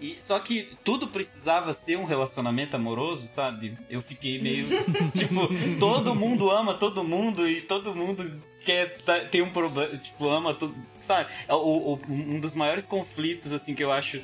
[0.00, 3.76] E, só que tudo precisava ser um relacionamento amoroso, sabe?
[3.88, 4.66] Eu fiquei meio.
[5.16, 5.48] tipo,
[5.78, 9.96] todo mundo ama todo mundo e todo mundo quer tá, tem um problema.
[9.96, 10.74] Tipo, ama todo.
[11.00, 11.30] Sabe?
[11.48, 14.20] É o, o, um dos maiores conflitos, assim, que eu acho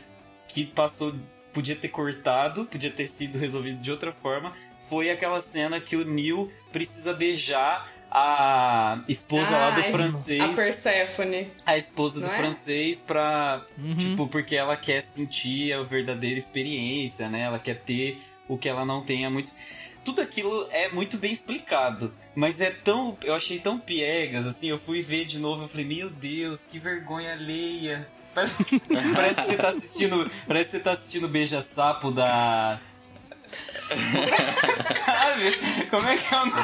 [0.49, 1.15] que passou.
[1.53, 4.55] Podia ter cortado, podia ter sido resolvido de outra forma.
[4.89, 10.41] Foi aquela cena que o Neil precisa beijar a esposa lá do francês.
[10.41, 11.51] A Persephone.
[11.65, 12.37] A esposa Não do é?
[12.37, 13.65] francês pra.
[13.99, 17.41] Tipo, porque ela quer sentir a verdadeira experiência, né?
[17.41, 19.53] Ela quer ter o que ela não tem há muito.
[20.05, 22.13] Tudo aquilo é muito bem explicado.
[22.35, 23.17] Mas é tão.
[23.23, 24.69] Eu achei tão piegas, assim.
[24.69, 25.65] Eu fui ver de novo.
[25.65, 28.07] Eu falei, meu Deus, que vergonha alheia.
[28.35, 28.81] Parece,
[29.15, 30.31] parece que você tá assistindo.
[30.49, 32.81] Parece que você tá assistindo Beija-Sapo da.
[35.05, 35.87] Sabe?
[35.91, 36.63] Como é que é o nome?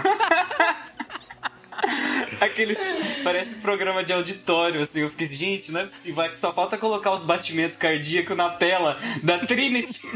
[2.41, 2.79] Aqueles.
[3.25, 5.01] Parece programa de auditório, assim.
[5.01, 6.25] Eu fiquei, gente, não é possível.
[6.37, 10.01] Só falta colocar os batimentos cardíacos na tela da Trinity.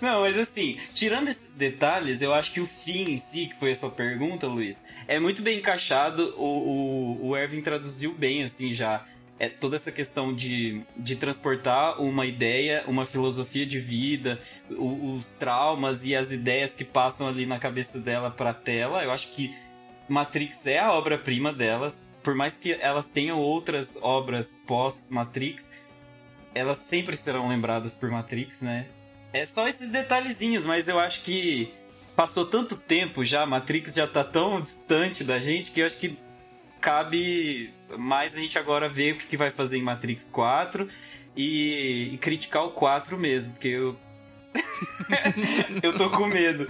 [0.00, 3.72] Não, mas assim, tirando esses detalhes, eu acho que o fim em si, que foi
[3.72, 6.34] a sua pergunta, Luiz, é muito bem encaixado.
[6.38, 9.04] O, o, o Erwin traduziu bem, assim, já.
[9.38, 15.32] É toda essa questão de, de transportar uma ideia, uma filosofia de vida, o- os
[15.32, 19.02] traumas e as ideias que passam ali na cabeça dela pra tela.
[19.04, 19.54] Eu acho que
[20.10, 22.06] Matrix é a obra-prima delas.
[22.22, 25.70] Por mais que elas tenham outras obras pós-Matrix,
[26.54, 28.86] elas sempre serão lembradas por Matrix, né?
[29.32, 31.72] É só esses detalhezinhos, mas eu acho que
[32.16, 36.18] passou tanto tempo já, Matrix já tá tão distante da gente que eu acho que
[36.80, 40.88] cabe mais a gente agora ver o que vai fazer em Matrix 4
[41.36, 43.96] e, e criticar o 4 mesmo, porque eu.
[45.82, 46.66] eu tô com medo.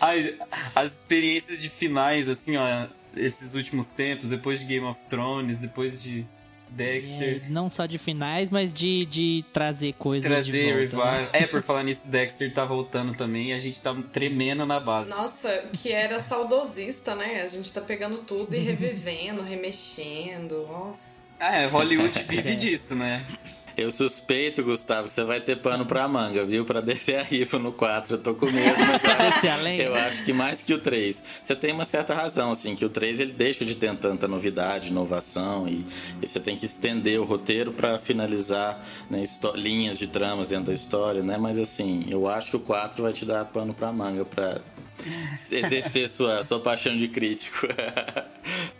[0.00, 0.36] Ai,
[0.74, 2.86] as experiências de finais, assim, ó,
[3.16, 6.26] esses últimos tempos, depois de Game of Thrones, depois de
[6.70, 7.42] Dexter.
[7.44, 11.06] É, não só de finais, mas de, de trazer coisas de Trazer volta.
[11.06, 11.16] né?
[11.16, 11.30] revival.
[11.32, 15.10] É, por falar nisso, Dexter tá voltando também e a gente tá tremendo na base.
[15.10, 17.42] Nossa, que era saudosista, né?
[17.42, 20.66] A gente tá pegando tudo e revivendo, remexendo.
[20.68, 21.18] Nossa.
[21.40, 23.24] Ah, é, Hollywood vive disso, né?
[23.78, 26.64] Eu suspeito, Gustavo, que você vai ter pano pra manga, viu?
[26.64, 28.14] Pra descer a rifa no 4.
[28.14, 28.74] Eu tô com medo.
[28.76, 29.78] mas Descer além?
[29.78, 31.22] Eu acho que mais que o 3.
[31.40, 34.88] Você tem uma certa razão, assim, que o 3 ele deixa de ter tanta novidade,
[34.88, 35.86] inovação, e,
[36.20, 39.22] e você tem que estender o roteiro pra finalizar né,
[39.54, 41.38] linhas de tramas dentro da história, né?
[41.38, 44.60] Mas assim, eu acho que o 4 vai te dar pano pra manga pra
[45.52, 47.68] exercer sua, sua paixão de crítico.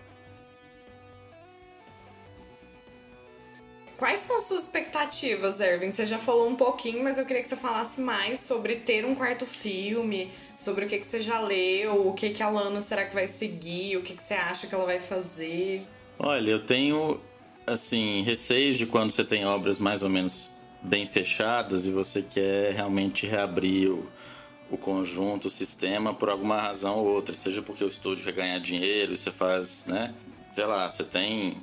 [3.99, 5.91] Quais são as suas expectativas, Erwin?
[5.91, 9.13] Você já falou um pouquinho, mas eu queria que você falasse mais sobre ter um
[9.13, 13.05] quarto filme, sobre o que, que você já leu, o que, que a Lana será
[13.05, 15.83] que vai seguir, o que, que você acha que ela vai fazer.
[16.17, 17.21] Olha, eu tenho,
[17.67, 20.49] assim, receios de quando você tem obras mais ou menos
[20.81, 24.07] bem fechadas e você quer realmente reabrir o,
[24.71, 27.35] o conjunto, o sistema, por alguma razão ou outra.
[27.35, 30.15] Seja porque o estúdio quer ganhar dinheiro, você faz, né?
[30.53, 31.57] Sei lá, você tem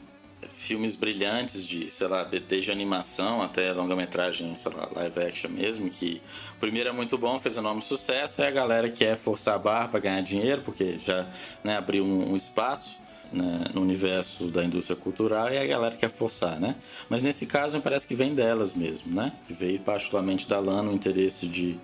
[0.54, 6.22] filmes brilhantes de, sei lá, desde animação até longa-metragem, sei lá, live action mesmo, que
[6.56, 9.88] o primeiro é muito bom, fez enorme sucesso, aí a galera quer forçar a barra
[9.88, 11.28] para ganhar dinheiro, porque já
[11.64, 12.98] né, abriu um, um espaço
[13.32, 16.76] né, no universo da indústria cultural e a galera quer forçar, né?
[17.10, 19.34] Mas nesse caso me parece que vem delas mesmo, né?
[19.46, 21.78] Que veio particularmente da Lana o interesse de...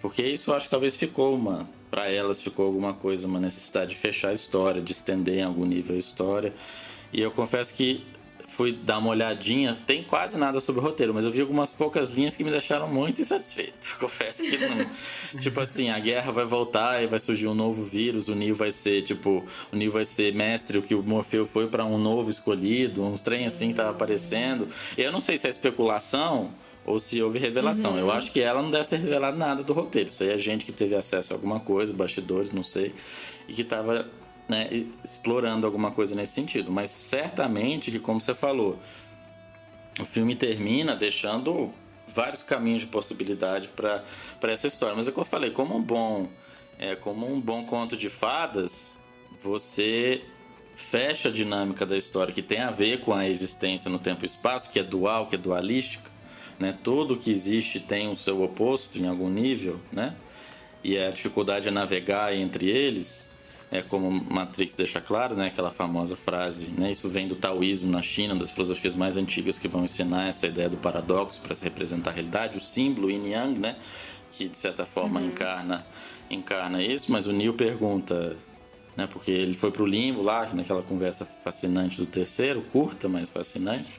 [0.00, 1.68] Porque isso eu acho que talvez ficou uma...
[1.90, 5.64] Para elas ficou alguma coisa, uma necessidade de fechar a história, de estender em algum
[5.64, 6.52] nível a história.
[7.14, 8.04] E eu confesso que
[8.48, 12.10] fui dar uma olhadinha, tem quase nada sobre o roteiro, mas eu vi algumas poucas
[12.10, 13.86] linhas que me deixaram muito insatisfeito.
[13.98, 15.40] Confesso que não.
[15.40, 18.72] tipo assim, a guerra vai voltar e vai surgir um novo vírus, o Neo vai
[18.72, 22.30] ser, tipo, o Neo vai ser mestre, o que o Morfeu foi para um novo
[22.30, 24.68] escolhido, uns trem assim que tava aparecendo.
[24.98, 26.52] Eu não sei se é especulação
[26.84, 27.96] ou se houve revelação.
[27.96, 30.10] Eu acho que ela não deve ter revelado nada do roteiro.
[30.10, 32.92] Isso aí é gente que teve acesso a alguma coisa, bastidores, não sei,
[33.48, 34.06] e que tava
[34.48, 34.68] né,
[35.02, 36.70] explorando alguma coisa nesse sentido.
[36.70, 38.78] Mas certamente que, como você falou,
[39.98, 41.72] o filme termina deixando
[42.08, 44.02] vários caminhos de possibilidade para
[44.42, 44.94] essa história.
[44.94, 46.28] Mas é o que eu falei, como um bom
[46.78, 48.98] é como um bom conto de fadas,
[49.40, 50.22] você
[50.76, 54.26] fecha a dinâmica da história que tem a ver com a existência no tempo e
[54.26, 56.10] espaço, que é dual, que é dualística,
[56.58, 56.76] né?
[56.82, 60.16] Tudo que existe tem o seu oposto em algum nível, né?
[60.82, 63.30] E a dificuldade é navegar entre eles,
[63.74, 65.48] é como Matrix deixa claro, né?
[65.48, 66.92] Aquela famosa frase, né?
[66.92, 70.68] Isso vem do taoísmo na China, das filosofias mais antigas que vão ensinar essa ideia
[70.68, 73.74] do paradoxo para representar a realidade, o símbolo yin yang, né?
[74.30, 75.26] Que de certa forma uhum.
[75.26, 75.84] encarna
[76.30, 78.36] encarna isso, mas o Neil pergunta,
[78.96, 79.08] né?
[79.08, 83.90] Porque ele foi pro limbo lá, naquela conversa fascinante do terceiro, curta, mas fascinante.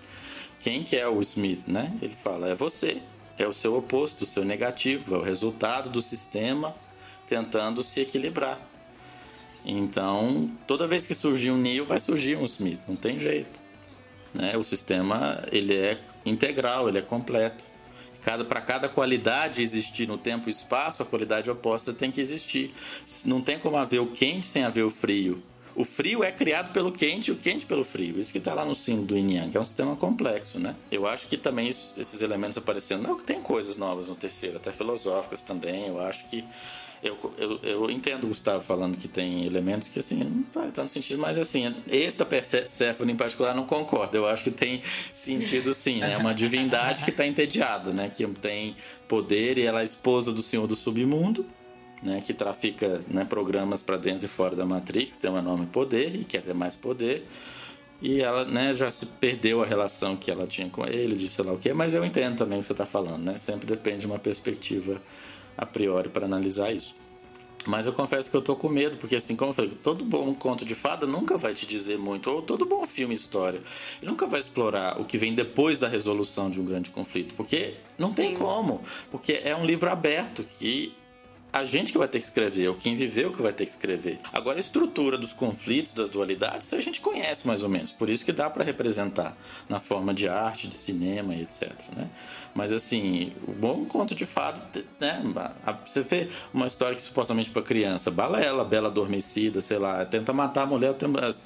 [0.62, 1.94] Quem que é o Smith, né?
[2.02, 3.02] Ele fala, é você.
[3.38, 6.74] É o seu oposto, o seu negativo, é o resultado do sistema
[7.28, 8.58] tentando se equilibrar.
[9.66, 13.60] Então, toda vez que surgir um Neo, vai surgir um Smith, não tem jeito.
[14.34, 14.56] Né?
[14.56, 17.64] O sistema ele é integral, ele é completo.
[18.22, 22.74] Cada, para cada qualidade existir no tempo e espaço, a qualidade oposta tem que existir.
[23.26, 25.44] Não tem como haver o quente sem haver o frio.
[25.76, 28.20] O frio é criado pelo quente o quente pelo frio.
[28.20, 30.76] Isso que está lá no símbolo do Yin Yang, é um sistema complexo, né?
[30.90, 33.04] Eu acho que também isso, esses elementos aparecendo.
[33.04, 35.88] Não, tem coisas novas no terceiro, até filosóficas também.
[35.88, 36.46] Eu acho que
[37.04, 40.92] eu, eu, eu entendo o Gustavo falando que tem elementos que assim, não faz tanto
[40.92, 44.18] sentido, mas assim, esta Persephone em particular não concordo.
[44.18, 44.82] Eu acho que tem
[45.14, 46.14] sentido sim, né?
[46.14, 48.10] É uma divindade que está entediada, né?
[48.10, 48.76] Que tem
[49.08, 51.46] poder e ela é esposa do senhor do submundo.
[52.04, 56.14] Né, que trafica né, programas para dentro e fora da Matrix, tem um enorme poder
[56.16, 57.26] e quer ter mais poder.
[58.02, 61.46] E ela né, já se perdeu a relação que ela tinha com ele, de sei
[61.46, 63.38] lá o que, mas eu entendo também o que você está falando, né?
[63.38, 65.02] Sempre depende de uma perspectiva
[65.58, 66.94] a priori para analisar isso.
[67.66, 70.34] Mas eu confesso que eu tô com medo, porque assim, como eu falei, todo bom
[70.36, 73.62] conto de fada nunca vai te dizer muito, ou todo bom filme história,
[74.02, 77.74] ele nunca vai explorar o que vem depois da resolução de um grande conflito, porque
[77.98, 78.16] não Sim.
[78.16, 80.94] tem como, porque é um livro aberto que
[81.56, 84.20] a gente que vai ter que escrever, ou quem viveu que vai ter que escrever.
[84.34, 88.26] Agora, a estrutura dos conflitos, das dualidades, a gente conhece mais ou menos, por isso
[88.26, 89.38] que dá para representar
[89.70, 91.72] na forma de arte, de cinema e etc.
[91.96, 92.10] Né?
[92.56, 94.62] Mas assim, o bom conto de fada,
[94.98, 95.22] né?
[95.86, 100.64] Você vê uma história que supostamente para criança, balela, bela adormecida, sei lá, tenta matar
[100.64, 100.96] a mulher,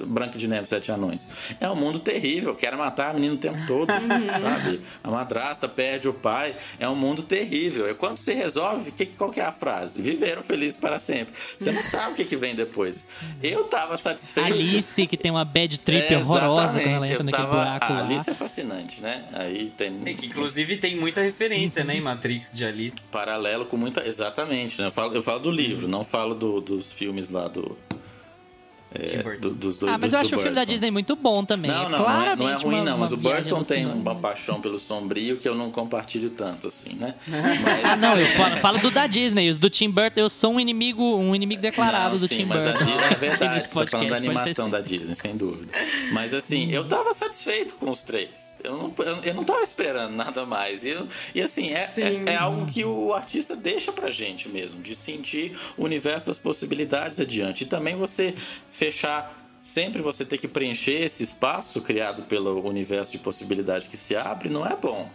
[0.05, 1.27] Branca de Neve, Sete Anões.
[1.59, 4.81] É um mundo terrível, quer matar a menina o tempo todo, sabe?
[5.03, 7.89] A madrasta perde o pai, é um mundo terrível.
[7.89, 9.98] E quando se resolve, que, qual que é a frase?
[10.01, 11.33] Viveram felizes para sempre.
[11.57, 13.05] Você não sabe o que, que vem depois.
[13.41, 14.53] Eu tava satisfeito.
[14.53, 17.63] Alice, que tem uma bad trip é, horrorosa quando ela entra naquele tava...
[17.63, 17.93] buraco.
[17.93, 19.25] A Alice é fascinante, né?
[19.33, 20.01] Aí tem.
[20.05, 23.01] É que, inclusive tem muita referência, né, em Matrix de Alice.
[23.11, 24.07] Paralelo com muita.
[24.07, 24.87] Exatamente, né?
[24.87, 27.77] Eu falo, eu falo do livro, não falo do, dos filmes lá do.
[28.91, 31.69] É, do, dos dois, ah, mas eu acho o filme da Disney muito bom também.
[31.69, 32.97] Não, não, não, é, não é ruim, uma, não.
[32.97, 37.13] Mas o Burton tem uma paixão pelo sombrio que eu não compartilho tanto, assim, né?
[37.27, 37.85] Mas...
[37.85, 39.47] ah, não, eu falo, falo, do da Disney.
[39.47, 42.45] Os do Tim Burton, eu sou um inimigo, um inimigo declarado não, do sim, Tim
[42.45, 42.79] mas Burton.
[42.79, 45.71] A Disney, é verdade, você tá falando da animação da Disney, sem dúvida.
[46.11, 48.49] Mas assim, eu tava satisfeito com os três.
[48.63, 48.93] Eu não,
[49.23, 50.83] eu não tava esperando nada mais.
[50.83, 50.95] E,
[51.33, 55.57] e assim, é, é, é, algo que o artista deixa pra gente mesmo, de sentir
[55.77, 57.63] o universo das possibilidades adiante.
[57.63, 58.35] E também você
[58.79, 59.37] fechar.
[59.61, 64.47] Sempre você ter que preencher esse espaço criado pelo universo de possibilidade que se abre,
[64.47, 65.09] não é bom.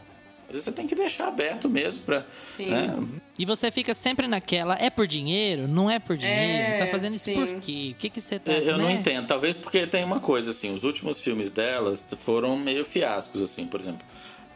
[0.46, 2.26] Às vezes você tem que deixar aberto mesmo pra.
[2.34, 2.66] Sim.
[2.66, 2.94] Né?
[3.38, 5.66] E você fica sempre naquela, é por dinheiro?
[5.66, 6.74] Não é por dinheiro?
[6.74, 7.32] É, tá fazendo sim.
[7.32, 7.92] isso por quê?
[7.92, 8.52] O que, que você tá.
[8.52, 8.84] Eu né?
[8.84, 9.26] não entendo.
[9.26, 13.80] Talvez porque tem uma coisa, assim, os últimos filmes delas foram meio fiascos, assim, por
[13.80, 14.06] exemplo.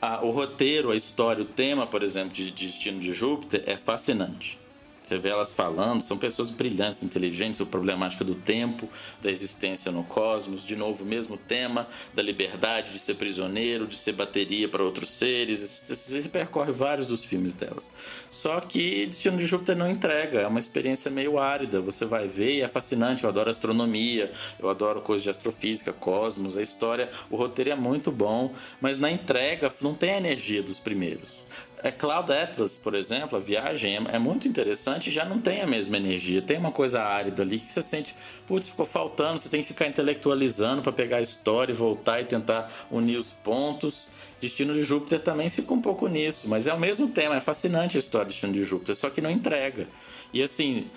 [0.00, 3.78] A, o roteiro, a história, o tema, por exemplo, de, de Destino de Júpiter é
[3.78, 4.58] fascinante.
[5.08, 8.86] Você vê elas falando, são pessoas brilhantes, inteligentes, a problemática do tempo,
[9.22, 13.96] da existência no cosmos, de novo, o mesmo tema da liberdade de ser prisioneiro, de
[13.96, 15.86] ser bateria para outros seres.
[15.88, 17.90] Você percorre vários dos filmes delas.
[18.28, 21.80] Só que Destino de Júpiter não entrega, é uma experiência meio árida.
[21.80, 23.24] Você vai ver e é fascinante.
[23.24, 24.30] Eu adoro astronomia,
[24.60, 29.10] eu adoro coisas de astrofísica, cosmos, a história, o roteiro é muito bom, mas na
[29.10, 31.48] entrega não tem a energia dos primeiros.
[31.82, 35.66] É Cloud Atlas, por exemplo, a viagem é, é, muito interessante já não tem a
[35.66, 36.42] mesma energia.
[36.42, 38.14] Tem uma coisa árida ali que você sente,
[38.46, 42.24] putz, ficou faltando, você tem que ficar intelectualizando para pegar a história e voltar e
[42.24, 44.08] tentar unir os pontos.
[44.40, 47.96] Destino de Júpiter também fica um pouco nisso, mas é o mesmo tema, é fascinante
[47.96, 49.86] a história de Destino de Júpiter, só que não entrega.
[50.32, 50.90] E assim,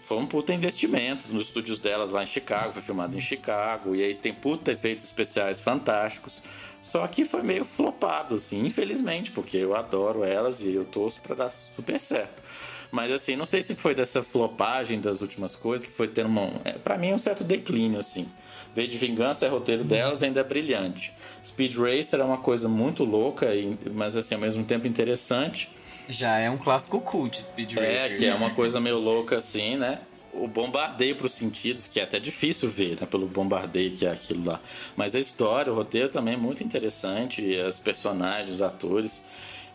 [0.00, 4.02] foi um puta investimento nos estúdios delas lá em Chicago, foi filmado em Chicago, e
[4.02, 6.42] aí tem puta efeitos especiais fantásticos.
[6.80, 11.34] Só que foi meio flopado, assim, infelizmente, porque eu adoro elas e eu torço para
[11.34, 12.42] dar super certo.
[12.90, 16.50] Mas assim, não sei se foi dessa flopagem das últimas coisas que foi tendo uma.
[16.64, 18.28] É, para mim, um certo declínio, assim.
[18.74, 21.12] V de Vingança é roteiro delas, ainda é brilhante.
[21.42, 23.48] Speed Racer é uma coisa muito louca,
[23.92, 25.70] mas assim, ao mesmo tempo interessante.
[26.08, 28.16] Já é um clássico cult, Speed é, Racer.
[28.16, 30.00] É, que é uma coisa meio louca assim, né?
[30.32, 34.10] o bombardeio para os sentidos, que é até difícil ver, né, pelo bombardeio que é
[34.10, 34.60] aquilo lá.
[34.96, 39.22] Mas a história, o roteiro também é muito interessante, as personagens, os atores.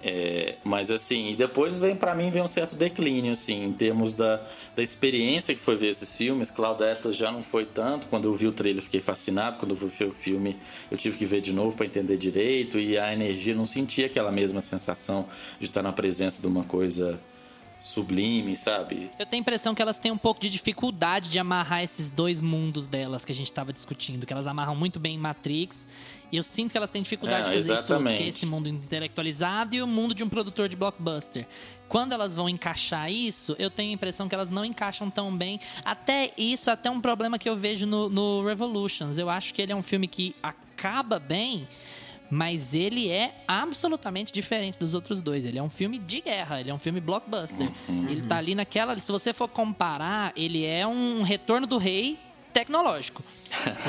[0.05, 4.11] É, mas assim, e depois vem para mim vem um certo declínio, assim, em termos
[4.11, 6.51] da, da experiência que foi ver esses filmes.
[6.51, 8.07] Cloud Atlas já não foi tanto.
[8.07, 9.57] Quando eu vi o trailer, fiquei fascinado.
[9.57, 10.57] Quando eu vi o filme,
[10.91, 12.77] eu tive que ver de novo para entender direito.
[12.77, 15.25] E a energia, não sentia aquela mesma sensação
[15.57, 17.17] de estar na presença de uma coisa
[17.83, 19.11] sublime, sabe?
[19.19, 22.39] Eu tenho a impressão que elas têm um pouco de dificuldade de amarrar esses dois
[22.39, 25.89] mundos delas que a gente estava discutindo, que elas amarram muito bem em Matrix.
[26.31, 28.13] E eu sinto que elas têm dificuldade é, de fazer exatamente.
[28.13, 31.45] isso, que é esse mundo intelectualizado e o mundo de um produtor de blockbuster.
[31.89, 35.59] Quando elas vão encaixar isso, eu tenho a impressão que elas não encaixam tão bem.
[35.83, 39.17] Até isso, até um problema que eu vejo no, no Revolutions.
[39.17, 41.67] Eu acho que ele é um filme que acaba bem,
[42.33, 45.45] mas ele é absolutamente diferente dos outros dois.
[45.45, 47.71] Ele é um filme de guerra, ele é um filme blockbuster.
[47.87, 48.09] Uhum.
[48.09, 48.99] Ele tá ali naquela.
[48.99, 52.17] Se você for comparar, ele é um retorno do rei
[52.53, 53.23] tecnológico.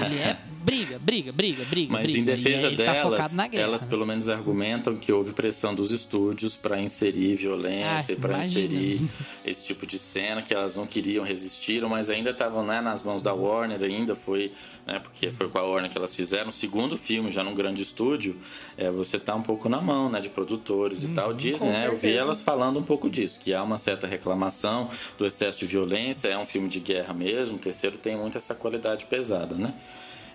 [0.04, 1.92] Ele é briga, briga, briga, briga.
[1.92, 2.18] Mas briga.
[2.18, 6.80] em defesa ele delas, tá elas pelo menos argumentam que houve pressão dos estúdios para
[6.80, 9.00] inserir violência, Ah, para inserir
[9.44, 13.22] esse tipo de cena que elas não queriam, resistiram, mas ainda estavam né, nas mãos
[13.22, 14.52] da Warner, ainda foi,
[14.86, 17.82] né, porque foi com a Warner que elas fizeram o segundo filme, já num grande
[17.82, 18.36] estúdio,
[18.76, 21.34] é, você tá um pouco na mão, né, de produtores e tal.
[21.34, 24.88] Dizem, né, eu vi elas falando um pouco disso, que há uma certa reclamação
[25.18, 28.53] do excesso de violência, é um filme de guerra mesmo, o terceiro tem muito essa
[28.54, 29.72] qualidade pesada, né?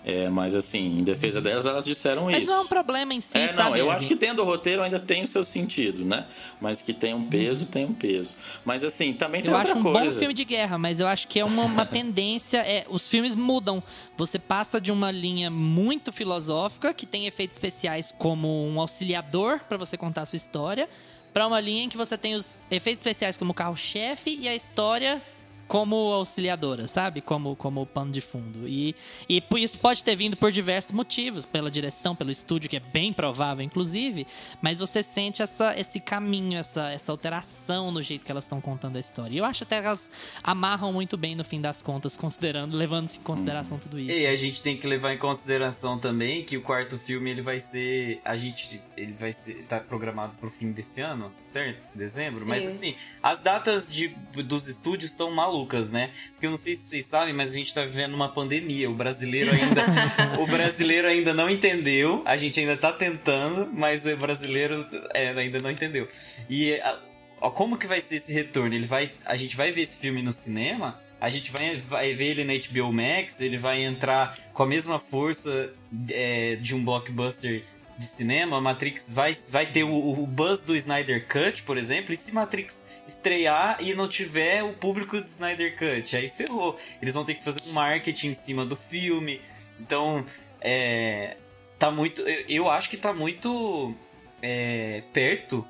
[0.05, 2.47] É, mas assim, em defesa delas, elas disseram Mas isso.
[2.47, 3.71] não é um problema em si, É, sabe?
[3.71, 6.25] não, eu acho que dentro do roteiro ainda tem o seu sentido, né?
[6.61, 8.31] Mas que tem um peso, tem um peso.
[8.63, 10.09] Mas assim, também tem Eu outra acho um coisa.
[10.13, 12.59] bom filme de guerra, mas eu acho que é uma, uma tendência.
[12.59, 13.83] É, os filmes mudam.
[14.15, 19.77] Você passa de uma linha muito filosófica, que tem efeitos especiais como um auxiliador para
[19.77, 20.87] você contar a sua história,
[21.33, 25.21] para uma linha em que você tem os efeitos especiais como carro-chefe e a história
[25.69, 27.21] como auxiliadora, sabe?
[27.21, 28.67] Como, como pano de fundo.
[28.67, 28.95] E,
[29.29, 32.79] e por isso pode ter vindo por diversos motivos, pela direção, pelo estúdio, que é
[32.79, 34.25] bem provável, inclusive,
[34.61, 38.97] mas você sente essa, esse caminho, essa, essa alteração no jeito que elas estão contando
[38.97, 39.35] a história.
[39.35, 40.09] E eu acho até que elas
[40.43, 44.17] amarram muito bem no fim das contas, considerando, levando-se em consideração tudo isso.
[44.17, 47.59] E a gente tem que levar em consideração também que o quarto filme ele vai
[47.59, 48.19] ser.
[48.25, 48.81] A gente.
[48.97, 49.65] Ele vai ser.
[49.65, 51.95] tá programado pro fim desse ano, certo?
[51.95, 52.39] Dezembro?
[52.39, 52.47] Sim.
[52.47, 54.07] Mas assim, as datas de,
[54.43, 55.58] dos estúdios estão malucas,
[55.89, 56.11] né?
[56.31, 58.89] Porque eu não sei se vocês sabem, mas a gente tá vivendo uma pandemia.
[58.89, 59.81] O brasileiro ainda.
[60.41, 62.21] o brasileiro ainda não entendeu.
[62.25, 66.07] A gente ainda tá tentando, mas o brasileiro é, ainda não entendeu.
[66.49, 66.99] E a-
[67.41, 68.73] ó, como que vai ser esse retorno?
[68.75, 69.11] Ele vai.
[69.25, 70.99] A gente vai ver esse filme no cinema.
[71.21, 74.97] A gente vai, vai ver ele na HBO Max, ele vai entrar com a mesma
[74.97, 75.73] força
[76.11, 77.63] é, de um blockbuster
[77.99, 78.61] de cinema.
[78.61, 82.13] Matrix vai, vai ter o, o buzz do Snyder Cut, por exemplo.
[82.13, 86.79] E se Matrix estrear e não tiver o público do Snyder Cut, aí ferrou.
[87.01, 89.41] Eles vão ter que fazer um marketing em cima do filme.
[89.79, 90.25] Então,
[90.61, 91.35] é.
[91.77, 92.21] Tá muito.
[92.21, 93.93] Eu, eu acho que tá muito
[94.41, 95.67] é, perto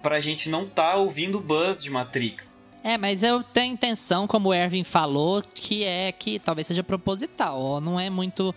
[0.00, 2.64] pra gente não tá ouvindo buzz de Matrix.
[2.84, 6.82] É, mas eu tenho a intenção, como o Erwin falou, que é que talvez seja
[6.82, 7.60] proposital.
[7.60, 8.52] ó, Não é muito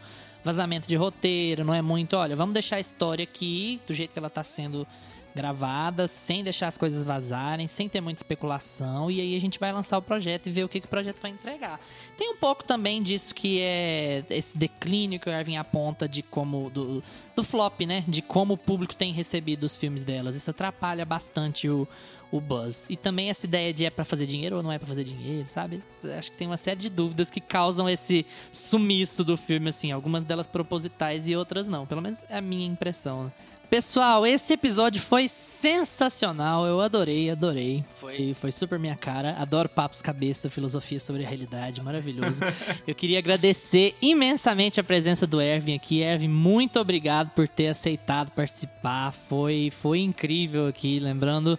[0.45, 4.19] vazamento de roteiro, não é muito, olha, vamos deixar a história aqui do jeito que
[4.19, 4.87] ela tá sendo
[5.35, 9.73] gravada, sem deixar as coisas vazarem, sem ter muita especulação, e aí a gente vai
[9.73, 11.77] lançar o projeto e ver o que, que o projeto vai entregar.
[12.15, 16.69] Tem um pouco também disso que é esse declínio que o Erwin aponta de como
[16.69, 17.03] do,
[17.35, 18.05] do flop, né?
[18.07, 20.37] De como o público tem recebido os filmes delas.
[20.37, 21.85] Isso atrapalha bastante o,
[22.31, 22.89] o buzz.
[22.89, 25.47] E também essa ideia de é pra fazer dinheiro ou não é pra fazer dinheiro,
[25.49, 25.83] sabe?
[26.17, 29.91] Acho que tem uma série de dúvidas que causam esse sumiço do filme, assim.
[29.91, 31.85] Algumas delas propositais e outras não.
[31.85, 33.31] Pelo menos é a minha impressão.
[33.69, 36.65] Pessoal, esse episódio foi sensacional.
[36.65, 37.83] Eu adorei, adorei.
[37.95, 39.35] Foi, foi super minha cara.
[39.37, 41.81] Adoro papos cabeça, filosofia sobre a realidade.
[41.81, 42.41] Maravilhoso.
[42.87, 46.01] Eu queria agradecer imensamente a presença do Ervin aqui.
[46.01, 49.11] Ervin, muito obrigado por ter aceitado participar.
[49.11, 50.99] Foi, foi incrível aqui.
[50.99, 51.57] Lembrando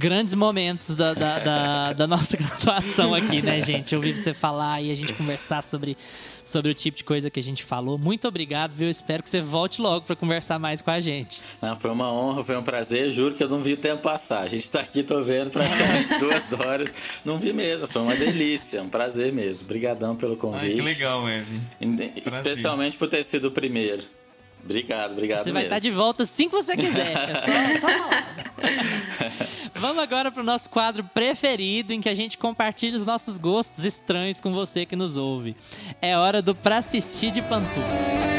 [0.00, 3.94] grandes momentos da, da, da, da nossa graduação aqui, né, gente?
[3.94, 5.94] Ouvir você falar e a gente conversar sobre,
[6.42, 7.98] sobre o tipo de coisa que a gente falou.
[7.98, 8.88] Muito obrigado, viu?
[8.88, 11.42] Espero que você volte logo para conversar mais com a gente.
[11.60, 13.10] Não, foi uma honra, foi um prazer.
[13.10, 14.40] Juro que eu não vi o tempo passar.
[14.40, 16.92] A gente tá aqui, tô vendo praticamente duas horas.
[17.22, 19.64] Não vi mesmo, foi uma delícia, um prazer mesmo.
[19.64, 20.78] Obrigadão pelo convite.
[22.24, 22.38] Evan.
[22.38, 24.02] Especialmente por ter sido o primeiro.
[24.64, 25.74] Obrigado, obrigado Você vai mesmo.
[25.74, 27.12] estar de volta assim que você quiser.
[27.12, 29.70] É só, só falar.
[29.74, 34.40] Vamos agora pro nosso quadro preferido, em que a gente compartilha os nossos gostos estranhos
[34.40, 35.56] com você que nos ouve.
[36.00, 38.29] É hora do Pra Assistir de Pantufas.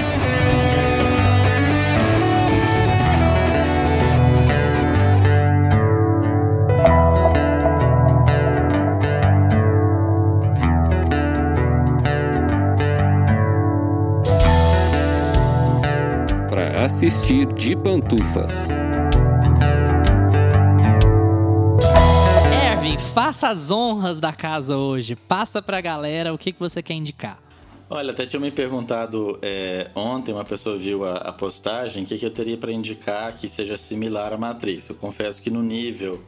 [16.91, 18.67] Assistir de pantufas.
[22.69, 25.15] Ervin, faça as honras da casa hoje.
[25.15, 27.41] Passa pra galera o que, que você quer indicar.
[27.89, 32.17] Olha, até tinha me perguntado é, ontem, uma pessoa viu a, a postagem, o que,
[32.17, 34.89] que eu teria para indicar que seja similar a Matrix.
[34.89, 36.21] Eu confesso que no nível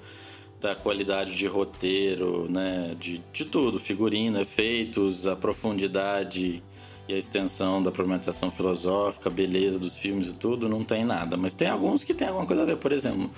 [0.62, 6.64] da qualidade de roteiro, né, de, de tudo, figurino, efeitos, a profundidade
[7.08, 11.36] e a extensão da problematização filosófica, beleza dos filmes e tudo, não tem nada.
[11.36, 12.78] Mas tem alguns que tem alguma coisa a ver.
[12.78, 13.30] Por exemplo,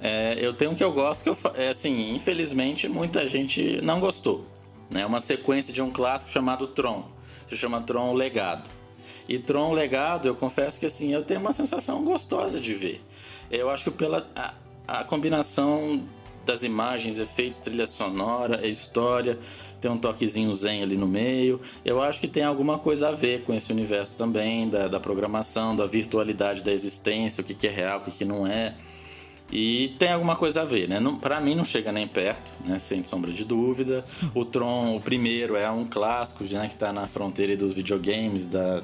[0.00, 4.00] é, eu tenho um que eu gosto que eu, é assim, infelizmente muita gente não
[4.00, 4.44] gostou.
[4.90, 5.06] É né?
[5.06, 7.04] uma sequência de um clássico chamado Tron
[7.48, 8.68] se chama Tron Legado.
[9.28, 13.02] E Tron Legado, eu confesso que assim, eu tenho uma sensação gostosa de ver.
[13.50, 14.54] Eu acho que pela a,
[14.86, 16.02] a combinação
[16.50, 19.38] das imagens, efeitos, trilha sonora, história,
[19.80, 21.60] tem um toquezinho zen ali no meio.
[21.84, 25.76] Eu acho que tem alguma coisa a ver com esse universo também, da, da programação,
[25.76, 28.74] da virtualidade da existência, o que, que é real, o que, que não é.
[29.52, 31.00] E tem alguma coisa a ver, né?
[31.20, 32.78] Para mim não chega nem perto, né?
[32.78, 34.04] Sem sombra de dúvida.
[34.34, 36.68] O Tron, o primeiro, é um clássico, né?
[36.68, 38.82] Que tá na fronteira dos videogames, da,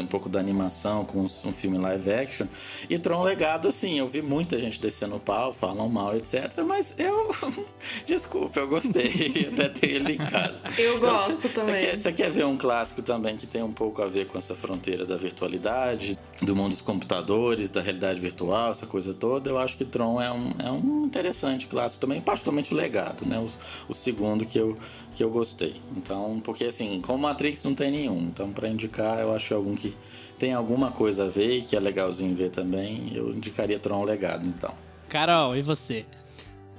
[0.00, 2.46] um pouco da animação com um filme live action.
[2.88, 6.52] E Tron Legado, assim, eu vi muita gente descendo o pau, falam mal, etc.
[6.66, 7.34] Mas eu.
[8.06, 9.50] Desculpa, eu gostei.
[9.52, 10.60] Até tenho ele em casa.
[10.76, 11.80] Eu então, gosto cê, também.
[11.80, 14.54] Você quer, quer ver um clássico também que tem um pouco a ver com essa
[14.54, 19.50] fronteira da virtualidade, do mundo dos computadores, da realidade virtual, essa coisa toda?
[19.50, 23.26] Eu acho que Tron então é um, é um interessante clássico também, particularmente o legado,
[23.26, 23.38] né?
[23.38, 23.50] O,
[23.90, 24.78] o, segundo que eu,
[25.14, 25.76] que eu gostei.
[25.96, 29.74] Então, porque assim, como Matrix não tem nenhum, então para indicar eu acho que algum
[29.74, 29.94] que
[30.38, 34.46] tem alguma coisa a ver e que é legalzinho ver também, eu indicaria Tron Legado,
[34.46, 34.72] então.
[35.08, 36.06] Carol, e você?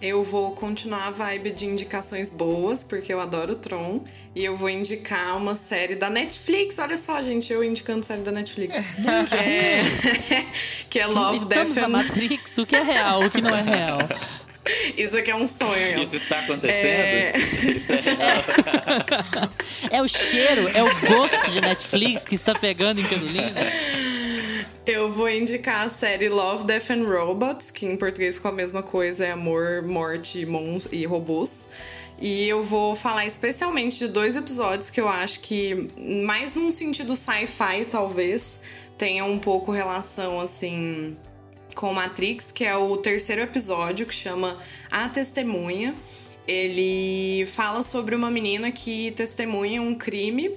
[0.02, 4.02] Eu vou continuar a vibe de indicações boas, porque eu adoro Tron.
[4.34, 6.80] E eu vou indicar uma série da Netflix.
[6.80, 8.74] Olha só, gente, eu indicando série da Netflix.
[9.28, 9.84] que é,
[10.90, 11.90] que é Love, Estamos Death and...
[11.90, 13.98] Matrix, o que é real, o que não é real.
[14.96, 16.04] Isso aqui é um sonho.
[16.04, 16.68] Isso está acontecendo?
[16.72, 17.34] É...
[17.38, 19.50] Isso é, real.
[19.90, 23.54] é o cheiro, é o gosto de Netflix que está pegando em Carolina.
[24.86, 28.82] Eu vou indicar a série Love, Death and Robots, que em português ficou a mesma
[28.82, 30.48] coisa, é Amor, Morte
[30.92, 31.68] e Robôs.
[32.22, 35.90] E eu vou falar especialmente de dois episódios que eu acho que,
[36.26, 38.60] mais num sentido sci-fi, talvez,
[38.98, 41.16] tenha um pouco relação, assim,
[41.76, 44.58] com Matrix, que é o terceiro episódio, que chama
[44.92, 45.96] A Testemunha.
[46.46, 50.52] Ele fala sobre uma menina que testemunha um crime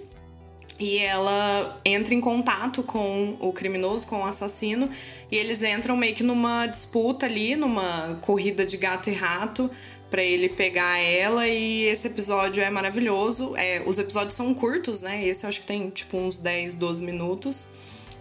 [0.79, 4.89] e ela entra em contato com o criminoso, com o assassino,
[5.31, 9.71] e eles entram meio que numa disputa ali, numa corrida de gato e rato
[10.13, 13.57] para ele pegar ela e esse episódio é maravilhoso.
[13.57, 15.25] É, os episódios são curtos, né?
[15.25, 17.67] Esse eu acho que tem tipo uns 10, 12 minutos.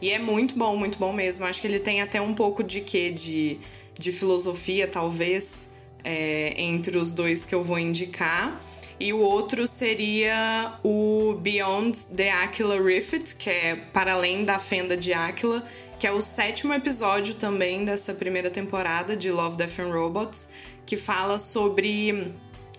[0.01, 1.43] E é muito bom, muito bom mesmo.
[1.43, 3.11] Acho que ele tem até um pouco de quê?
[3.11, 3.59] De,
[3.99, 5.71] de filosofia, talvez,
[6.01, 8.57] é, entre os dois que eu vou indicar.
[9.01, 14.95] E o outro seria o Beyond the Aquila Rift, que é Para Além da Fenda
[14.95, 15.65] de Aquila,
[15.99, 20.49] que é o sétimo episódio também dessa primeira temporada de Love, Death and Robots,
[20.85, 22.31] que fala sobre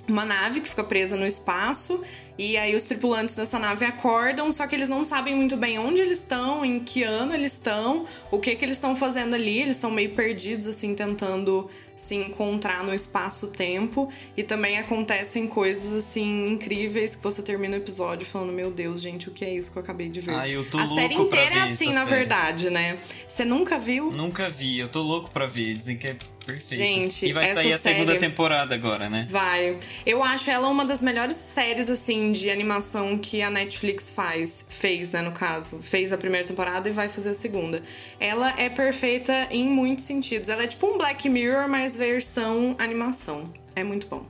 [0.08, 2.00] uma nave que fica presa no espaço
[2.38, 6.00] e aí os tripulantes dessa nave acordam, só que eles não sabem muito bem onde
[6.00, 9.76] eles estão, em que ano eles estão, o que que eles estão fazendo ali, eles
[9.76, 11.68] estão meio perdidos assim tentando
[12.02, 18.26] se encontrar no espaço-tempo e também acontecem coisas assim incríveis que você termina o episódio
[18.26, 20.34] falando, meu Deus, gente, o que é isso que eu acabei de ver?
[20.34, 22.16] Ah, eu tô a louco série inteira é assim, na série.
[22.16, 22.98] verdade, né?
[23.26, 24.10] Você nunca viu?
[24.10, 26.74] Nunca vi, eu tô louco pra ver, dizem que é Perfeito.
[26.74, 27.94] Gente, e vai essa sair a série...
[28.00, 29.26] segunda temporada agora, né?
[29.28, 29.78] Vai.
[30.04, 34.66] Eu acho ela uma das melhores séries, assim, de animação que a Netflix faz.
[34.68, 35.80] Fez, né, no caso.
[35.80, 37.80] Fez a primeira temporada e vai fazer a segunda.
[38.18, 40.48] Ela é perfeita em muitos sentidos.
[40.48, 43.52] Ela é tipo um Black Mirror, mas versão animação.
[43.76, 44.26] É muito bom.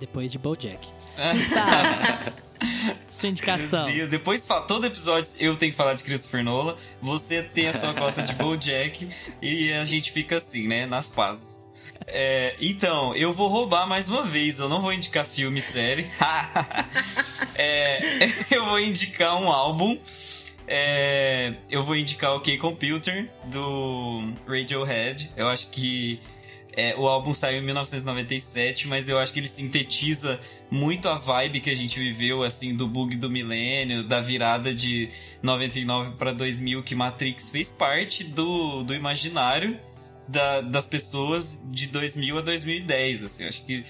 [0.00, 0.88] Depois de BoJack.
[1.52, 2.32] tá.
[3.10, 3.84] Sua indicação.
[3.84, 6.76] Deus, depois todo episódio eu tenho que falar de Christopher Nolan.
[7.00, 9.08] Você tem a sua cota de BoJack
[9.40, 11.62] e a gente fica assim, né, nas pazes.
[12.06, 14.58] É, então, eu vou roubar mais uma vez.
[14.58, 16.06] Eu não vou indicar filme e série.
[17.54, 18.00] é,
[18.50, 19.98] eu vou indicar um álbum.
[20.66, 25.30] É, eu vou indicar o K-Computer do Radiohead.
[25.36, 26.20] Eu acho que
[26.74, 30.40] É, o álbum saiu em 1997, mas eu acho que ele sintetiza
[30.70, 35.08] muito a vibe que a gente viveu, assim, do bug do milênio, da virada de
[35.42, 39.78] 99 para 2000, que Matrix fez parte do, do imaginário
[40.26, 43.44] da, das pessoas de 2000 a 2010, assim.
[43.44, 43.84] Acho que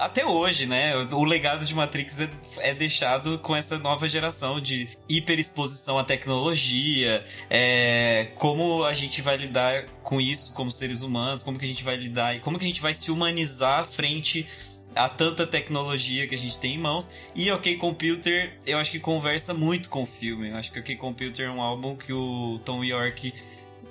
[0.00, 0.96] até hoje, né?
[1.12, 2.30] O legado de Matrix é,
[2.60, 9.36] é, deixado com essa nova geração de hiperexposição à tecnologia, é, como a gente vai
[9.36, 12.64] lidar com isso como seres humanos, como que a gente vai lidar e como que
[12.64, 14.46] a gente vai se humanizar frente
[14.94, 17.10] a tanta tecnologia que a gente tem em mãos.
[17.34, 20.48] E OK Computer, eu acho que conversa muito com o filme.
[20.48, 23.32] Eu acho que OK Computer é um álbum que o Tom York,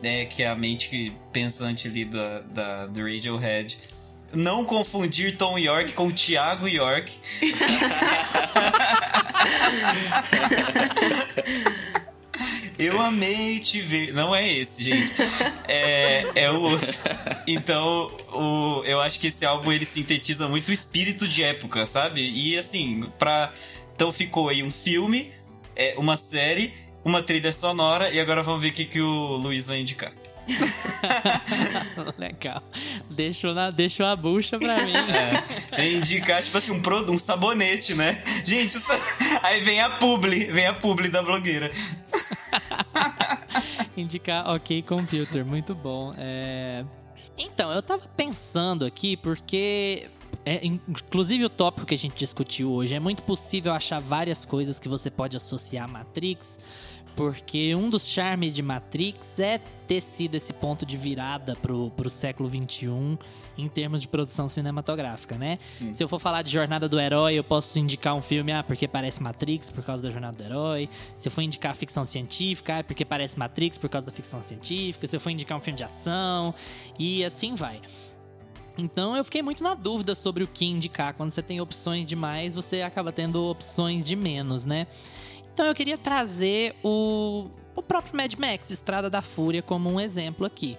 [0.01, 3.77] né, que é a mente pensante ali da, da, do Radiohead,
[4.33, 7.17] não confundir Tom York com Thiago York.
[12.79, 14.13] Eu amei te ver.
[14.13, 15.11] Não é esse, gente.
[15.67, 16.87] É, é o outro.
[17.45, 22.21] Então, o, eu acho que esse álbum ele sintetiza muito o espírito de época, sabe?
[22.21, 23.51] E assim, pra.
[23.93, 25.33] Então ficou aí um filme,
[25.75, 26.73] é, uma série,
[27.03, 30.13] uma trilha sonora, e agora vamos ver o que, que o Luiz vai indicar.
[32.17, 32.63] Legal.
[33.09, 34.93] Deixou, na, deixou a bucha pra mim.
[35.71, 38.21] É, é indicar, tipo assim, um, produto, um sabonete, né?
[38.45, 38.91] Gente, isso...
[39.43, 41.71] aí vem a publi, vem a publi da blogueira.
[43.95, 46.13] indicar Ok Computer, muito bom.
[46.17, 46.83] É...
[47.37, 50.09] Então, eu tava pensando aqui porque
[50.45, 54.79] é, inclusive o tópico que a gente discutiu hoje, é muito possível achar várias coisas
[54.79, 56.59] que você pode associar a Matrix
[57.19, 62.09] porque um dos charmes de Matrix é ter sido esse ponto de virada pro, pro
[62.09, 63.19] século XXI
[63.57, 65.59] em termos de produção cinematográfica, né?
[65.69, 65.93] Sim.
[65.93, 68.87] Se eu for falar de Jornada do Herói, eu posso indicar um filme, ah, porque
[68.87, 70.87] parece Matrix por causa da Jornada do Herói.
[71.17, 75.05] Se eu for indicar ficção científica, ah, porque parece Matrix por causa da ficção científica.
[75.05, 76.55] Se eu for indicar um filme de ação,
[76.97, 77.81] e assim vai.
[78.77, 81.13] Então eu fiquei muito na dúvida sobre o que indicar.
[81.15, 84.87] Quando você tem opções demais, você acaba tendo opções de menos, né?
[85.59, 90.45] Então eu queria trazer o, o próprio Mad Max, Estrada da Fúria, como um exemplo
[90.45, 90.77] aqui.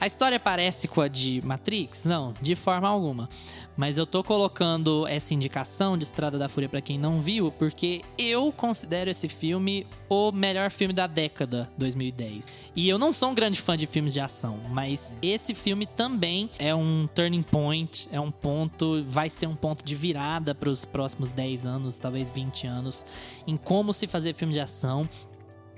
[0.00, 2.04] A história parece com a de Matrix?
[2.04, 3.28] Não, de forma alguma.
[3.76, 8.02] Mas eu tô colocando essa indicação de Estrada da Fúria para quem não viu, porque
[8.16, 12.48] eu considero esse filme o melhor filme da década 2010.
[12.76, 16.48] E eu não sou um grande fã de filmes de ação, mas esse filme também
[16.60, 20.84] é um turning point, é um ponto, vai ser um ponto de virada para os
[20.84, 23.04] próximos 10 anos, talvez 20 anos,
[23.48, 25.08] em como se fazer filme de ação,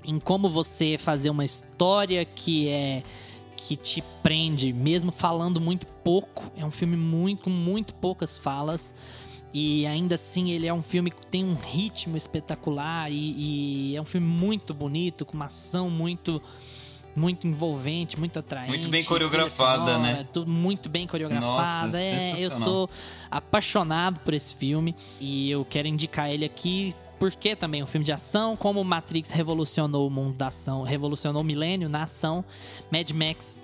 [0.05, 3.03] em como você fazer uma história que é
[3.67, 6.51] que te prende, mesmo falando muito pouco.
[6.57, 8.93] É um filme muito, com muito poucas falas.
[9.53, 14.01] E ainda assim, ele é um filme que tem um ritmo espetacular e, e é
[14.01, 16.41] um filme muito bonito, com uma ação muito
[17.13, 18.69] muito envolvente, muito atraente.
[18.69, 20.21] Muito bem coreografada, né?
[20.21, 21.85] É tudo muito bem coreografada.
[21.87, 22.89] Nossa, é, eu sou
[23.29, 28.11] apaixonado por esse filme e eu quero indicar ele aqui porque também um filme de
[28.11, 32.43] ação, como Matrix revolucionou o mundo da ação, revolucionou o milênio na ação,
[32.91, 33.61] Mad Max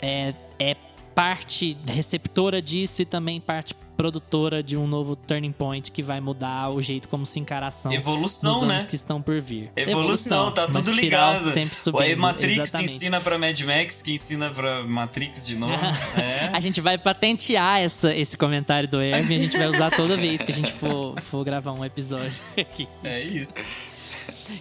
[0.00, 0.76] é, é
[1.14, 6.70] parte receptora disso e também parte produtora de um novo turning point que vai mudar
[6.70, 7.92] o jeito como se encara a ação.
[7.92, 8.84] Evolução, né?
[8.88, 9.70] que estão por vir.
[9.76, 11.52] Evolução, tá tudo ligado.
[11.52, 12.94] Sempre subindo, o Matrix exatamente.
[12.94, 15.72] ensina pra Mad Max, que ensina pra Matrix de novo.
[16.18, 16.50] é.
[16.52, 20.42] A gente vai patentear essa, esse comentário do Hermes a gente vai usar toda vez
[20.42, 22.88] que a gente for, for gravar um episódio aqui.
[23.04, 23.54] É isso.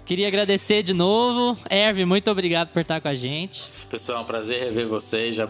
[0.06, 1.58] Queria agradecer de novo.
[1.70, 3.64] Herve, muito obrigado por estar com a gente.
[3.90, 5.36] Pessoal, é um prazer rever vocês.
[5.36, 5.48] Já,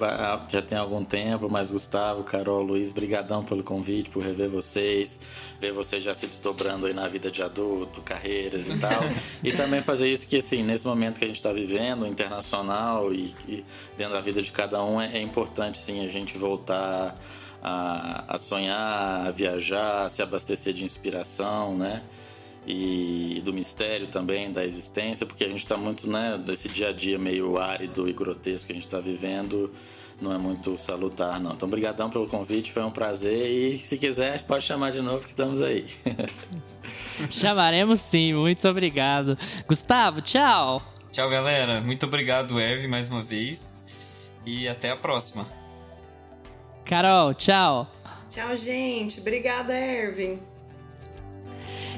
[0.49, 5.19] já tem algum tempo, mas Gustavo, Carol, Luiz, brigadão pelo convite, por rever vocês.
[5.59, 9.01] Ver vocês já se desdobrando aí na vida de adulto, carreiras e tal.
[9.43, 13.35] e também fazer isso que, assim, nesse momento que a gente está vivendo, internacional e,
[13.47, 13.65] e,
[13.97, 17.15] dentro da vida de cada um, é, é importante, sim, a gente voltar
[17.61, 22.01] a, a sonhar, a viajar, a se abastecer de inspiração, né?
[22.65, 26.93] E do mistério também da existência, porque a gente está muito, né, desse dia a
[26.93, 29.71] dia meio árido e grotesco que a gente está vivendo,
[30.21, 31.53] não é muito salutar, não.
[31.53, 35.31] Então, obrigadão pelo convite, foi um prazer e se quiser pode chamar de novo que
[35.31, 35.87] estamos aí.
[37.29, 39.37] Chamaremos sim, muito obrigado.
[39.67, 40.81] Gustavo, tchau.
[41.11, 41.81] Tchau, galera.
[41.81, 43.83] Muito obrigado, Eve, mais uma vez.
[44.45, 45.47] E até a próxima.
[46.85, 47.89] Carol, tchau.
[48.29, 49.19] Tchau, gente.
[49.19, 50.50] Obrigada, Ervin.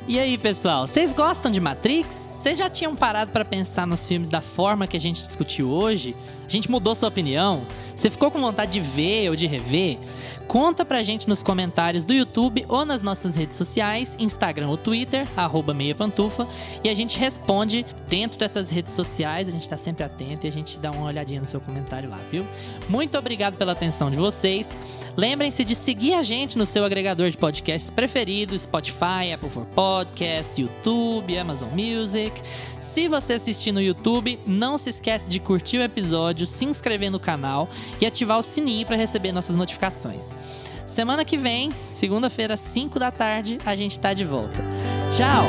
[0.06, 2.14] E aí, pessoal, vocês gostam de Matrix?
[2.14, 6.14] Vocês já tinham parado para pensar nos filmes da forma que a gente discutiu hoje?
[6.46, 7.62] A gente mudou sua opinião?
[7.96, 9.98] Você ficou com vontade de ver ou de rever?
[10.54, 15.28] Conta pra gente nos comentários do YouTube ou nas nossas redes sociais, Instagram ou Twitter,
[15.36, 16.48] arroba Meia Pantufa,
[16.84, 20.52] e a gente responde dentro dessas redes sociais, a gente tá sempre atento e a
[20.52, 22.46] gente dá uma olhadinha no seu comentário lá, viu?
[22.88, 24.78] Muito obrigado pela atenção de vocês.
[25.16, 30.58] Lembrem-se de seguir a gente no seu agregador de podcasts preferido, Spotify, Apple for Podcasts,
[30.58, 32.32] YouTube, Amazon Music.
[32.80, 37.20] Se você assistir no YouTube, não se esquece de curtir o episódio, se inscrever no
[37.20, 37.70] canal
[38.02, 40.36] e ativar o sininho para receber nossas notificações.
[40.86, 44.64] Semana que vem, segunda-feira, 5 da tarde, a gente tá de volta.
[45.16, 45.46] Tchau!